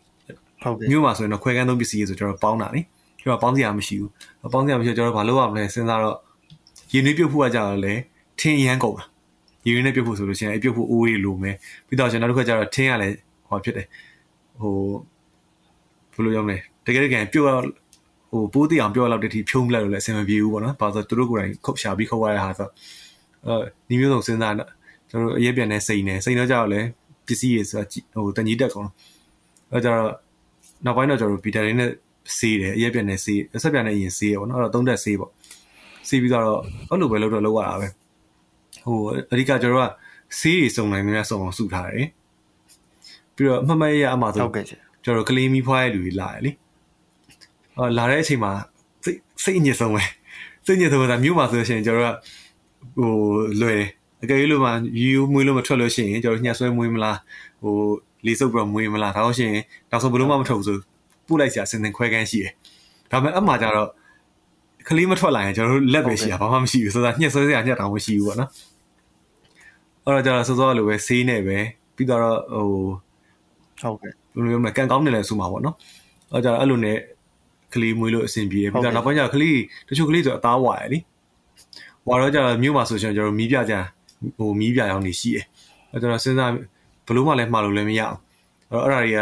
[0.63, 2.81] ဟုတ်ကဲ့မြို့မှာဆိုရင်တော့ခွဲကန်းသုံးပစ္စည်းတွေဆိုကျွန်တော်ပေါင်းတာလေ
[3.21, 4.11] ကျွန်တော်ပေါင်းစရာမရှိဘူး
[4.53, 6.17] ပေါင်းစရာမရှိတော့ကျွန်တော်ဘာလုပ်ရမလဲစဉ်းစားတော့
[6.93, 7.95] ရင်းနှီးပြုတ်ဖို့ကကြတော့လေ
[8.41, 9.05] ထင်းရမ်းကုန်တာ
[9.67, 11.57] ရင်းနှီးပြုတ်ဖို့ဆိုလို့ရှိရင်အပြုတ်ဖို့အိုးရီလိုမယ်
[11.87, 13.09] ပြီးတော့ကျွန်တော်တို့ကကြတော့ထင်းရလဲ
[13.49, 13.87] ဟောဖြစ်တယ်
[14.61, 14.75] ဟို
[16.15, 16.57] ဘယ်လိုရောမလဲ
[16.87, 17.47] တကယ်တကယ်ပြုတ်
[18.33, 22.69] ဟိုပိုးတိအောင်ပြောလောက်တတိဖြုံးလိုက်လို့လည်းအဆင်မပြေဘူးပေါ့နော်ဘာလို့သူတို့ကိုယ်တိုင်ခုတ်ရှာပြီးခုတ်ရတဲ့ဟာဆို
[23.47, 23.55] အဲ
[23.89, 24.69] ဒီမျိုးစုံစဉ်းစားတော့
[25.11, 26.81] ကျွန်တော်အရေးပြန်နေစိန်နေစိန်တော့ကြတော့လေ
[27.27, 27.83] ပစ္စည်းတွေဆို
[28.15, 28.95] ဟိုတန်ကြီးတက်ကုန်တော့
[29.73, 30.11] အဲကြတော့
[30.85, 31.91] နောက်ပိုင်းတော့ကျွန်တော်တို့ဗီတာရင်းနဲ့
[32.39, 35.31] ဆေးတယ်အရက်ပြန်နဲ့ဆေးအဆက်ပြန်နဲ့အရင်ဆေးရပေါ့နော်အဲ့တော့သုံးသက်ဆေးပေါ့
[36.09, 36.47] ဆေးပြီးတော့
[36.91, 37.89] အဲ့လိုပဲလုပ်တော့လုပ်ရတာပဲ
[38.85, 38.99] ဟို
[39.33, 39.91] အဓိကကျွန်တော်တို့က
[40.39, 42.09] ဆေးတွေစုံနိုင်များစုံအောင်စုထားတယ်
[43.35, 46.51] ပြီးတော့အမှတ်မရရအမှဆိုဟုတ်ကဲ့ဆရာကျွန်တော်တို့ကလေးမီးဖွားရဲ့လူတွေလာတယ်လေ
[47.77, 48.53] အော်လာတဲ့အချိန်မှာ
[49.05, 50.03] စိတ်စိတ်ညစ်ဆုံးပဲ
[50.67, 52.17] စိတ်ညစ်ဆုံးကမြို့မှာဆိုလို့ရှိရင်ကျွန်တော်တို့က
[52.99, 53.13] ဟို
[53.61, 53.89] လွယ်တယ်
[54.23, 54.71] အကယ်၍လို့မှ
[55.01, 57.19] ယူမွေးလို့မထွက်လို့ရှိရင်ကျွန်တော်ညှက်ဆွဲမွေးမလား
[57.63, 57.75] ဟို
[58.27, 60.79] လေးစုပ်ပြီးတော့မွေးမလားဒါတော့ရှိရင်နောက်ဆုံးဘယ်လို့မှမထုတ်ဘူးဆို
[61.27, 62.53] ပို့လိုက်စရာစင်စင်ခွဲကန်းရှိတယ်
[63.11, 63.89] ဒါပေမဲ့အမှကျတော့
[64.89, 68.51] ကလေးမထွက်လာရင်ကျွန်တော်တို့လက်ပဲရှိတာဘာမှမရှိဘူးဆိုတာညှက်ဆွဲစရာညှက်တောင်မရှိဘူးပေါ့နော်
[70.05, 71.59] အဲ့တော့ကျတော့စောစောလိုပဲဆေးနေပဲ
[71.97, 72.21] ပြီးတော့
[72.55, 72.67] ဟို
[73.83, 75.77] ဟုတ်ကဲ့ဘယ်လိုမျိုးမလဲကန်ကောင်းနေလဲဆိုမှာပေါ့နော်
[76.33, 76.99] အဲကြတော့အဲ့လိုနဲ့
[77.75, 80.99] ကလေးမွေးလို့အဆင်ပြေတယ်ပြီးတော့နောက်ပိုင်းကျတော့ကလေးတချို့ကလေးဆိုအသားဝါရယ်လी
[82.09, 83.75] ဝါတော့ကျတော့မြို့မှာဆိုရှင်ကျွန်တော်မီးပြကြ
[84.39, 85.45] ဟိုမီးပြရောင်းနေရှိတယ်
[85.93, 86.53] အဲကျွန်တော်စဉ်းစား
[87.07, 88.17] ဘလို့မှလည်းမှားလို့လည်းမရအောင်
[88.71, 89.19] အဲ့တော့အဲ့ဒါတွေက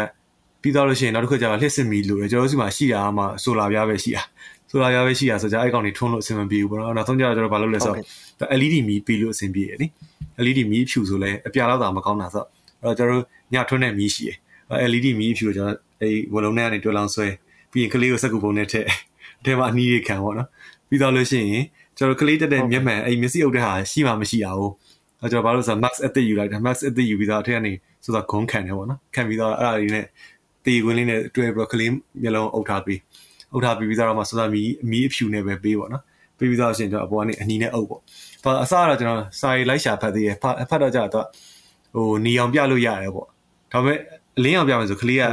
[0.61, 4.21] ပြီးတော့လို့ရှိရင်နောက်တစ်ခါကျတော့လှစ်စစ်မီလို့ကျွန်တော်တို့စီမှာရှိတာမှဆိုလာပြားပဲရှိတာ
[4.69, 7.97] ဆိုလာပြားပဲရှိတာဆိုကြအဲ့ကောင်တွေထွန်းလို့အဆင်မပြေဘူးပေါ့နော်နောက်ဆုံးကျတော့ကျွန်တော်ဘာလုပ်လဲဆိုတော့
[8.59, 9.87] LED မီးပြီးလို့အဆင်ပြေတယ်လी
[10.43, 12.43] LED မီးဖြူဆိုလဲအပြာလောက်တာမကောင်းတာဆို
[12.83, 13.23] တော့ကျွန်တော်တို့
[13.53, 14.37] ညထွန်းတဲ့မီးရှိတယ်
[14.91, 17.27] LED မီးဖြူကိုကျွန်တော်အဲ့ဝလုံးထဲကနေတွဲလောင်းဆွဲ
[17.71, 18.85] ပြီးရင်ကလေးကိုစက်ကူပုံနဲ့ထည့်
[19.39, 20.47] အထဲမှာအနီးတွေခံပေါ့နော်
[20.89, 21.63] ပြီးတော့လို့ရှိရင်
[21.97, 24.73] ကျွန်တော်ကလေးတက်တဲ့မျက်မှန်အဲ့မျက်စိအုပ်တဲ့ဟာရှိမှမရှိတာဟုတ်
[25.21, 27.71] အဲကျွန်တော်ဘာလို့ဆို max အသစ်ယူလိုက်တာ max အသစ်ယူပြီးတော့အထက်ကနေ
[28.03, 30.05] ဆိုတော့ဂုံးခံတယ်ပေါ့နော်ခံပြီးတော့အဲ့ဒါလေးနဲ့
[30.65, 32.99] တေခွင်းလေးနဲ့တွဲပြီးတော့ကလေးမျက်လုံးအုပ်ထားပြီး
[33.53, 36.03] အုပ်ထားပြီးပြီးတော့မှစောစောမီအမီးအဖြူနဲ့ပဲပေးပေါ့နော်
[36.37, 38.01] ပြီးပြီးတော့ရှင်ကျွန်တော်အပေါ်ကနေအနီးနဲ့အုပ်ပေါ့။
[38.43, 40.35] ဒါအစကတော့ကျွန်တော်စာရေးလိုက်ရှာဖတ်သေးတယ်။
[40.69, 41.27] ဖတ်တော့ကြတော့
[41.93, 43.27] ဟိုနီအောင်ပြလို့ရတယ်ပေါ့။
[43.71, 43.97] ဒါပေမဲ့
[44.37, 45.23] အလင်းအောင်ပြမယ်ဆိုကလေးက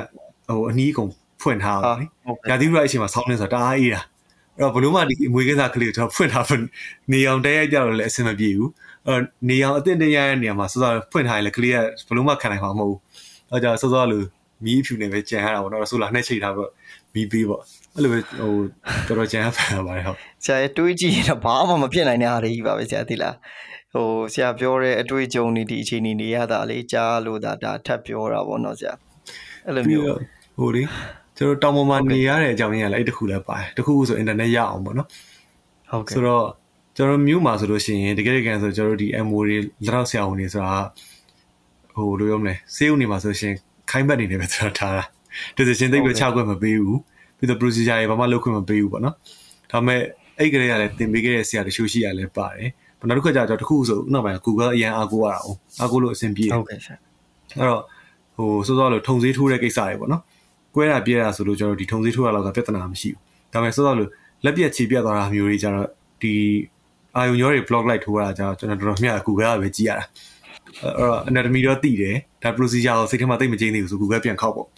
[0.48, 1.10] ဟိုအနီးကုန်
[1.42, 2.06] ဖွင့်ထားအောင်လေ။
[2.50, 4.00] ရာသီဥတုအချိန်မှာဆောင်းနေဆိုတော့တအားအေးတာ။
[4.56, 6.60] အဲ့တော့ဘလို့မှဒီအမွေးကစားကလေးကိုကျွန်တော်ဖွင့်ထားဖို့
[7.12, 8.70] နေအောင်တဲရိုက်ကြတော့လည်းအဆင်မပြေဘူး။
[9.06, 11.76] အဲ့နေအောင်အတင်းတင်းရတဲ့နေရာမှာစောစောဖွင့်ထားရင်လည်းကလေးက
[12.08, 12.98] ဘလို့မှခံနိုင်မှာမဟုတ်ဘူး။
[13.50, 14.22] အဲ့ကြောင့်စောစောလို
[14.64, 16.70] မီးဖြူနေပဲကြံရတာပေါ့နော်။ဆိုလာနှက်ချိတ်ထားပေါ့
[17.14, 17.62] မီးပေးပေါ့။
[17.98, 18.52] အဲ့လိုပဲဟို
[19.08, 23.34] တော်တော်ကြံရဖန်ပါတယ်ဟုတ်ဆရာတွေးကြည့်ရင်တော့ဘာမှမဖြစ်နိုင်တဲ့အားတွေကြီးပါပဲဆရာသိလား
[23.92, 28.92] ဟိုဆရာပြောတဲ့အတွေ့အကြုံတွေဒီအခြေအနေတွေရတာလေကြားလို့ဒါဒါထပ်ပြောတာပေါ့နော်ဆရာ
[29.66, 30.06] အဲ့လိုမျိုး
[30.58, 30.82] ဟိုလေ
[31.36, 35.08] ကျွန်တော်တောင်ပေါ်မှာနေရတဲ့အကြောင်းရင်းကလည်းအဲ့တခုလည်းပါတယ်တခုဆိုအင်တာနက်ရအောင်ပေါ့နော်
[35.90, 36.46] ဟုတ်ကဲ့ဆိုတော့
[36.96, 40.78] ကျွန်တော်မြို့မှာဆိုလို့ရှိရင်တကယ်တကယ်ဆိုကျွန်တော်ဒီ MO တွေလက်တော့ဆရာဝန်တွေဆိုတာ
[41.94, 43.54] ဟိုလိုရောမလဲစေးဦးနေမှာဆိုရှင်
[43.90, 45.04] ခိုင်းဘက်နေတယ်ပဲကျွန်တော်ထားတာ
[45.56, 46.98] decision သိပ်ပဲချခွင့်မပေးဘူး
[47.38, 49.14] ပြီးတော့ procedure တွေဘာမှလုပ်ခွင့်မပေးဘူးပေါ့နော်
[49.72, 50.00] ဒါပေမဲ့
[50.38, 52.70] အဲ့ကလေးကလည်းသင်ပေးခဲ့တဲ့ဆရာတချို့ရှိရလဲပါတယ်
[53.08, 56.96] နောက်တစ်ခါကျတော့တခုဆိုနောက်ပိုင်း Google အရင်အားကိုးရတာအောင်အားကိုးလို့အဆင်ပြေဟုတ်ကဲ့ဆရာ
[57.58, 57.82] အဲ့တော့
[58.36, 60.22] ဟိုစောစောလို့ထုံစည်းထိုးတဲ့ကိစ္စတွေပေါ့နော်
[60.74, 64.10] ကွဲတာပြဲတာဆိုလို့ကျွန်တော်ဒီထုံစည်းထိုးရလောက်ကပြဿနာမရှိဘူးဒါပေမဲ့စောစောလို့
[64.44, 65.88] လက်ပြက်ချီပြတ်သွားတာမျိုးတွေကျတော့
[66.22, 66.34] ဒီ
[67.16, 70.04] အာယုံရောတွေ block လိုက်ထိုးရတာကျတော့ကျွန်တော်တော်တော်များ Google ကပဲကြည့်ရတာ
[70.82, 74.68] အဲ့တော့ anatomy တော့သိတယ်ဒါ procedure ကိုစိတ်ထဲမှာသိမကျင်းသေးဘူးဆို Google ပြန်ခောက်ပေါ့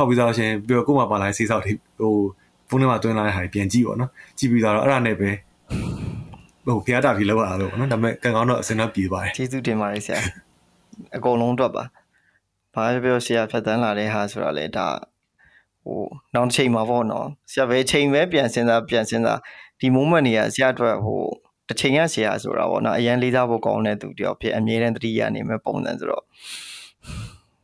[0.00, 2.14] ခောက်ပြီးသားရှင်ပြီးတော့ကို့မှာပါလာတဲ့ဆေးဆောက်တွေဟို
[2.68, 5.30] ဖုန်းထဲမှာတွင်းလာတဲ့ဟာတွေပြန်ကြည့်ပေါ့နော်ကြည့်ပြီးသားတော့အဲ့ဒါနဲ့ပဲ
[6.66, 10.20] ဟိုဖျားတာပြီးလောက်ရတော့နော်ဒါပေမဲ့ကံကောင်းတော့အစင်တော့ပြေပါတယ်ကျေးဇူးတင်ပါတယ်ဆရာ
[11.16, 11.84] အကုန်လုံးတော့ပါ
[12.74, 14.86] ဘာပြောဆရာဖြတ်တန်းလာတဲ့ဟာဆိုတာလေဒါ
[15.84, 16.02] ဟို
[16.34, 19.38] နောက်တစ်ချိန်မှာပေါ့နော်ဆရာပဲချိန်ပဲပြန်စဉ်းစားပြန်စဉ်းစား
[19.80, 21.22] ဒီ moment တွေကဆရာအတွက်ဟို
[21.68, 26.24] တစ်ချိန်ရဆရာဆိုတာပေါ့နော်အရန်လေးစားဖို့ကောင်းတဲ့သူတယောက်ဖြစ်အမြဲတမ်းတတိယနေမဲ့ပုံစံဆိုတော့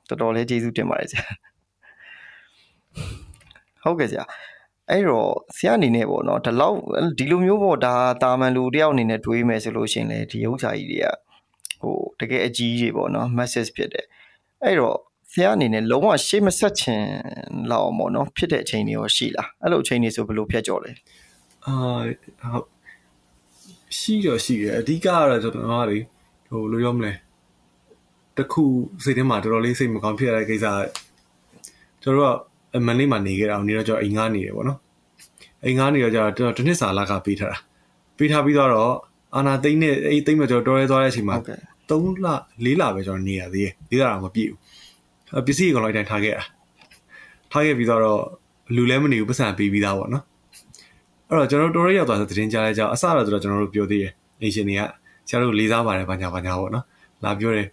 [0.08, 1.24] တော်တော်လေးကျေးဇူးတင်ပါတယ်ဆရာ
[3.82, 4.24] ဟုတ်ကဲ့ဆရာ
[4.90, 6.76] အဲ့တော့ဆရာအနေနဲ့ပေါ့နော်ဒီလောက်
[7.18, 11.06] ဒီလိုမျိုးပေါ့ဒါတာမန်လူတယောက်အနေနဲ့တွေးမယ်ဆိုလို့ရှိရင်လေဒီဥစ္စာကြီးတွေက
[11.80, 14.06] ဟိုတကယ်အကြီးကြီးပေါ့နော် message ဖြစ်တယ်
[14.64, 14.96] အဲ့တော့
[15.32, 17.02] ဆရာအနေနဲ့လုံးဝရှေ့မဆက်ချင်
[17.70, 20.90] လောက်ပေါ့နော်ဖြစ်တဲ့အချိန်တွေရောရှိလားအဲ့လိုအချိန်တွေဆိုဘယ်လိုဖြတ်ကျော်လဲ
[21.66, 21.74] အာ
[22.52, 22.66] ဟုတ်
[23.98, 25.98] ရှိတော့ရှိတယ်အဓိကကတော့ကျွန်တော်ကလေ
[26.48, 27.12] ဟိုလိုရောမလဲ
[28.36, 28.62] တခု
[29.04, 30.66] စိတ်ထဲမှာတော်တော်လေးစိတ်မကောင်းဖြစ်ရတဲ့ကိစ္စ
[32.02, 32.55] ကျွန်တော်တို့က
[32.86, 34.78] မနေ့မှနေခဲ့တာနေတော့ကျွန်တော်အိမ်ငားနေတယ်ပေါ့နော်
[35.64, 37.58] အိမ်ငားနေတော့ကျွန်တော်တစ်နှစ်စာလကပေးထားတာ
[38.16, 38.70] ပေးထားပြီးတော့
[39.36, 41.36] အာနာသိမ့်နဲ့အဲ့သိမ့်မှာကျွန်တော်တော်ရဲသွားတဲ့အချိန်မှာ
[41.90, 42.26] 3လ
[42.64, 46.44] 4လပဲကျွန်တော်နေရသေးတယ်၄လတော့မပြည့်ဘူးပစ္စည်းကောင်လိုက်တိုင်းထားခဲ့တာ
[47.52, 48.02] ထားခဲ့ပြီးတော့
[48.76, 50.24] လူလည်းမနေဘူးပတ်စံပေးပြီးသားပေါ့နော်
[51.28, 54.12] အဲ့တော့ကျွန်တော်တော်ရရောက်သွားတဲ့သတင်းကြားလဲကြောင်းအစတော့ကျွန်တော်တို့ပြောသေးတယ်
[54.42, 54.82] နေရှင်တွေက
[55.28, 56.84] ဆရာတို့လေးစားပါတယ်ဘာညာဘာညာပေါ့နော်
[57.24, 57.66] လာပြောတယ်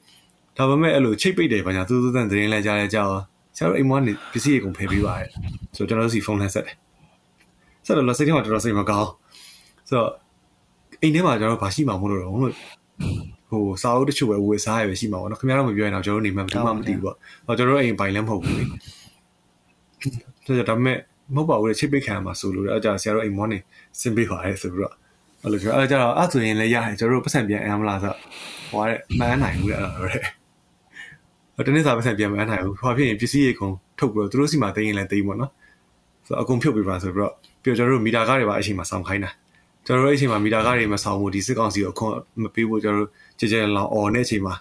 [0.58, 3.12] ဒါပေမဲ့အဲ့လိုချိတ်ပိတ်တယ်ဘာညာသူးသူးတန်သတင်းလဲကြားလဲကြောင်း
[3.58, 5.30] ဆရာတို့အိမ်မကနေပစ္စည်းတွေကုန်ဖယ်ပေးပါတယ်
[5.76, 6.76] ဆိုတော့ကျွန်တော်တို့စီဖုန်းလဲဆက်တယ်
[7.86, 9.10] ဆက်တော့လက်စိတ်ထဲမှာတော်တော်စိတ်မကောင်း
[9.88, 10.12] ဆိုတော့
[11.01, 12.54] အိမ်ထဲမှာကျွန်တော်ဘာရှိမှမလို့တော့လို့
[13.49, 17.16] ဟိုစာအုပ်တချို့ပဲဝယ်စားရပဲရှိမှာပေါ့နော်ခင်ဗျားတို့မပြောရင်တော့ကျွန်တော်တို့နေမှမတူမှမသိဘူးပေါ့
[17.47, 18.64] ဟောကျွန်တော်တို့အိမ်ပိုင်လည်းမဟုတ်ဘူးလေ
[20.45, 20.97] ဆိုတော့ဒါပေမဲ့
[21.36, 23.58] မဟုတ်ပါဘူးလေချိတ်ပိတ်ခံမှာဆိုလို့အဲ့ကြဆရာတို့အိမ်မောနေ
[24.01, 24.93] စင်ပေးပါရဲဆိုပြီးတော့
[25.43, 28.14] အဲ့လိုပြောအဲ့ကြတော့အဲ့ဆိုရင်လည်းရတယ်ကျွန်တော်တို့ပတ်စံပြန်အမ်းမလားဆို
[28.72, 30.43] ဟိုကတဲ့မန်းနိုင်ဘူးလေအဲ့လိုတဲ့ဟို
[31.68, 35.51] တနေ့စာပတ်စံပြန်မန်းနိုင်ဘူးဟိုဖြစ်ရင်ပစ္စည်းတွေကုန်ထုတ်ပြီးတော့သူတို့စီမှာသိရင်လည်းသိပေါ့နော်
[36.26, 37.34] ဆိုတော့အကုန်ဖြုတ်ပေးပါဆိုပြီးတော့
[37.64, 39.32] ပြီးတော့ကျွန်တော်တို့မီတာကားတွေပါအချိန်မှာစောင့်ခိုင်းတာ
[39.86, 44.54] ကျွန်တော်တို့အချိန်မှာမီတာကားတွေမဆောင်ဘူးဒီစစ်ကောင်စီကိုခွန်မပေးဖို့ကျွန်တော်တို့ကြကြလောင်អော်နေအချိန်မှာ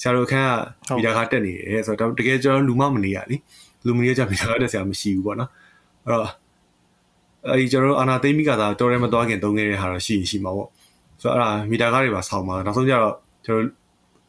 [0.00, 0.46] ဆရာတို့ခန့်
[0.88, 3.36] ကမီတာကားတက်နေတယ်ဆိုတော့တကယ်ကျွန်တော်လူမမနေရလी
[3.86, 5.50] လူမနေကြမီတာကားတက်ဆရာမရှိဘူးပေါ့နော်
[6.04, 6.30] အဲ့တော့
[7.48, 10.68] အဲဒီကျွန်တော်တို့အာနာသိမိကသာတော်ရဲမသွားခင်သုံးခဲ့တဲ့ဟာတော့ရှိရှိမှာပေါ့
[11.20, 13.14] ဆိုတော့အဲ့ဒါမီတာကားတွေပါဆောင်းမှာနောက်ဆုံးကျတော့
[13.46, 13.64] ကျွန်တော်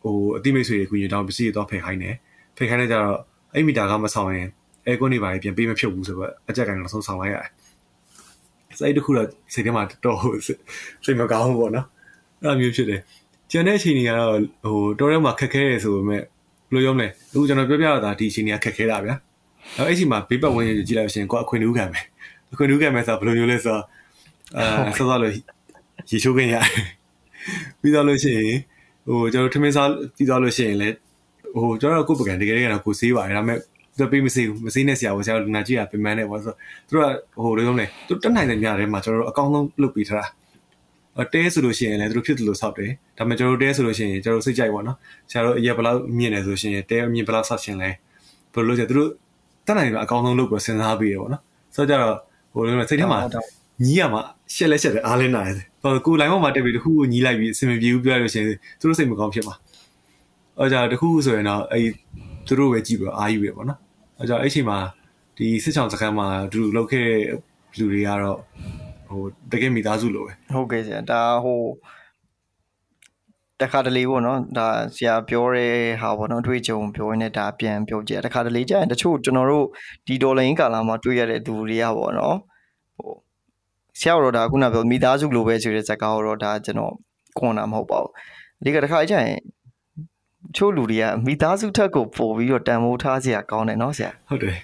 [0.01, 2.15] ဟိုအတိမိတ်ဆွေတွေကုညီတောင်းပစ္စည်းတွေတော့ဖိတ်ခိုင်းတယ်
[2.57, 3.17] ဖိတ်ခိုင်းတဲ့ကျတော့
[3.53, 4.47] အဲ့မီတာကားမဆောင်းရင်
[4.85, 7.49] အဲကွန်းတွေပါပြန်ပေးမဖြုတ်ဘူးဆိုတော့အကြက်ကန်တော့ဆုံးဆောင်လိုက်ရတယ်
[8.79, 10.19] စိတ်တခုတော့စိတ်ထဲမှာတော်
[11.05, 11.85] စိတ်မကောင်းဘူးပေါ့နော်
[12.43, 13.01] အဲ့လိုမျိုးဖြစ်တယ်
[13.51, 14.33] ကျန်တဲ့အချိန်တွေကတော့
[14.63, 16.21] ဟိုတော်ရဲမှာခက်ခဲရဆိုပေမဲ့
[16.71, 19.15] ဘယ်လိုရောမလဲအခုကျွန်တော်ပြောပြတာဒီအချိန်တွေကခက်ခဲတာဗျာ
[19.77, 22.05] အဲ့အဲ့ချိန်မှာဘေးပတ်ဝန်းကျင်ကြည့်လိုက်ရှင်ကိုအခွင့်အရေးခံမယ်
[22.51, 23.83] အခွင့်အရေးခံမယ်ဆိုတော့ဘယ်လိုမျိုးလဲဆိုတော့
[24.57, 26.65] အဲဆောစောလို့ရေချိုးခင်ရတယ်
[27.81, 28.59] ပြီးတော့လို့ရှိရင်
[29.09, 30.95] ဟိုကျွန်တော်ထမင်းစားပြီးတော့လို့ရှိရင်လည်း
[31.59, 33.59] ဟိုကျွန်တော်ကိုယ်ပကံတကယ်တကယ်တော့ကိုစေးပါတယ်ဒါပေမဲ့
[33.97, 36.57] သူပေးမစေဘူးမစေးနဲ့ဆရာကိုဆရာလူနာကြီးကပြင်ပန်းနေပေါ့ဆိုတော့
[36.87, 40.25] သူကဟိုလိုမျိုးလေသူတက်နိုင်တဲ့ညထဲမှာကျွန်တော်တို့အကောင်းဆုံးလုပ်ပြီးထားတာ
[41.33, 44.97] တဲဆိုလို့ရှိရင်လည်းသူတို့ဖြစ်တယ်လို့ဆောက်တယ်ဒါပေမဲ့ကျွန်တော်တို့တဲဆိုလို့ရှိရင်ကျွန်တော်စိတ်ကြိုက်ပါတော့
[45.31, 47.89] ဆရာတို့အရက်ဘယ်လောက်မြင့်နေဆိုရှင်တဲအမြင့်ဘယ်လောက်ဆောက်ရှင်လဲ
[48.53, 49.09] ဘယ်လိုလဲသူတို့
[49.65, 51.41] တက်နိုင်မှာအကောင်းဆုံးလုပ်ပြီးစဉ်းစားပြီးရပေါ့နော်
[51.75, 52.15] ဆိုတော့ကြတော့
[52.53, 53.19] ဟိုလိုမျိုးစိတ်ထဲမှာ
[53.83, 54.21] ညီးရမှာ
[54.53, 55.65] ရှက်လက်ရှက်တယ်အားလင်းလာတယ်ဟို
[56.05, 58.47] ကိုလိုင်းပေါ်မှာတက်ပြီးတခုကိုညီးလိုက်ပြီးအဆင်မပြေဘူးပြောရလို့ရှိရင်
[58.79, 59.55] သူတို့စိတ်မကောင်းဖြစ်မှာ
[60.57, 61.81] အဲကြတခုဆိုရင်တော့အဲ
[62.47, 63.79] သူတို့ပဲကြည့်ပြီးအားယူရပေါ့နော်
[64.19, 64.77] အဲကြအဲ့ချိန်မှာ
[65.37, 67.09] ဒီစစ်ချောင်းစခန်းမှာသူလောက်ခဲ့
[67.77, 68.39] လူတွေကတော့
[69.09, 71.61] ဟိုတကယ်မိသားစုလိုပဲဟုတ်ကဲ့ဆရာဒါဟို
[73.61, 79.65] တခါတလေပေါ့နော်ဒါဆရာပြောတဲ့ဟာပေါ့နော်တွေ့ကြုံပြောရင်းနဲ့ဒါပြန်ပြောကြည့်တခါတလေကြာရင်တချို့ကျွန်တော်တို့
[80.07, 82.37] ဒီဒေါ်လာရင်းကာလာမှာတွေ့ရတဲ့သူတွေကပေါ့နော်
[82.97, 83.11] ဟို
[83.99, 86.93] ဆရာတို့ဒါခုနပြောမိသားစုလိုပဲဆိုတဲ့ဇာတ်ကားတော့ဒါကျွန်တော်
[87.37, 88.11] ခွန်တာမဟုတ်ပါဘူး
[88.63, 89.39] ဒီကတခါကြာရင်
[90.55, 94.57] ချို့လူတွေကမိသားစုထက်ကိုပို့ပြီးတော့တန်ဖိုးထားစရာကောင်းတယ်နော်ဆရာဟုတ်တယ်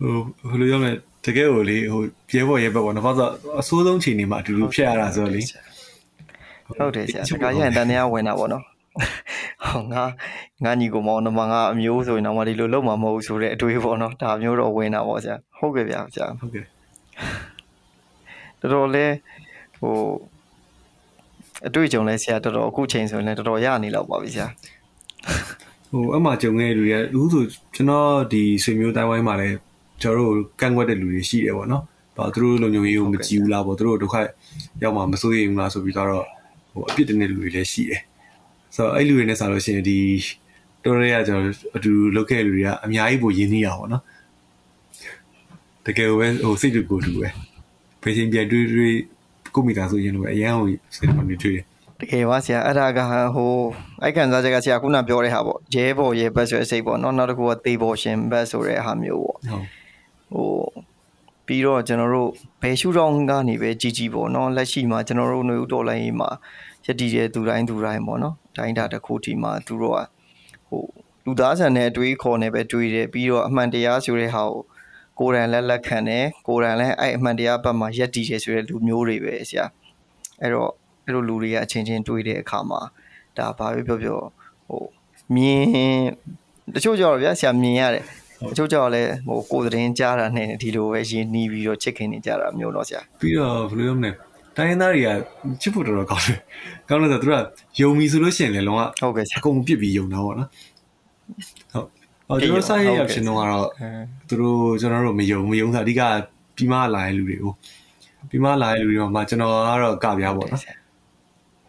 [0.00, 0.16] ဟို
[0.50, 0.92] ဘယ်လိုပြောမလဲ
[1.24, 2.02] တကယ်ကိုလေဟို
[2.34, 5.40] ရဲဘော်ရဲဘက်ပေါ့နော်ဘာလို့အဆိုးဆုံးချိန်နေမှာအတူတူဖြစ်ရတာဆိုတော့လေ
[6.66, 8.64] ဟုတ်တယ်ဆရာတခါကြာရင်တန်တရားဝင်တာပေါ့နော်
[9.64, 10.04] ဟောငါ
[10.64, 16.64] ငါညီကိုမောင်နှမငါအမျိုးဆိုရင်တော့မဒီလိုလုံးမှာမဟုတ်ဘူးဆိုတဲ့အတွေးပေါ့နော်ဒါမျိုးတော့ဝင်တာပေါ့ဆရာဟုတ်ကဲ့ဗျာဆရာဟုတ်ကဲ့
[18.60, 19.12] တော်တော်လေး
[19.80, 19.96] ဟို
[21.66, 24.48] အတွေ့အကြုံလဲဆရာတော်တော်အခုချိန်ဆိုရင်လည်းတော်တော်ရနေလောက်ပါပြီဆရာ
[25.90, 27.44] ဟိုအမှကြုံခဲ့တဲ့လူတွေကအခုဆို
[27.74, 29.56] ကျွန်တော်ဒီဆွေမျိုးတိုင်းဝိုင်းမှာလည်း
[30.02, 31.82] ကျွန်တော်တို့ကန့်ကွက်တဲ့လူတွေရှိတယ်ပေါ့နော်။
[32.16, 34.16] ဘာသူတို့လုံခြုံရေးကိုမကြည့်ဘူးလားပေါ့သူတို့ဒုက္ခ
[34.82, 36.08] ရောက်မှမစိုးရိမ်ဘူးလားဆိုပြီးတော့
[36.72, 38.00] ဟိုအပြစ်တင်တဲ့လူတွေလည်းရှိတယ်။
[38.74, 39.98] ဆိုတော့အဲ့လူတွေနဲ့ဆိုလို့ရှိရင်ဒီ
[40.84, 44.02] တော်ရဲကကျွန်တော်အတူလုပ်ခဲ့တဲ့လူတွေကအများကြီးပိုရင်းနှီးရပါတော့။
[45.86, 47.28] တကယ်ပဲဟိုစိတ်တူကိုယ်တူပဲ။
[48.05, 48.97] ဖေးချင်းပြန်တွေးတွေး
[49.55, 51.65] ကိုမိသားစုရင်လို့အရန်ဟိုစိတ်မှနေတွေ့တယ်
[51.99, 52.99] တကယ်ပါဆရာအဲ့ဒါက
[53.35, 53.53] ဟို
[54.01, 59.65] အိုက်ကန်စားချက်ကဆရာခုနပြောတဲ့ဟာပေါ့ရဲဘော်ရဲဘက်ဆိုတဲ့စိတ်ပေါ့နော်နောက်တစ်ခုကသေဘော်ရှင်ဘက်ဆိုတဲ့ဟာမျိုးပေါ့ ။ဟုတ်
[60.31, 60.91] ဟို
[61.45, 62.29] ပြီးတော့ကျွန်တော်တို့
[62.61, 66.29] ဘယ်ရှုထောင့်ကနေပဲကြီးကြီးပေါ့နော်လက်ရှိမှာကျွန်တော်တို့ຫນွေဦးတော်လိုင်းရေးမှာ
[66.85, 69.99] ရည်တည်တဲ့သူတိုင်းသူတိုင်းပေါ့နော်တိုင်းတာတစ်ခုทีမှာသူတို့က
[70.69, 70.83] ဟို
[71.25, 74.61] လူသားဆန်တဲ့အတွေးခေါ်နေပဲတွေးတယ်ပြီးတော့အမှန်တရားဆိုတဲ့ဟာကို
[75.18, 79.64] ကိုယ်တိုင်လက်လက်ခံတယ်ကိုယ်တိုင်လည်းအဲ့အမှန်တရားဘက်မှာရည်တည်ရဆိုတဲ့လူမျိုးတွေပဲဆရာ
[80.40, 80.70] အဲ့တော့
[81.06, 82.80] အဲ့လိုလူတွေကအချင်းချင်းတွေးတဲ့အခါမှာ
[83.36, 84.18] ဒါဘာပဲပြောပြော
[84.68, 84.82] ဟို
[85.34, 85.64] မြင်
[86.74, 88.04] တချို့ကြောတော့ဗျာဆရာမြင်ရတယ်
[88.50, 94.10] အချို့ကြောင့်လည်းဟိုကိုယ်သတင်းကြားတာနဲ့ဒီလိုပဲရင်းနှီးပြီးတော့ချစ်ခင်နေကြတာမျိုးတော့ဆရာပြီးတော့ဘယ်လိုပြောမလဲ
[94.56, 95.08] တိုင်းရင်းသားတွေက
[95.60, 96.38] ချစ်ဖို့တော်တော်ကောင်းတယ်
[96.88, 101.55] ကောင်းတယ်ဆိုတော့သူကယုံပြီဆိုလို့ရှိရင်လည်းလုံးဝဟုတ်ကဲ့ဆရာအကုန်ပြစ်ပြီးယုံတာပေါ့နော်ဟုတ်
[102.28, 103.88] အော်ကျွန်တော်စာရေးရဖြစ်တော့ကတော့အဲ
[104.28, 106.02] သူတို့ကျွန်တော်တို့မယုံမယုံတာအဓိက
[106.56, 107.52] ပြီးမှလာတဲ့လူတွေကို
[108.30, 110.62] ပြီးမှလာတဲ့လူတွေမှာကျွန်တော်ကတော့ကပြပေါ့နော်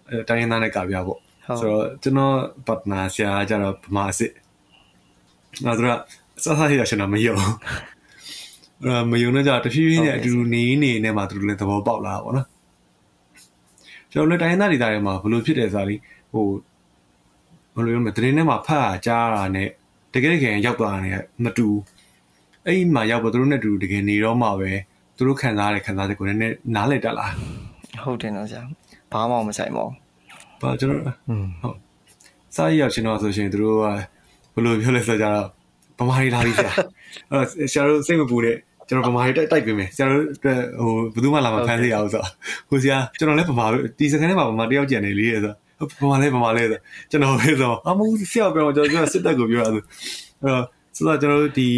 [0.09, 1.21] အဲတိုင်းရင်းသားနဲ့ကပြပေါ့ဟုတ်
[1.59, 2.35] ဆိုတော့ကျွန်တော်
[2.67, 4.31] ပတ်နာဆရာကျတော့ဗမာစစ်
[5.65, 5.89] နောက်သူက
[6.43, 7.35] စာစာရေးရရှင်တော့မယုံ
[8.85, 12.47] အဲမယုံတော့ကြတဖြည်းဖြည်းနဲ့အတူတူနေနေနဲ့မှသူတို့လည်းသဘောပေါက်လာတာပေါ့နော်
[14.11, 15.95] ကျွန်တော်လည်းတိုင်းရင်းသားဒေသတွေမှာဘယ်လိုဖြစ်တယ်ဆိုတာလေ
[16.31, 16.45] ဟို
[17.75, 19.71] ဘယ်လိုပြောမလဲတရင်ထဲမှာဖတ်ရကြားတာနဲ့တ
[20.23, 21.13] ကယ်တကယ်ရောက်သွားတာနဲ့
[21.43, 21.81] မတူဘူး
[22.65, 24.71] အဲ့ဒီမှာရောက်တော့သူတို့နဲ့တူတကယ်နေတော့မှပဲ
[25.17, 27.27] သူတို့ခံစားရတဲ့ခံစားချက်ကိုနည်းနည်းနားလည်တတ်လာ
[28.03, 28.61] ဟုတ်တယ်နော်ဆရာ
[29.11, 29.93] ဘာမှမဆိုင်ပါဘူး
[30.61, 31.47] ဘာကျွန်တော်อืม
[32.55, 33.85] စာရေးရောက်ရှင်တော့ဆိုရှင်သူတို့က
[34.53, 35.47] ဘယ်လိုပြောလဲဆိုကြတော့
[35.99, 36.71] ဗမာရီလာပြီဆရာ
[37.31, 38.55] အဲ့တော့ဆရာတို့စိတ်မပူတဲ့
[38.87, 42.29] ကျွန်တော်ဗမာရီတိုက်တိုက်ပေးမယ်ဆရာတို့အတွက်ဟိုဘယ်သူမှလာမဖမ်းစေရအောင်ဆိုတော့
[42.69, 43.65] ဟိုဆရာကျွန်တော်လည်းဗမာ
[43.99, 45.53] ဒီစကန်ထဲမှာဗမာတယောက်ကြံနေလေးရဆို
[46.01, 49.83] ဗမာလေးဗမာလေးဆိုကျွန်တော်ပဲဆိုအမှုဆရာပြောကျွန်တော်ကျွန်တော်စစ်တပ်ကိုပြောတာဆို
[50.43, 50.63] အဲ့တော့
[50.95, 51.69] ဆိုတော့ကျွန်တော်တို့ဒီ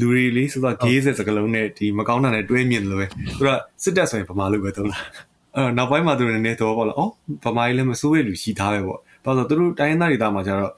[0.00, 3.06] လူတွေလေးဆိုတော့ gay စကလုံးနဲ့ဒီမကောင်းတာနဲ့တွဲမြင်လို့ပဲ
[3.38, 3.50] သူက
[3.82, 4.98] စစ်တပ်ဆိုရင်ဗမာလို့ပဲသုံးတာ
[5.54, 7.10] အဲ့တော့နောက်ပိုင်းမှာသူတွေနည်းနည်းတော့ပေါ့လားအော်
[7.44, 10.72] ဗမာကြီးလည်းမစိုးရလူရှိသားပဲပေါ့ဘာလို့သူတို့တိုင်းရင်းသားတွေတာမှာကျတော့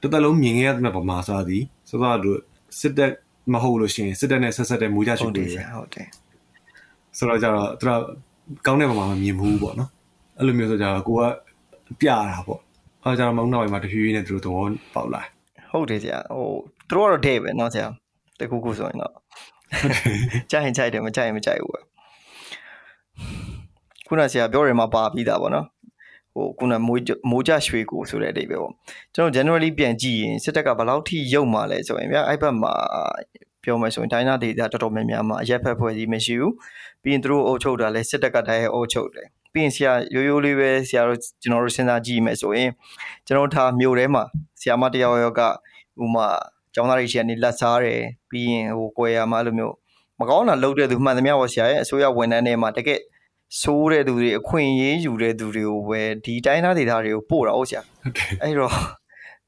[0.00, 2.30] တစ်သက်လုံးမြင်ခဲ့ရတဲ့ဗမာဆိုတာဒီဆိုတော့သူ
[2.80, 3.12] စစ်တပ်
[3.52, 6.06] မဟုတ်လို့ရှိရင်စစ်တပ်နဲ့ဆက်ဆက်တဲ့မူကြဟုချုပ်တ်တတွေယ်ဆပဲရာဟုတ်တယ်
[7.18, 7.90] ဆိုတော့ကျတော့သူက
[8.66, 9.90] ကောင်းတဲ့ဗမာမမြင်ဘူးပေါ့နော်
[10.38, 11.22] အဲ့လိုမျိုးဆိုကြတော့ကိုက
[12.00, 12.60] ပြရတာပေါ့
[13.04, 14.64] အဲကျတော့မောင်းနောက်ပိုင်းမှာတဖြည်းဖြည်းနဲ့သူတို့သဘော
[14.94, 15.22] ပေါက်လာ
[15.70, 16.48] ဟုတ်တယ်ဆရာဟို
[16.88, 17.86] သူတို့ကတော့ဒဲပဲနော်ဆရာ
[18.38, 19.12] တခုခုဆိုရင်တော့
[20.50, 21.80] ကြိုက်ရင်ကြိုက်တယ်မကြိုက်ရင်မကြိုက်ဘူးပဲ
[24.06, 25.66] ခုနဆရာပြောရမှာပါပြီးသားပေါ့နော်
[26.34, 28.72] ဟိုခုနမိုးကြမိုးကြရွှေကိုဆိုတဲ့အတိတ်ပဲပေါ့
[29.14, 32.72] ကျွန်တော် generally ပြန်ကြည့်ရင်စစ်တပ်ကဘယ်လောက်ထိရုပ်มาလဲဆိုရင်ဗျာအဲ့ဘက်မှာ
[33.64, 36.54] ပြောမယ်ဆိုရင်တိုင်းနာဒေသတော်တော်များများမှာအရက်ဖက်ဖွဲ့စည်းမရှိဘူး
[37.02, 42.70] ပြီးရင်သူတို့အုပ်ချုပ်တာလဲစစ်တပ်ကတိုင်းရဲ့အုပ်ချုပ်တယ် ပြီးရင်ဆရာရိုးရိုးလေးပဲဆရာတို့ကျွန်တော်တို့စဉ်းစားကြည့်မယ်ဆိုရင်
[43.26, 44.22] ကျွန်တော်ထားမြို့ထဲမှာ
[44.60, 45.40] ဆရာမတယောက်ယောက်က
[46.04, 46.26] ဥမာ
[46.74, 49.74] ကျောင်းသားတွေရှိကနေလက်စားတယ်ပြီးရင်ဟိုကွယ်ရမှာအဲ့လိုမျိုး
[50.20, 53.00] မကောင်းတာလုပ်တဲ့သူမှန်သမျှပေါ့ဆရာရဲ့အစိုးရဝန်ထမ်းတွေမှာတကယ်
[53.62, 58.74] ဆိုးတဲ့သူတွေအခွင့်အရေးယူတဲ့သူတွေကိုပဲဒီတိုင်းသားဒေသတွေကိုပို့တာဟုတ်ဆရာဟုတ်တယ်အဲ့တော့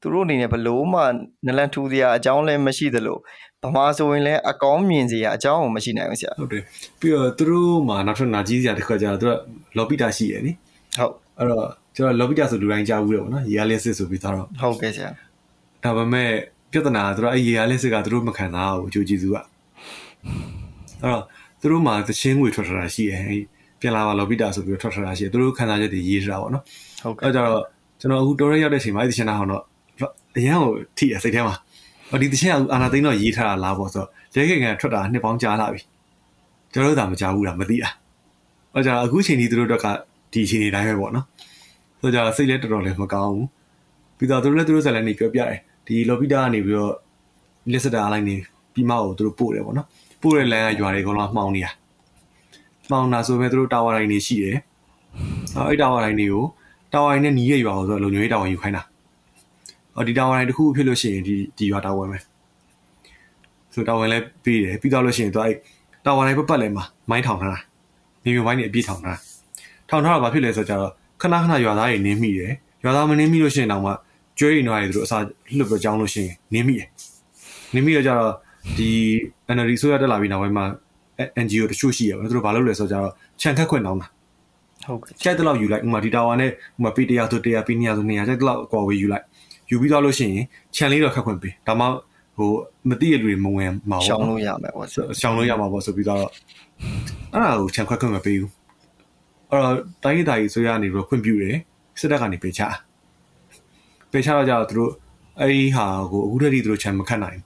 [0.01, 1.01] သူတို့အနေနဲ့ဘလို့မှ
[1.45, 3.17] နလန်ထူစရာအကြောင်းလည်းမရှိသလို
[3.65, 6.63] ဗမာဆိုရင်လည်းအကောင်းမြင်စရာအကြောင်းကိုမရှိနိုင်ဘူးဆရာဟုတ်တယ်
[6.99, 9.31] ပြီးတော့သူတို့မှာနောက်ထပ်နာကြီးစရာတစ်ခါကျတော့သူက
[9.77, 10.51] လော်ပီတာရှိရယ်နိ
[10.97, 15.09] ဟုတ်အဲ့တော့ကျွန်တော်လော်ပီတာဆိုလူတိုင်းကြားဘူးတယ်ပေါ့နော်ရေအားလျက်စစ်ဆိုပြီးတော့ဟုတ်ကဲ့ဆရာ
[15.83, 16.29] ဒါပေမဲ့
[16.71, 19.45] ပြဿနာကသူတို့အဲ့ရေအားလျက်စစ်ကသူတို့မခံစားဘူးအကျိုးကျေးဇူးကအဲ့
[21.11, 21.23] တော့
[21.61, 23.23] သူတို့မှာသချင်းငွေထွက်ထတာရှိရယ်
[23.79, 26.63] ပြန်လာပါလော်ပီတာဆိုပြီးထွက်ထတာရှိရယ်သူတို့ခံစားချက်တွေရေးထားတာပေါ့နော်
[27.03, 27.61] ဟုတ်ကဲ့အဲ့တော့
[27.99, 29.63] ကျွန်တော်အခုတော်ရဲရောက်တဲ့အချိန်မှာအဲ့ဒီချင်တာဟောင်းတော့
[30.37, 31.55] အရန်ကိုထိရစိတ်ထဲမှာ
[32.13, 34.03] ဟောဒီတချင်းအာနာသိန်းတော့ရေးထားတာလားပေါ့ဆို
[34.33, 35.81] တော့ရဲခင်ကထွက်တာနှစ်ပေါင်းကြာလာပြီ
[36.73, 37.89] ကျွန်တော်တို့သာမကြောက်ဘူးလားမသိတာ
[38.73, 39.85] ဟောကြအခုချိန်ကြီးသူတို့တော့က
[40.33, 41.25] ဒီချိန်နေတိုင်းပဲပေါ့နော်
[41.99, 43.47] ဆိုကြစိတ်လည်းတော်တော်လည်းမကောင်းဘူး
[44.17, 46.93] ပြီးတော့သူတို့လည်းသူတို့ဆက်လည်းနေပြောပြတယ်ဒီလော်ပီတာကနေပြီးတော့
[47.71, 48.35] လက်စတာလိုက်နေ
[48.73, 49.87] ပြီးမှကိုသူတို့ပို့တယ်ပေါ့နော်
[50.21, 51.71] ပို့တဲ့လမ်းကရွာတွေအကုန်လုံးမှောင်နေတာ
[52.91, 54.57] မှောင်တာဆိုပေမဲ့သူတို့တာဝါတိုင်းနေရှိတယ်
[55.67, 56.45] အဲ့တာဝါတိုင်းတွေကို
[56.93, 58.83] တာဝါတိုင်းနဲ့နီးရရွာကိုဆိုလုံညွေးတာဝါယူခိုင်းတာ
[59.95, 62.21] အော်ဒီတာဝါတိုင်းတစ်ခုဖြစ်လို့ရှိရင်ဒီဒီရွာတာဝါမယ်
[63.73, 65.55] ဆိုတာဝန်လဲပြီးတယ်ပြီးတော့လို့ရှိရင်သူအဲ့
[66.05, 67.59] တာဝါတိုင်းပတ်ပတ်လဲမှာမိုင်းထောင်ထားတာ
[68.23, 69.19] မြေမြဝိုင်းနေအပြည့်ထောင်ထားတာ
[69.89, 70.85] ထောင်ထားတာဘာဖြစ်လဲဆိုတော့
[71.21, 72.51] ခဏခဏရွာသားတွေနင်းမိတယ်
[72.83, 73.91] ရွာသားမနင်းမိလို့ရှိရင်တော့မှ
[74.39, 75.17] ကျွေးရင်တော့သူတို့အစာ
[75.57, 76.87] လှုပ်ပြီးကြောင်းလို့ရှိရင်နင်းမိတယ်
[77.73, 78.33] နင်းမိတော့ကြတော့
[78.77, 78.89] ဒီ
[79.55, 80.65] NLD ဆိုရတက်လာပြီးနောက်ပိုင်းမှာ
[81.43, 83.09] NGO တချို့ရှိရပါသူတို့ဘာလုပ်လဲဆိုတော့
[83.41, 84.07] ခြံခတ်ခွင့်တောင်းတာ
[84.87, 89.25] ဟုတ်ကဲ့ကျက်တဲ့လောက်ယူလိုက်ဥမာဒီတာဝါနဲ့ဥမာ P100 ဆို100 P200 ဆို200ကျက်တဲ့လောက်အကွာဝေးယူလိုက်
[89.73, 90.45] ယူပြီးတော့လို့ရှိရင်
[90.75, 91.85] ခြံလေးတော့ခတ်ခွင့်ပေးဒါမှ
[92.37, 92.49] ဟို
[92.89, 94.87] မသိရလူတွေမဝင်မှာပေါ့ရှောင်းလို့ရမယ်ပေါ့
[95.19, 98.51] ရှောင်းလို့ရမှာပေါ့ဆိုပြီးတော့အဲ့ဒါကိုခြံခွက်ခွင့်မပေးဘူး
[99.49, 101.57] အဲ့တော့တိုင်းဒေသကြီးဆိုရနေပြီးခွင့်ပြုတယ်
[101.99, 102.61] စစ်တပ်ကနေပေးချ
[104.11, 104.91] ပေးချတော့ကြတော့သူတို့
[105.39, 107.39] အဲ့ဒီဟာကိုအခုတည်းကသူတို့ခြံမခတ်နိုင်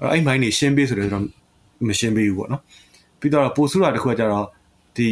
[0.00, 1.24] အဲ့အဲ့မိုင်းနေရှင်းပေးဆိုတော့
[1.88, 2.62] မရှင်းပေးဘူးပေါ့နော်
[3.20, 4.46] ပြီးတော့ပိုဆူတာတစ်ခုကကြတော့
[4.96, 5.08] ဒီ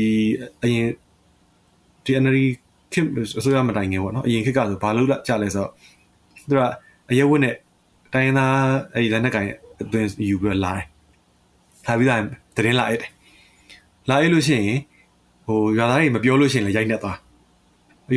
[0.62, 0.88] အရင်
[2.04, 2.44] ဒီ NRI
[2.92, 3.04] ခင်
[3.38, 5.70] အစိုးရမတိုင်ငယ်ပေါ့နော်အရင်ခေတ်ကဆိုဘာလို့ကြလဲဆိုတော့
[6.48, 6.62] သူက
[7.10, 7.54] အရက်ဝတ်နဲ့
[8.12, 8.56] တိုင်းသား
[8.94, 9.46] အဲ့ဒီလက်နက်ကင်
[9.82, 10.86] အတွင်းယူပြီးတော့လာတယ်
[11.86, 12.20] လာပြီးတော့
[12.56, 13.10] တရင်လာရတယ်
[14.08, 14.78] လာရလို့ရှိရင်
[15.46, 17.18] ဟိုရွာသားတွေမပြောလို့ရှိရင်လည်းရိုက်နှက်သွား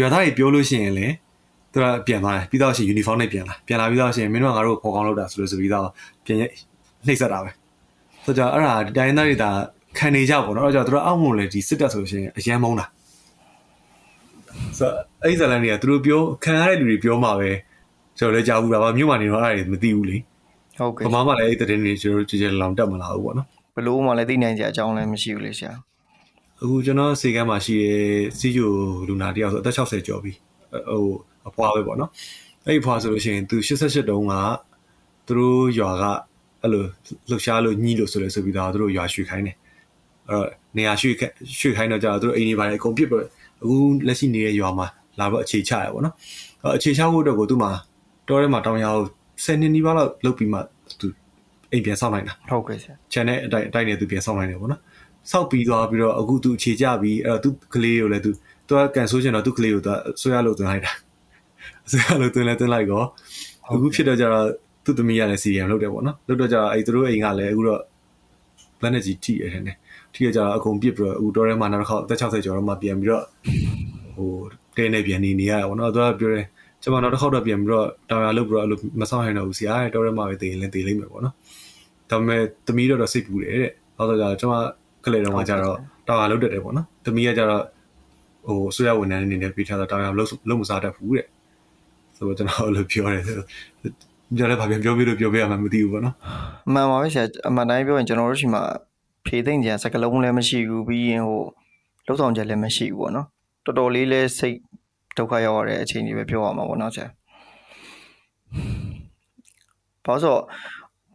[0.01, 1.13] ရွာသားတွေပြောလို့ရှိရင်လည်း
[1.73, 5.87] သူကပြန်သွားတယ်ပြီးတော့ရှင်ယူနီဖောင်းနဲ့ပြန်လာပြန်လာပြီးတော့ရှင်မင်းတို့ကငါတို့ကိုခေါ်ကောင်းလုပ်တာဆိုလို့ဆိုပြီးတော့
[6.25, 6.37] ပြန်
[7.07, 7.51] နှိပ်စက်တာပဲ
[8.25, 9.51] ဆိုတော့အဲ့ဒါတိုင်းသားတွေဒါ
[9.97, 12.85] ခံနေကြပေါ့နော်အဲ့တော့သူတို့အောက်မလို့လေဒီစစ်တပ်ဆိုရှင်အရန်မုန်းတာ
[14.77, 14.89] ဆို
[15.23, 17.49] အဲ့ဒီဇလန်တွေကသူတို့ပြောခံရတဲ့လူတွေပြောမှာပဲ
[18.17, 20.17] ကျွန်တော်လည်းကြားဘူးတာပါမြို့မှာနေတော့အဲ့ဒါမသိဘူးလေ
[20.77, 25.73] ဟုတ်ကဲ့ဘာမှလည်းအဲ့တဲ့တင်းတွေကျွန်တော်ကြည်ကြလောင်တက်မလာဘူးပေါ့နော်ဘလို့မှလည်းသိနိုင်ကြအကြောင်းလည်းမရှိဘူးလေဆရာ
[26.61, 28.01] အခုကျွန်တော်စေကမ်းမှာရှိတဲ့
[28.39, 28.71] စီဂျို
[29.07, 30.33] လူနာတယောက်ဆိုအသက်60ကျော်ပြီ
[30.89, 31.05] ဟို
[31.49, 32.09] အဖွားပဲပေါ့နော်
[32.65, 34.33] အဲ့ဒီဖွားဆိုလို့ရှိရင်သူ88တုန်းက
[35.27, 36.03] သူတို့ရွာက
[36.61, 36.83] အဲ့လို
[37.29, 39.57] လှူရှားလို့ညှိလို့ဆိုလဲဆိုပြီးတော့သူတို့ရွာရွှေခိုင်းတယ်
[40.29, 40.47] အဲ့တော့
[40.77, 41.09] နေရာရွှေ
[41.59, 43.25] ရွှေခိုင်းတော့ကြာသူတို့အိမ်တွေပါတယ်အကုန်ပြစ်ပြီး
[43.61, 43.75] အခု
[44.07, 44.87] လက်ရှိနေတဲ့ရွာမှာ
[45.19, 46.15] လာတော့အခြေချရပေါ့နော်
[46.77, 47.71] အခြေချဖို့အတွက်ကိုသူ့မှာ
[48.27, 49.01] တောထဲမှာတောင်ရအောင်
[49.45, 50.59] 10နှစ်နီးပါးလောက်လုပ်ပြီးမှ
[50.99, 51.07] သူ
[51.71, 54.81] အိမ်ပြန်ဆောက်နိုင်တာဟုတ်ကဲ့ဆရာခြံနဲ့အတိုင်းအတိုင်းနဲ့သူပြန်ဆောက်နိုင်တယ်ပေါ့နော်
[55.31, 58.31] ဆောက်ပြီးသွားပြီးတော့အခုသူအခြေကျပြီးအဲ့တော့သူကလေးကိုလည်းသူ
[58.67, 60.91] သူကကန်ဆိုးချင်တော့သူကလေးကိုသူဆွဲရလို့သွင်းလိုက်တာ
[61.91, 63.05] ဆွဲရလို့သွင်းလဲသွင်းလိုက်တော့
[63.71, 64.45] အခုဖြစ်တော့ကြတော့
[64.85, 67.81] သူ့သမီးကလည်း CRM လုပ်တယ်ပေါ့နော်လုပ်တော့ကြတော့အဲ့သူတို့အိမ်ကလည်းအခုတော့
[68.81, 69.75] လက်နဲ့ကြီးထိရတယ်နဲ့
[70.13, 73.23] ထိရကြတော့အကုန်ပြစ်ပြီးတော့အခုတော်ထဲမှာနောက်တစ်ခေါက်အသက်60ကျော်တော့မှပြန်ပြီးတော့
[74.15, 74.31] ဟို
[74.77, 76.45] တဲနေပြန်နေနေရတာပေါ့နော်သူကပြောတယ်
[76.83, 81.35] ကျွန်မနောက်တစ်ခေါက်တော့ပြန်ပြီးတော့တောင်ရလုပ်ပြီးတော့အဲ့လိုမဆောင်နိုင်တော့ဘူးဆရာတော်ရဲမှာပဲတည်ရင်လည်းတည်လိမ့်မယ်ပေါ့နော်
[82.09, 84.55] ဒါပေမဲ့သမီးတော့တော့စိတ်ပူတယ်တဲ့နောက်တော့ကျွန်မ
[85.05, 85.77] ကလေးတော်ကကြတော့
[86.07, 87.63] တောင်ရလုပ်တတ်တယ်ပေါ့နော်သမီးကကြတော့
[88.47, 91.25] ဟိုဆွေရဝန်ထမ်းအနေနဲ့ပြီးထားတော့တောင်ရလုပ်လုပ်မစားတတ်ဘူးတဲ့
[92.15, 96.15] ဆိုတော့ကျွန်တော်အဲ့လိုပြောတယ်ပြောလည်းဘာပြန်ပြောပြလို့ပြောပြရမှမသိဘူးပေါ့နော်
[96.73, 98.63] မှန်ပါပဲဆရာအမှန်တိုင်းပြောရင်ကျွန်တော်တို့ရှိမှာ
[99.25, 101.41] ဖြေသိမ့်ကြစကလုံးလည်းမရှိဘူးပြီးရင်ဟို
[102.05, 103.27] လှုပ်ဆောင်ချက်လည်းမရှိဘူးပေါ့နော်
[103.65, 104.57] တော်တော်လေးလဲစိတ်
[105.17, 107.07] ဒုက္ခရောက်ရတဲ့အချိန်ကြီးပဲပြောရမှာပေါ့နော်ဆရာ
[110.05, 110.41] ဘာလို့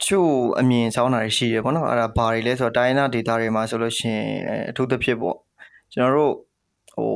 [0.04, 0.30] ချို့
[0.60, 4.28] အမြင်ဆောင်တာရှိရပေါ့နော်အဲ့ဒါဘာတွေလဲဆိုတော့တိုင်းနာဒေတာတွေမှာဆိုလို့ရှိရင်
[4.70, 5.36] အထူးသဖြင့်ပေါ့
[5.92, 6.34] ကျွန်တော်တို့
[6.94, 7.12] ဟို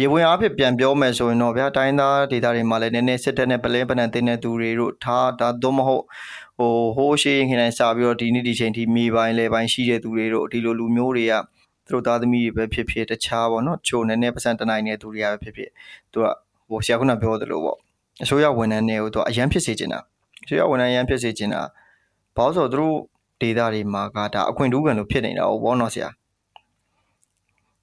[0.00, 6.04] ရေဝင်အားဖြင့်ပြန်ပြောမယ်ဆိုရင်တော့ဗျာတိုင်းသားဒေတာတွေမှာလည်းနည်းနည်းစစ်တပ်နဲ့ပလဲပနံတင်းတဲ့သူတွေတို့ထားဒါသို့မဟုတ်
[6.58, 11.34] ဟိုဟိုးရှိရင်ခင်တိုင်းစာပြီးတော့ဒီနေ့ဒီချိန်ထိမိပိုင်းလဲပိုင်းရှိတဲ့သူတွေတို့ဒီလိုလူမျိုးတွေက
[11.90, 15.70] သူတို့သားသမီးတွေပဲဖြစ်ဖြစ်တခြားပေါ့နော်ချိုနည်းနည်းပတ်စံတနိုင်တဲ့သူတွေကပဲဖြစ်ဖြစ်
[16.12, 16.26] သူက
[16.70, 17.76] ဟိုဆရာခုနပြောသလိုပေါ့
[18.22, 20.00] အစိုးရဝန်ထမ်းတွေကိုသူကအရန်ဖြစ်စေချင်တာ
[20.44, 21.62] အစိုးရဝန်ထမ်းအရန်ဖြစ်စေချင်တာ
[22.36, 22.96] ဘာလို့ဆိုတော့သူတို့
[23.40, 26.08] ဒေတာတွေမှာကဒါအခွင့်အထူးခံလို့ဖြစ်နေတာဟုတ်ဘောနော်ဆရာ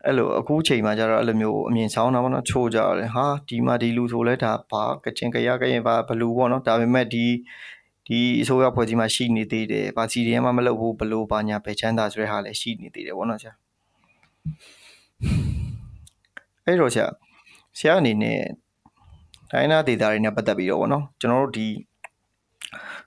[0.05, 7.25] အဲ့လိုအခုချိန်မှာကျတော့အဲ့လိုမျိုးအမြင်ဆောင်တာပေါ့နော်ချိုးကြတယ်ဟာဒီမှာဒီလူဆိုလဲဒါဘာကချင်ကြရကရင်ဘာဘလူပေါ့နော်ဒါပေမဲ့ဒီ
[8.07, 13.53] ဒီအစိုးရဖွဲ့စည်းမှာရှိနေသေးတယ်ဗာစီဒီယမ်မှမလုပ်ဘူးဘလို့ဘာညာပဲချမ်းသာဆိုတဲ့ဟာလည်းရှိနေသေးတယ်ပေါ့နော်ဆရာ
[16.65, 17.07] အဲ့တော့ဆရာ
[17.77, 18.39] ဆရာအနေနဲ့
[19.51, 21.67] တိုင်းနာဒေတာတွေနဲ့ပတ်သက်ပြီးတော့ဗောနော်ကျွန်တော်တို့ဒီ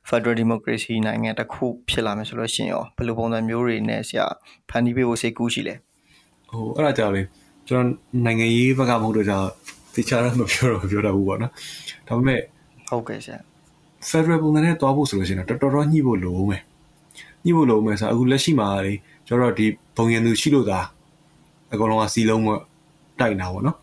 [0.09, 4.27] Federal Democracy နိုင်ငံတစ်ခုဖြစ်လာမယ်ဆိုလို့ရှိရင်ရောဘယ်လိုပုံစံမျိုးတွေနဲ့ဆရာ
[4.71, 5.75] ဖန်တီးပေးဖို့စိတ်ကူးရှိလဲ
[6.51, 7.23] ဟိုအဲ့ဒါကြောင့်လေ
[7.69, 9.39] ကျွန်တော်နိုင်ငံရေးဘက်ကမဟုတ်တော့ကြာ
[9.95, 11.53] တေချာတော့မပြောတော့ပြောတတ်ဘူးပေါ့နော်
[12.09, 12.41] ဒါပေမဲ့
[12.89, 13.39] ဟုတ်ကဲ့ဆရာ
[14.09, 16.63] Federal ပုံစံနဲ့တွားဖို့ဆိုလို့ရှိရင်တော်တော်ညှိဖို့လိုမယ်
[17.45, 18.95] ညှိဖို့လိုမယ်ဆိုအခုလက်ရှိမှာလေ
[19.27, 19.67] ကျွန်တော်ဒီ
[19.97, 20.81] ဘုံရန်သူရှိလို့သာ
[21.73, 22.49] အကောင်လုံးကစီလုံးမ
[23.21, 23.77] တိုက်နေတာပေါ့နော်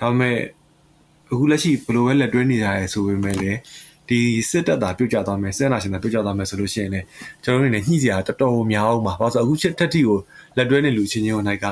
[0.00, 0.36] ဒါပေမဲ့
[1.32, 3.58] အခုလက်ရှိဘယ်လိုပဲလက်တွဲနေကြရဲဆိုပေမဲ့လည်း
[4.08, 4.20] ဒီ
[4.50, 7.06] စစ်တပ်သားပြုတ်ကျသွားမယ်စစ်နာရှင်သားပြုတ်ကျသွားမယ်ဆိုလို့ရှိရင်လည်း
[7.42, 10.18] ကျွန်တော်တို့နေညှိစရာတော်တော်များအောင်ပါဘာလို့ဆိုအခုချက်တက်တီကို
[10.56, 11.66] လက်တွဲနေလူချင်းချင်းဟိုနိုင်က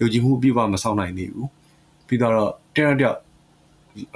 [0.00, 1.48] ယုံကြည်မှုအပြည့်အဝမဆောင်နိုင်သေးဘူး
[2.06, 2.34] ပြီးတော့
[2.74, 3.18] တယောက်တယောက်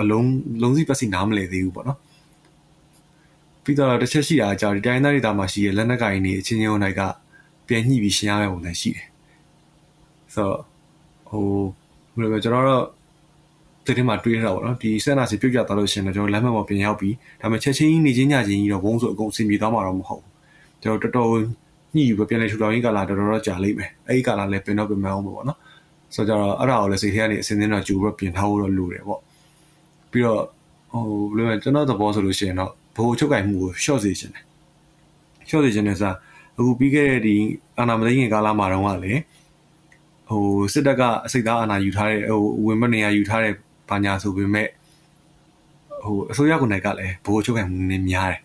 [0.01, 0.31] အလုံး
[0.63, 1.99] လုံးစီပတ်စီနားမလဲသေးဘူးပေါ့နော်
[3.65, 7.03] ပြီးတော့တစ်ချက်ရှိတာကြောင့်ဒီတိုင်းသားဒေသမှာရှိတဲ့လက်နက်ကိုင်တွေအချင်းချင်းဟိုနိုင်က
[7.67, 9.10] ပြန်ညှိပြီးရှင်းရမယ့်ပုံစံရှိတယ်
[10.35, 10.61] ဆိုတော့
[11.31, 11.47] ဟို
[12.17, 12.85] ဘယ်လိုလဲကျွန်တော်တို့
[13.87, 20.33] ဒီထဲမှာတွေးရတာပေါ့နော်ဒီစက်နာစီပြုတ်ကြသွားလို့ရှင်တော့ကျွန်တော်လမ်းမပေါ်ပြင်ရောက်ပြီးဒါပေမဲ့ချက်ချင်းနေချင်းညချင်းကြီးတော့ဘုံဆိုအကုန်အဆင်ပြေသွားမှာတော့မဟုတ်ဘူး
[20.83, 21.31] ကျွန်တော်တော်တော်
[21.95, 25.59] ညှိပြီးပြန်လဲထူထောင်ရေးကာလာတော်တော်ကြာလိမ့်မယ်အဲ့ဒီကာလာလည်းပြင်တော့ပြင်မအောင်ပေါ့နော်
[26.15, 29.21] ဆိုတော့အဲ့ဒါကိုလည်းစိတ်ထဲကနေအစင်းစင်းတော့ကြိုပြီးပြင်ထားဖို့တော့လိုတယ်ပေါ့
[30.13, 30.43] ပြီးတော့
[30.93, 34.45] ဟိုဘယ်လိုလဲကျွန်တော်သဘောဆိုလို့ရှိရင်တော့ဘိုးချုပ်ကင်မှုကို short စေချင်တယ်
[35.49, 36.13] short စေချင်တယ်ဆိုတာ
[36.59, 37.37] အခုပြီးခဲ့တဲ့ဒီ
[37.79, 39.13] အာနာမသိခင်ကာလမှာတော့ကလေ
[40.31, 43.55] ဟိုစစ်တပ်ကအစိတ်သားအာဏာယူထားတဲ့ဟိုဝင်မနေရယူထားတဲ့
[43.89, 44.69] ဘာညာဆိုပေမဲ့
[46.05, 48.41] ဟိုအစိုးရကနေကလည်းဘိုးချုပ်ခံမှုနည်းများတယ်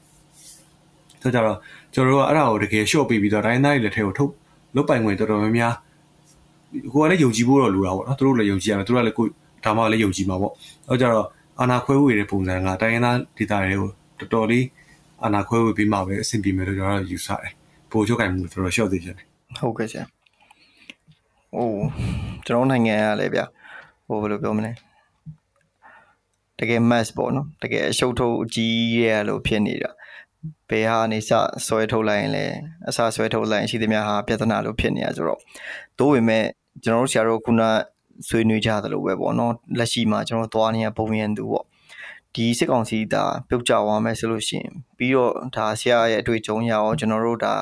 [1.22, 1.58] ဆိုကြတော့
[1.94, 4.32] ကျွန်တော်တို့ကအဲ့ဒါကိုတကယ် short ပေးပြီးတော့တိုင်းသားတွေလက်ထဲကိုထုတ်
[4.76, 5.74] လုတ်ပိုင်ဝင်တော်တော်များများ
[6.94, 9.26] ကိုကလည်းယုံကြည်ဖို့တော့လိုတာပေါ့နော်သူတို့လည်းယုံကြည်ရမယ်သူတို့ကလည်းကို
[9.66, 10.54] ဒါမှလည်းယုံကြည်မှာပေါ့
[10.90, 11.28] အဲ့ကြတော့
[11.60, 14.66] အာနာခွဲဝေတဲ့ပုံစံကတိုင်းရင်းသားဒေသတွေကိုတော်တော်လေး
[15.24, 17.52] အာနာခွဲဝေပြီးမှပဲအဆင်ပြေမယ်လို့ကျွန်တော်တို့ယူဆတယ်
[17.92, 19.16] ဘိုးချုပ်ခံမှုတော်တော် short သေးတယ်
[19.58, 20.15] ဟုတ်ကဲ့ဆရာ
[21.58, 21.74] ဟို
[22.46, 23.42] ကျွန်တော်နိုင်ငံကလည်းဗျ
[24.08, 24.72] ဟိုဘယ်လိုပြောမလဲ
[26.60, 29.92] တကယ် mass ပေါ့နော်တကယ်အရှုပ်ထုတ်အကြီးရဲ့လို့ဖြစ်နေတာ
[30.70, 31.32] ဘယ်ဟာနေစ
[31.66, 32.46] ဆွဲထုတ်လိုက်ရင်လဲ
[32.90, 35.40] အစာဆွဲထုတ်လိုက်ရင်ရှိသမျှဟာပြဿနာလို့ဖြစ်နေရဆိုတော့
[36.00, 36.46] တိုးဝင်မဲ့
[36.84, 37.62] ကျွန်တော်တို့ဆရာတို့ခုန
[38.28, 41.66] ဆွေးနွေးကြသလိုပဲပေါ့နော်လက်ရှိမှာကျွန်တော်သွားနေရပုံရန်သူပေါ့
[42.36, 47.54] ဒီစစ်ကောင်စီဒါပြုတ်ကြသွားမယ်ဆိုလို့ရှိရင်ပြီးတော့ဒါဆရာရဲ့အတွေ့အကြုံရအောင်ကျွန်တော်တို့ဒါ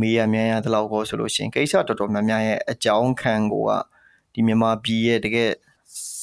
[0.00, 3.70] မေးရမြန်ရတလောက်ကိုဆိုလို့ရှိရင်ကိစ္စတော်တော်များများရဲ့အကြောင်းခံကိုက
[4.34, 5.50] ဒီမြန်မာပြည်ရဲ့တကယ်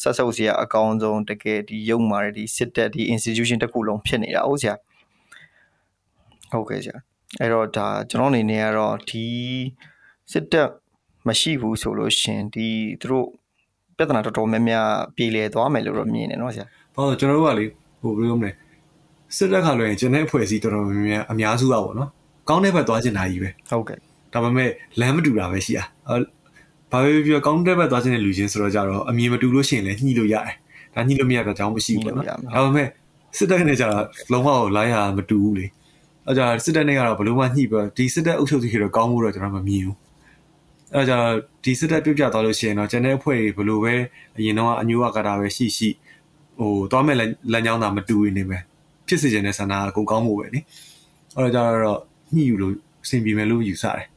[0.01, 4.75] ဆက်ဆုပ်စရာအကောင်းဆုံးတကယ်ဒီရုံမာတဲ့ဒီစစ်တပ်ဒီ institution တစ်ခုလုံးဖြစ်နေတာဟုတ်ဆရာ
[6.51, 6.97] ဟုတ်ကဲ့ဆရာ
[7.39, 9.25] အဲ့တော့ဒါကျွန်တော်အနေနဲ့ကတော့ဒီ
[10.31, 10.69] စစ်တပ်
[11.27, 12.67] မရှိဘူးဆိုလို့ရှင်ဒီ
[13.01, 13.27] သူတို့
[13.97, 16.65] ပြဿနာတော်တော်များများပြည်လည်သွားမယ်လို့တော့မြင်တယ်နော်ဆရာ
[16.95, 17.65] ဟုတ်ကျွန်တော်တို့ကလေ
[18.01, 18.51] ဟိုဘယ်လိုမလဲ
[19.35, 22.09] စစ်တပ်ခါလွှဲရင်ကျန်တဲ့အဖွဲ့အစည်းတော်တော်များများအများစုอ่ะပေါ့နော်
[22.49, 23.97] ကောင်းတဲ့ဘက်သွားချင်တာကြီးပဲဟုတ်ကဲ့
[24.33, 24.69] ဒါပေမဲ့
[24.99, 25.87] လမ်းမတူတာပဲရှိอ่ะ
[26.91, 30.55] ဘာပဲပြောကောင်းတဲ့ဘက်သွားချင်တဲ့လူချင်းဆိုတော့ကြတော့အမြင်မတူလို့ရှိရင်လည်းညှိလို့ရတယ်
[30.95, 32.35] ဒါညှိလို့မရတော့ကြောင်းမရှိဘူးပေါ့နော်ဒါ
[32.65, 32.87] ပေမဲ့
[33.37, 35.65] စစ်တပ်နဲ့ကြတော့လုံးဝလိုင်းရမတူဘူးလေ
[36.27, 39.97] အဲကြစစ်တပ်နဲ့ကတော့ဘလို့မှညှိပြီးဒီစစ်တပ်အုပ်ချုပ်သူကြီးတော့ကောင်းမှုတော့ကျွန်တော်မမြင်ဘူး
[40.95, 41.13] အဲကြ
[41.63, 43.93] ဒီစစ်တပ်ပြုတ်ပြသွားလို့ရှိရင်တော့ကျန်တဲ့အဖွဲ့တွေဘလို့ပဲ
[44.37, 45.89] အရင်တော့အညိုးအကတာပဲရှိရှိ
[46.59, 47.21] ဟိုသွားမဲ့လ
[47.57, 48.57] မ်းကြောင်းသာမတူနေပဲ
[49.07, 50.59] ဖြစ်စေချင်တဲ့ဆန္ဒအကုန်ကောင်းမှုပဲနိ
[51.37, 51.99] အဲကြတော့
[52.33, 52.73] ညှိယူလို့
[53.03, 54.07] အဆင်ပြေမယ်လို့ယူဆတယ်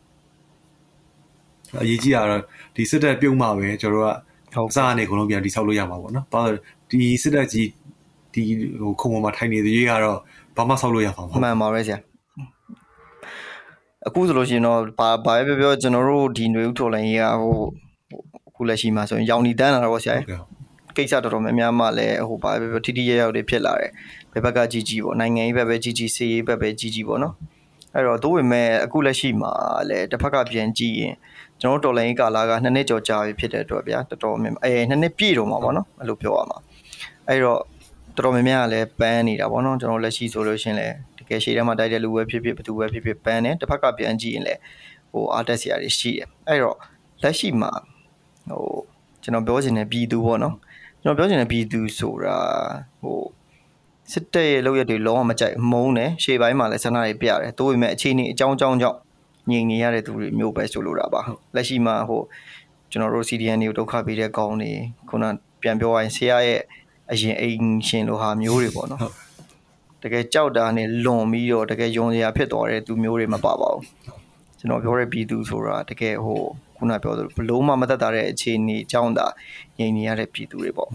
[1.83, 2.43] အရေးကြီးတာတော့
[2.77, 4.15] ဒီစစ်တပ်ပြုတ်မှပဲကျွန်တော်တို့
[4.55, 6.61] ကအစားအနေအကုန်လုံးပြန်တိဆောက်လို့ရမှာပေါ့နော်။ဘာလို့
[6.91, 7.69] ဒီစစ်တပ်ကြီး
[8.35, 8.43] ဒီ
[8.81, 10.19] ဟိုခုံပေါ်မှာထိုင်နေသေးရတော့
[10.57, 11.99] ဘာမှဆောက်လို့ရမှာမဟုတ်မှန်ပါပဲဆရာ
[14.07, 17.57] အခုဆိုလို့ရှိရင်တော့ဘာဘာပဲပြောပြောကျွန်တော်တို့ဒီຫນွေဥထော်လိုင်းကြီးကဟို
[18.49, 20.17] အခုလက်ရှိမှာဆိုရင်ရောင်နီတန်းလာတော့ဆရာ
[20.97, 23.91] ကိစ္စတော်တော်များများမှလည်းဟိုဘာပဲပြောထိထိရရောက်တွေဖြစ်လာတယ်
[24.33, 27.35] ဘယ်ဘက်ကကြီးကြီးပေါ့နိုင်ငံရေးဘက်ပဲကြီးကြီးစီးရေးဘက်ပဲကြီးကြီးပေါ့နော်
[27.95, 29.53] အဲ့တော့သို့ပေမဲ့အခုလက်ရှိမှာ
[29.89, 31.15] လည်းတစ်ဖက်ကပြန်ကြည့်ရင်
[31.61, 36.59] ကျွန်တော်တော်လိုင်းကာလာကနှစ်နှစ်ကျော်ကြာပြီဖြစ်တဲ့အတွက်ဗျာတော်တော်များအဲနှစ်နှစ်ပြည့်တော့မှာပေါ့နော်အဲ့လိုပြောရမှာ
[37.29, 37.61] အဲ့တော့
[38.17, 44.61] တော်တော်များများကလည်းပန်းနေတာပေါ့နော်ကျွန်တော်လက်ရှိဆိုလို့ရှင်လည်းတကယ်ရှေ့ထဲမှာတိုက်တဲ့လူပဲဖြစ်ဖြစ်ဘသူပဲဖြစ်ဖြစ်ပန်းတယ်တစ်ဖက်ကပြန်ကြည့်ရင်လည်း
[45.13, 46.77] ဟိုအားတက်စရာတွေရှိတယ်အဲ့တော့
[47.23, 47.73] လက်ရှိမှာ
[48.51, 48.67] ဟို
[49.23, 50.55] ကျွန်တော်ပြောချင်တဲ့ပြည်သူပေါ့နော်
[51.03, 52.37] ကျွန်တော်ပြောချင်တဲ့ပြည်သူဆိုတာ
[53.03, 53.19] ဟို
[54.13, 58.99] စစ်တပ်ရဲ့လုပ်ရက်တွေလုံးဝမကြိုက်မုန်းတယ်ရှေ့ပိုင်းမှာလည်းဆန္ဒတွေပြတယ်တိုးပေမဲ့အခြေအနေအကြောင်းအကြောင်းကြောင့်
[59.51, 61.23] ငြိမ်နေရတဲ့သူတွေမျိုးပဲဆိုလိုတာပါ
[61.55, 62.23] လက်ရှိမှာဟို
[62.91, 64.73] ကျွန်တော်တို့ CDN တွေကိုဒုက္ခပေးတဲ့ကောင်းတွေ
[65.09, 65.25] ခုန
[65.63, 66.61] ပြန်ပြောရရင်ဆရာရဲ့
[67.13, 69.01] အရင်အိမ်ရှင်လိုဟာမျိုးတွေပေါ့နော်
[70.03, 73.83] တကယ်ကြောက်တာနဲ့လွန်ပြီးတော့တကယ်ယုံစရာဖြစ်သွားတဲ့သူမျိုးတွေမပါပါဘူး
[74.59, 76.41] ကျွန်တော်ပြောတဲ့ပြည်သူဆိုတာတကယ်ဟို
[76.77, 79.27] ခုနပြောသလိုဘလုံးမမသက်တာတဲ့အခြေအနေအကြောင်းသာ
[79.79, 80.91] ငြိမ်နေရတဲ့ပြည်သူတွေပေါ့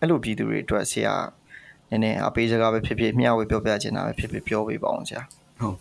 [0.00, 1.14] အဲ့လိုပြည်သူတွေအတွက်ဆရာ
[1.90, 5.22] နည်းနည်းအပေးစကားပဲဖြစ်ဖြစ်မျှဝေပြောပြချင်တာပဲဖြစ်ဖြစ်ပြောပေးပါအောင်ဆရာ
[5.60, 5.76] ဟုတ်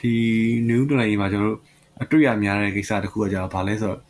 [0.00, 0.12] ဒီ
[0.68, 1.58] new တလိုက်မှာကျွန်တော်တို့
[2.02, 4.00] အတွေ့အများတဲ့ကိစ္စတစ်ခုကကြာဘာလဲဆိုတော့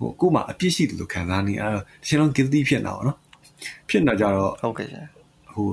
[0.00, 3.18] ဟိုကို့မှာအပြစ်ရှိတယ်လို့ခံစားနေအဲ့တော့တစ်ချိန်လုံး guilty ဖြစ်နေတာပေါ့နော်
[3.88, 5.04] ဖြစ်နေကြတော့ဟုတ်ကဲ့ဆရာ
[5.54, 5.68] ဟို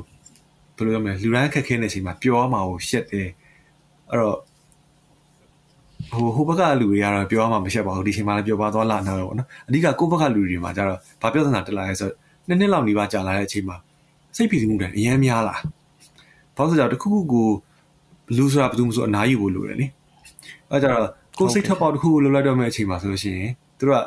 [0.78, 3.30] ဘယ်လိုပြောမလဲလူတိုင်းခက်ခဲနေချိန်မှာပျော်မှာကိုရှက်တယ်
[4.10, 4.38] အဲ့တော့
[6.12, 12.16] ဟိုဟိုဘက်ကလူတွေကတော့ပြောမှမရှက်ပါဘူးဒီချိန်မှာလည်းပြောပါသွားလာနေတော့ဗောနော်အဓိကကိုယ့်ဘက်ကလူတွေမှာကျတော့ဘာပြောစနာတက်လာလဲဆိုတော့
[12.48, 13.78] နှစ်နှစ်လောက်နေပါကြာလာတဲ့အချိန်မှာ
[14.38, 15.55] စိတ်ဖိစီးမှုတွေအများများလာ
[16.55, 17.47] ဘာလို့ဆိုတော့တခုခုကို
[18.38, 19.88] လူဆိုတာဘယ်သူမှဆိုအနားယူဖို့လိုတယ်လေ
[20.71, 21.07] အဲကြတော့
[21.39, 24.01] ကိုစိတ်ထပ်ပေါက်တခုကိုလှုပ်လိုက်တော့မယ့်အချိန်မှာဆိုလို့ရှိရင်သူတို့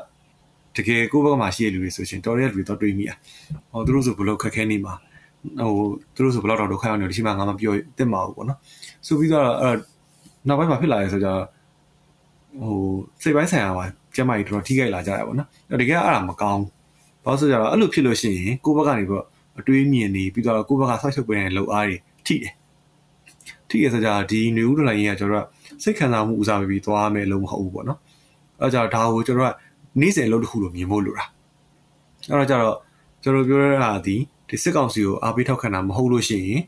[0.76, 3.16] ကတကယ်ကိုယ့်ဘက်မှာရှိတဲ့လူတွေဆိုရှင်တော်ရဲလူတွေတော့တွေးမိอ่ะ
[3.70, 4.94] ဟောသူတို့ဆိုဘလို့ခက်ခဲနေမှာ
[5.60, 8.58] ဟိုသူတို့ဆိုဘယ်တော့တော့ဒုက္ခရောက်နေဒီရှိမှငါမပြောတင်ပါဘူးပေါ့နော်
[9.06, 9.76] ဆိုပြီးတော့အဲ့
[10.48, 11.40] နောက်ပိုင်းမှာဖြစ်လာရဲဆိုတော့
[12.62, 12.76] ဟို
[13.22, 15.48] စိတ်ပိုင်းဆိုင်ရာမှာကျမကြီးတော်တော်ထိခိုက်လာကြရပါတော့နော်
[15.80, 16.62] တကယ်အဲ့ဒါမကောင်း
[17.24, 19.26] ဘာလို့ဆိုကြတော့အဲ့လိုဖြစ်လို့ရှိရင်ကိုယ့်ဘက်ကနေပြီးတော့
[19.60, 21.96] အတွေးမြင်နေပြီးတော့ကိုယ့်ဘက်ကဆောက်ရှုပ်ပေးနေတဲ့လုံအားတွေ
[22.26, 22.52] ထိတယ်
[23.68, 25.46] ထိရဆိုကြဒီနေဦးတော်လိုင်းကြီးကကျွန်တော်တို့
[25.82, 27.98] စိတ်ခံစားမှုဦးစားပေးပြီးသွားမယ်လို့မဟုတ်ဘူးပေါ့နော်
[28.60, 29.54] အဲ့ကြတော့ဒါကိုကျွန်တော်က
[30.00, 31.24] နေ့စဉ်လုပ်တစ်ခုလို့မြင်ဖို့လိုတာ
[32.28, 32.76] အဲ့တော့ကြတော့
[33.22, 34.16] ကျွန်တော်ပြောရတာဒီ
[34.48, 36.62] ဒီစစ်ကောင်စီကိုအားပေးထောက်ခံတာမဟုတ်လို့ရှိရင်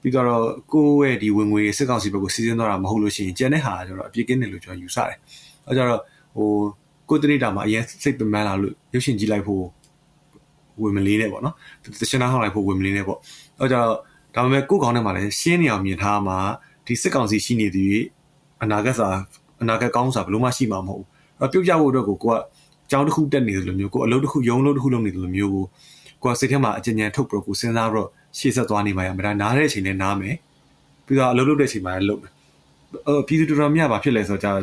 [0.00, 5.16] ပြီးတော့ကိုယ့်ရဲ့ဒီဝင်ငွေစစ်ကောင်စီဘက်ကိုစီးဆင်းသွားတာမဟုတ်လို့ရှိရင်ကျန်တဲ့ဟာကျွန်တော်အပြစ်ကင်းတယ်လို့ကျွန်တော်ယူဆတယ်
[5.66, 6.00] အဲ့ကြတော့
[6.36, 6.48] ဟို
[7.08, 9.64] ကိုတရိတာမှာအရင်စိတ်ပမန်းလာလို့ရုပ်ရှင်ကြည့်လိုက်ဖို့
[10.82, 11.54] ဝင်မလေးနဲ့ပေါ့နော်
[12.00, 13.18] တချင်သားဟောင်းလိုက်ဖို့ဝင်မလေးနဲ့ပေါ့
[13.60, 13.88] အဲ့ကြတော့
[14.34, 16.38] ဒါပေမဲ့ကိုယ့်ကောင်းထဲမှာလည်းရှင်းနေအောင်မြင်ထားမှာ
[16.86, 17.96] ဒီစစ်ကောင်စီရှိနေသည်
[18.62, 19.08] အနာဂတ်စာ
[19.62, 21.06] အနာဂတ်ကောင်းစာဘယ်လို့မှရှိမှာမဟုတ်ဘူး
[21.40, 22.36] အဲ့ပြုတ်ကြဖို့အတွက်ကိုကိုက
[22.90, 25.64] ကြောင်းတစ်ခုတက်နေတယ်လို့မျိုးကိုအလုပ်တစ်ခုရုံးလုပ်တစ်ခုလုပ်နေတယ်လို့မျိုးကို
[26.22, 28.08] ကိုကစိတ်ထဲမှာအကြင်ဉာဏ်ထုတ်ပြီးတော့ကိုစဉ်းစားပြီးတော့
[28.38, 30.36] ရှေ့ဆက်သွားနေမှာရမှာဒါနားတဲ့အချိန်နဲ့နားမယ်
[31.06, 32.32] ပြီးတော့အလုပ်လုပ်တဲ့အချိန်မှာလည်းလုပ်မယ်
[33.06, 34.58] အော်ပြည်သူတော်တော်များပါဖြစ်လဲဆိုတော့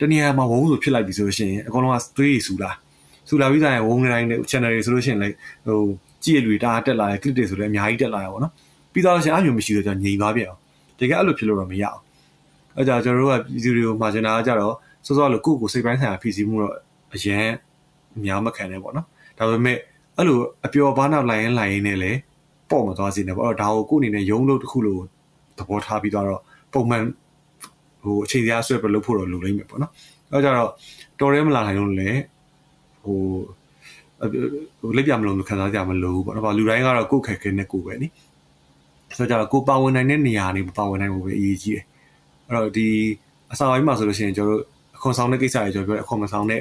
[0.00, 2.70] တနည်းအားမှာဝုန်းဆိုဖြစ်လိုက်ပြီဆိုလို့ရှိရင်အကောင်လုံးကသွေးရည်ဆူလာ
[3.28, 5.34] ဆူလာပြီးသားရင်ဝုန်းတိုင်းနဲ့ channel တွေဆိုလို့ရှိရင်လည်း
[5.66, 5.80] ဟို
[6.24, 8.52] ကြည့်ရလူတွေတာတက်လာတယ် clip တွေဆိုလည်းအများကြီးတက်လာရပါတော့
[8.92, 10.60] ပြီးတော့ရှင်အမျိုးမရှိတော့ကျွန်တော်ငြိမ်သွားပြန်အောင်
[10.98, 12.00] တကယ်အဲ့လိုဖြစ်လို့တော့မရအောင်
[12.76, 14.74] အဲ့ကြောင့်ကျွန်တော်တို့ကပြည်သူတွေကိုမှာချင်တာကကြတော့
[15.06, 16.74] စောစောလို့ကိုယ့်ကိုစိတ်ပိုင်းဆိုင်ရာဖြစ်စီမှုတော့
[17.14, 17.46] အရင်
[18.16, 19.06] အများမခံနဲ့ပေါ့နော်
[19.38, 19.76] ဒါပေမဲ့
[20.16, 22.12] အဲ့လိုအပျော်ဘားနောက်လိုက်ရင်လိုက်ရင်လည်းလေ
[22.70, 25.02] ပေါ့မသွားစေနဲ့ပေါ့အဲ့တော့ဒါကိုကိုယ့်အနေနဲ့ရုံးလို့တစ်ခုလို့
[25.58, 26.26] သဘောထားပြီးတော့
[26.72, 27.04] ပုံမှန်
[28.04, 29.92] ဟိုအခြေတရားဆွဲပြလို့ဖို့တော့လိုလိမ့်မယ်ပေါ့နော်
[30.32, 30.70] အဲ့ကြတော့
[31.20, 32.20] တော်ရဲမလာနိုင်လို့လည်း
[33.04, 33.18] ဟို
[34.96, 38.08] လက်ပြမလို့ခံစားကြမလို့ပေါ့နော်။လူတိုင်းကတော့ကိုယ်ခက်ခဲနဲ့ကိုယ်ပဲနိ။
[39.18, 41.84] ဆိုတော့ကိုပါဝင်နိုင်တဲ့နေရာနေပါဝင်နိုင်ဖို့ပဲအရေးကြီးတယ်။
[42.46, 42.88] အဲ့တော့ဒီ
[43.52, 44.62] အစာပိုင်းမှာဆိုလို့ရှိရင်ကျွန်တော်တို့
[44.96, 46.60] အခွန်ဆောင်တဲ့ကိစ္စတွေကျွန်တော်ပြောအခွန်မဆောင်တဲ့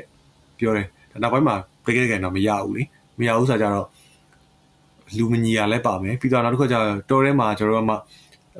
[0.57, 0.87] ပြောတယ်။
[1.21, 2.83] နောက်ပိုင်းမှာတကယ်တကယ်တော့မရဘူးလေ။
[3.19, 3.87] မရဘူးဆိုတော့
[5.17, 7.95] လူမညီရလဲပါမယ်။ပြီးတော့နောက်တစ်ခါကျတော့တော်ထဲမှာကျွန်တော်တို့ကမှ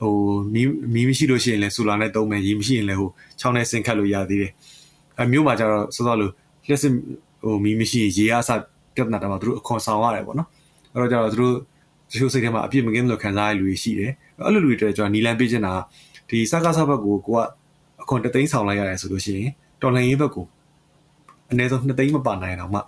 [0.02, 0.14] ဟို
[0.54, 3.10] မီးမီးမရှိလို့ရှိရင်လည်းဆူလာနဲ့သုံးမယ်ရေမရှိရင်လည်းဟို
[3.40, 4.52] ချောင်းနဲ့ဆင်ခတ်လို့ရသေးတယ်။
[5.20, 6.32] အဲမြို့မှာကျတော့စောစောလို့
[6.68, 6.94] လျှက်စစ်
[7.44, 8.50] ဟိုမီးမရှိရေအားစ
[8.96, 10.48] ပြဿနာတောင်မှသူတို့အခွန်ဆောင်ရတယ်ပေါ့နော်။
[10.94, 11.56] အဲ့တော့ကျတော့သူတို့
[12.12, 14.12] တချို့စိတ်ထဲမှာအပြစ်မကင်းလို့ခံစားရတဲ့လူတွေရှိတယ်။
[14.46, 15.74] အဲ့လိုလူတွေအတွက်ကျွန်တော်နီလန်ပေးချင်တာ
[16.30, 17.40] ဒီစကားစားဘက်ကိုကိုက
[18.02, 19.50] အခွန်တသိန်းဆောင်လိုက်ရတယ်ဆိုလို့ရှိရင်
[19.82, 20.46] တော်လှန်ရေးဘက်ကို
[21.52, 22.80] အနည်းဆုံး2သိန်းမပါနိုင်တော့မှ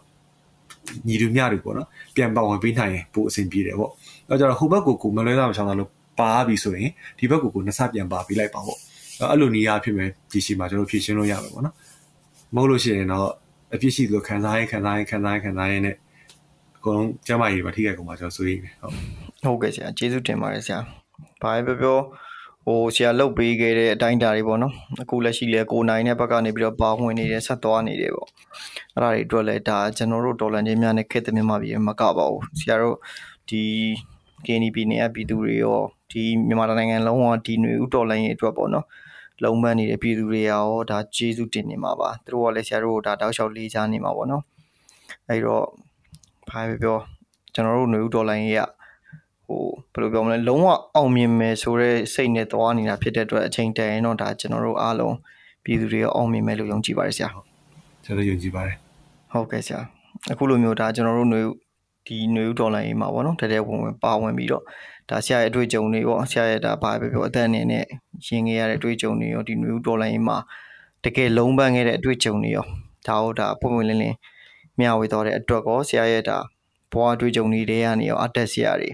[1.08, 3.91] ညီလူမျှတွေပေါ့နော်ပြန်ပါဝင်ပေးနိုင်ရင်ပိုအဆင်ပြေတယ်ပေါ့။
[4.30, 5.89] အဲ့ကြတော့ဟိုဘက်ကိုကိုမလွဲသားမချောင်းသားလို့
[6.20, 6.89] ပါပြီဆိုရင်
[7.20, 8.80] ဒီဘက်ကိုကိုနှစ်ဆပြန်ပါပေးလိုက်ပါပေါ့
[9.32, 11.76] အဲ့လိုနေရာဖြစ်မယ်ဒီရှိမှာကျွန်တော်ဖြည့်ရှင်းလို့ရမယ်ပေါ့နော်
[12.56, 13.30] မဟုတ်လို့ရှိရင်တော့
[13.76, 15.95] အပြစ်ရှိသလိုခံစားရင်ခံစားရင်ခံစားရင်ခံစားရင်နဲ့
[16.78, 18.93] အကုန်လုံးကျမကြီးပါထိခိုက်ကုန်မှာကျွန်တော်ဆိုရည်ပဲဟုတ်
[19.43, 20.80] ဟုတ်ကဲ့ဆရာကျေးဇူးတင်ပါတယ်ဆရာ
[21.41, 21.97] ဘာပဲပြောပြော
[22.65, 28.30] ဟိုဆရာလုတ်ပေးခဲ့တဲ့အတိုင်းတာတွေပေါ့နော်အခုလက်ရှိလဲကိုနိုင်တဲ့ဘက်ကနေပြီးတော့ပါဝင်နေတယ်ဆက်သွားနေတယ်ပေါ့
[28.95, 32.97] အဲ့ဒါတွေအတွက်လဲဒါကျွန်တော်တို့ဒေါ်လာချင်းများနဲ့ခက်တဲ့မြန်မာပြည်မကပါဘူးဆရာတို့
[33.49, 33.63] ဒီ
[34.45, 35.80] KNP နေအပြည်သူတွေရော
[36.11, 38.86] ဒီမြန်မာနိုင်ငံလုံးဝဒီຫນွေဥတော်လိုင်းရဲ့အတွက်ပေါ့နော်
[39.43, 44.43] လုံမန်းနေတဲ့ပြည်သူတွေရောဒါကျေးဇူးတင်နေမှာပါသူတို့ကလည်းဆရာတို့ကိုဒါတောက်လျှောက်လေးချနေမှာပေါ့နော်
[45.29, 45.65] အဲ့တော့
[46.49, 46.97] ဘာပဲပြော
[47.53, 48.61] ကျွန်တော်တို့နေဦးဒေါ်လာကြီးက
[49.47, 49.61] ဟို
[49.93, 55.15] ဘယ်လိုပြောမလဲလုံးဝအောင်မြင်မယ်ဆိုတော့စိတ်နဲ့သွားနေတာဖြစ်တဲ့အတွက်အချိန်တန်ရင်တော့ဒါကျွန်တော်တို့အားလုံး
[55.63, 57.29] ပြည်သူတွေရောအောင်မြင်မယ်လို့ယုံကြည်ပါတယ်ဆရာ
[58.05, 58.75] ကျွန်တော်ယုံကြည်ပါတယ်
[59.31, 59.79] ဟုတ်ကဲ့ဆရာ
[60.31, 61.51] အခုလိုမျိုးဒါကျွန်တော်တို့နေဦး
[62.08, 64.63] ဒီနွေဦးဒေါ်လာရေးမှာပေါ့နော်တကယ်ဝင်ဝင်ပါဝင်ပြီးတော့
[65.09, 67.86] ဒါဆရာရဲ့အတွေ့အကြုံတွေပေါ့ဆရာရဲ့ဒါဘာပဲပြောအသက်အနေနဲ့
[68.28, 70.38] ရင်ခဲ့ရတဲ့အတွေ့အကြုံတွေရောဒီနွေဦးဒေါ်လာရေးမှာ
[71.04, 72.66] တကယ်လုံးပန်းခဲ့တဲ့အတွေ့အကြုံတွေရော
[73.08, 74.17] ဒါဟုတ်ဒါပုံမှန်လင်းလင်း
[74.79, 76.38] မျှဝေတော်တဲ့အတွက်ကောဆရာရဲ့ဒါ
[76.92, 78.89] ဘဝအတွေ့အကြုံတွေတွေကနေရောအတက်ဆရာတွေ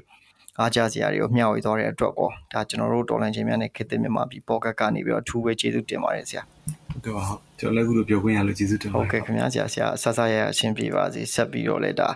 [0.59, 6.43] အားကြဆရာတွေကိုမျှဝေသွားတဲ့အတွက်ကောဒါကျွန်တော်တို့တော်လန်ချင်းများနဲ့ခေတ္တမြန်မာပြည်ပေါ်ကတ်ကနေပြီးတော့အထူးပဲကျေးဇူးတင်ပါတယ်ဆရာ
[6.91, 12.09] ဟုတ်ကဲ့ပါဟုတ်ကျွန်တော်လည်းအခုလိုပြောခွင့်ရလို့ကျေးဇူးတင်ပါတယ်ဟုတ်ကဲ့ခင်ဗျာဆရာဆရာဆက်ဆက်ရအချင်းပြပါစေဆက်ပြီးတော့လည်းဒါ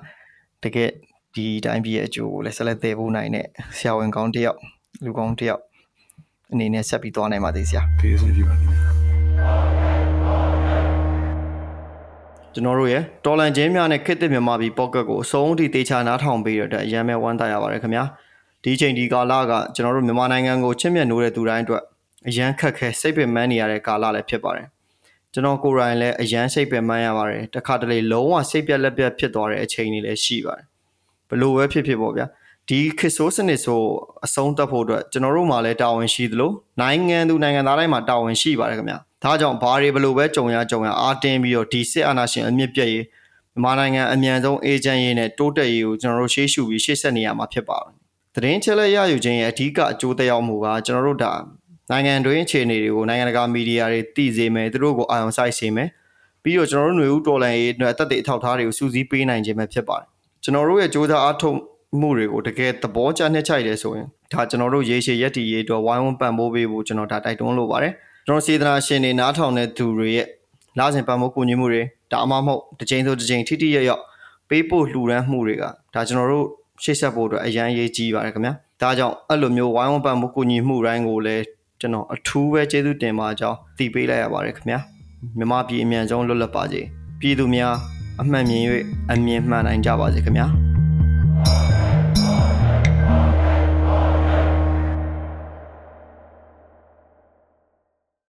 [0.63, 0.89] တကယ်
[1.35, 3.45] ဒီတိုင်းပြည်ရဲ့အကျိုးကိုလည်းဆက်လက်သယ်ဖို့နိုင်တဲ့
[3.77, 4.57] ဆရာဝန်ကောင်းတယောက်
[5.05, 5.61] လူကောင်းတယောက်
[6.53, 8.69] အနေနဲ့ဆက်ပြီးသွားနိုင်ပါသေးဆရာကျေးဇူးပြုပါသည်
[12.53, 18.03] ကျွန်တော်တို့ရဲ့တော်လန်ချင်းများနဲ့ခစ်တစ်မြန်မာပြည်ပေါ့ကတ်ကိုအဆုံးထိတေချာနားထောင်ပေးရတဲ့အရန်မဲ့ဝမ်းသာရပါတယ်ခင်ဗျာ
[18.63, 21.83] ဒီချိန်ဒီကာလကကျွန်တော်တို့မြန်မာနိုင်ငံကိုချစ်မြတ်နိုးတဲ့သူတိုင်းအတွက်
[22.27, 24.67] အရန်ခက်ခဲစိတ်ပင်ပန်းနေရတဲ့ကာလလည်းဖြစ်ပါတယ်
[25.35, 30.65] ကျွန်တော်ကိုယ်တိုင်လည်းအရန်စိတ်ပင်ပန်းရပါတယ်တခါတလေလုံးဝစိတ်ပြက်လက်ပြက်ဖြစ်သွားတဲ့အချိန်တွေလည်းရှိပါတယ်
[31.29, 32.25] ဘလို့ပဲဖြစ်ဖြစ်ပေါ့ဗျာ
[32.69, 33.81] ဒီခစ်ဆိုးစနစ်ဆို
[34.25, 36.51] အဆုံးသတ်ဖို့အတွက်ကျွန်တော်တို့မှာလည်းတာဝန်ရှိသလို
[36.81, 43.05] နိုင်ငံသူနိုင်ငံသားတိုင်းမှာတာဝန်ရှိပါတယ်ခင်ဗျာဒါကြောင့်ဘာတွေဘလို့ပဲကြုံရကြုံရအားတင်းပြီးတော့ဒီစစ်အာဏာရှင်အမြင့်ပြည့်ရေး
[43.53, 47.93] မြန်မာနိုင်ငံအမြန်ဆုံးအေဂျင့်ရေးနဲ့တိုးတက်ရေးကိုကျွန်တော်တို့ရှေ့ရှုပြီးရှေ့ဆက်နေရမှာဖြစ်ပါတယ်
[48.35, 51.31] သတင်းချက်လက်ရယူခြင်းရဲ့အဓိကအကျိုးသက်ရောက်မှုကကျွန်တော်တို့ဒါ
[51.90, 55.88] နိုင်ငံတွင်းအခြေအနေတွေကိုနိုင်ငံတကာမီဒီယာတွေသိစေမယ်သူတို့ကိုအာရုံစိုက်စေမယ်
[56.42, 60.08] ပြီးတော့ကျွန်တော်တို့ຫນွေဦးတော်လန်ရေးအတွက်အသက်တွေအထောက်အထားတွေကိုစူးစီးပေးနိုင်ခြင်းပဲဖြစ်ပါတယ်
[60.42, 61.56] ကျွန်တော်တို့ရဲ့စ조사အားထုတ်
[62.00, 67.92] မှုတွေကိုတကယ်သဘောကျနှစ်ချိုက်တယ်ဆိုရင်ဒါကျွန်တော်တို့ရေရှည်ရက်တီရေးအတွက်ဝိုင်းဝန်းပံ့ပိုးပေးဖို့ကျွန်တော်ဒါတိုက်တွန်းလိုပါတယ်
[68.26, 70.26] ကျွန်တော်စေတနာရှင်တွေနားထောင်တဲ့သူတွေရဲ့
[70.78, 71.82] လာစဉ်ပံ့ပိုးကူညီမှုတွေ
[72.12, 74.02] ဒါအမှမဟုတ်တစ်ချိန်ဆိုတစ်ချိန်ထိထိရရောက်
[74.48, 76.46] ပေးဖို့လှူဒန်းမှုတွေကဒါကျွန်တော်တို့
[76.82, 81.44] ရှေ့ဆက်ဖို့အတွက်အရန်ရေးကြီးပါတယ်ခင်ဗျာဒါကြောင့်အဲ့လိုမျိုးဝိုင်းဝန်းပံ့ပိုးကူညီမှုတိုင်းကိုလည်း
[81.85, 84.79] ကျွန်တော်အထူးပဲကျေးဇူးတင်ပါကြောင်းတည်ပေးလိုက်ရပါတယ်ခင်ဗျာ
[85.37, 86.81] မြမပြည်အမြန်ဆုံးလွတ်လပ်ပါစေ
[87.19, 87.73] ပြည်သူများ
[88.21, 88.63] အမှန်မြင်၍
[89.11, 90.47] အမြင်မှန်နိုင်ကြပါစေခင်ဗျာ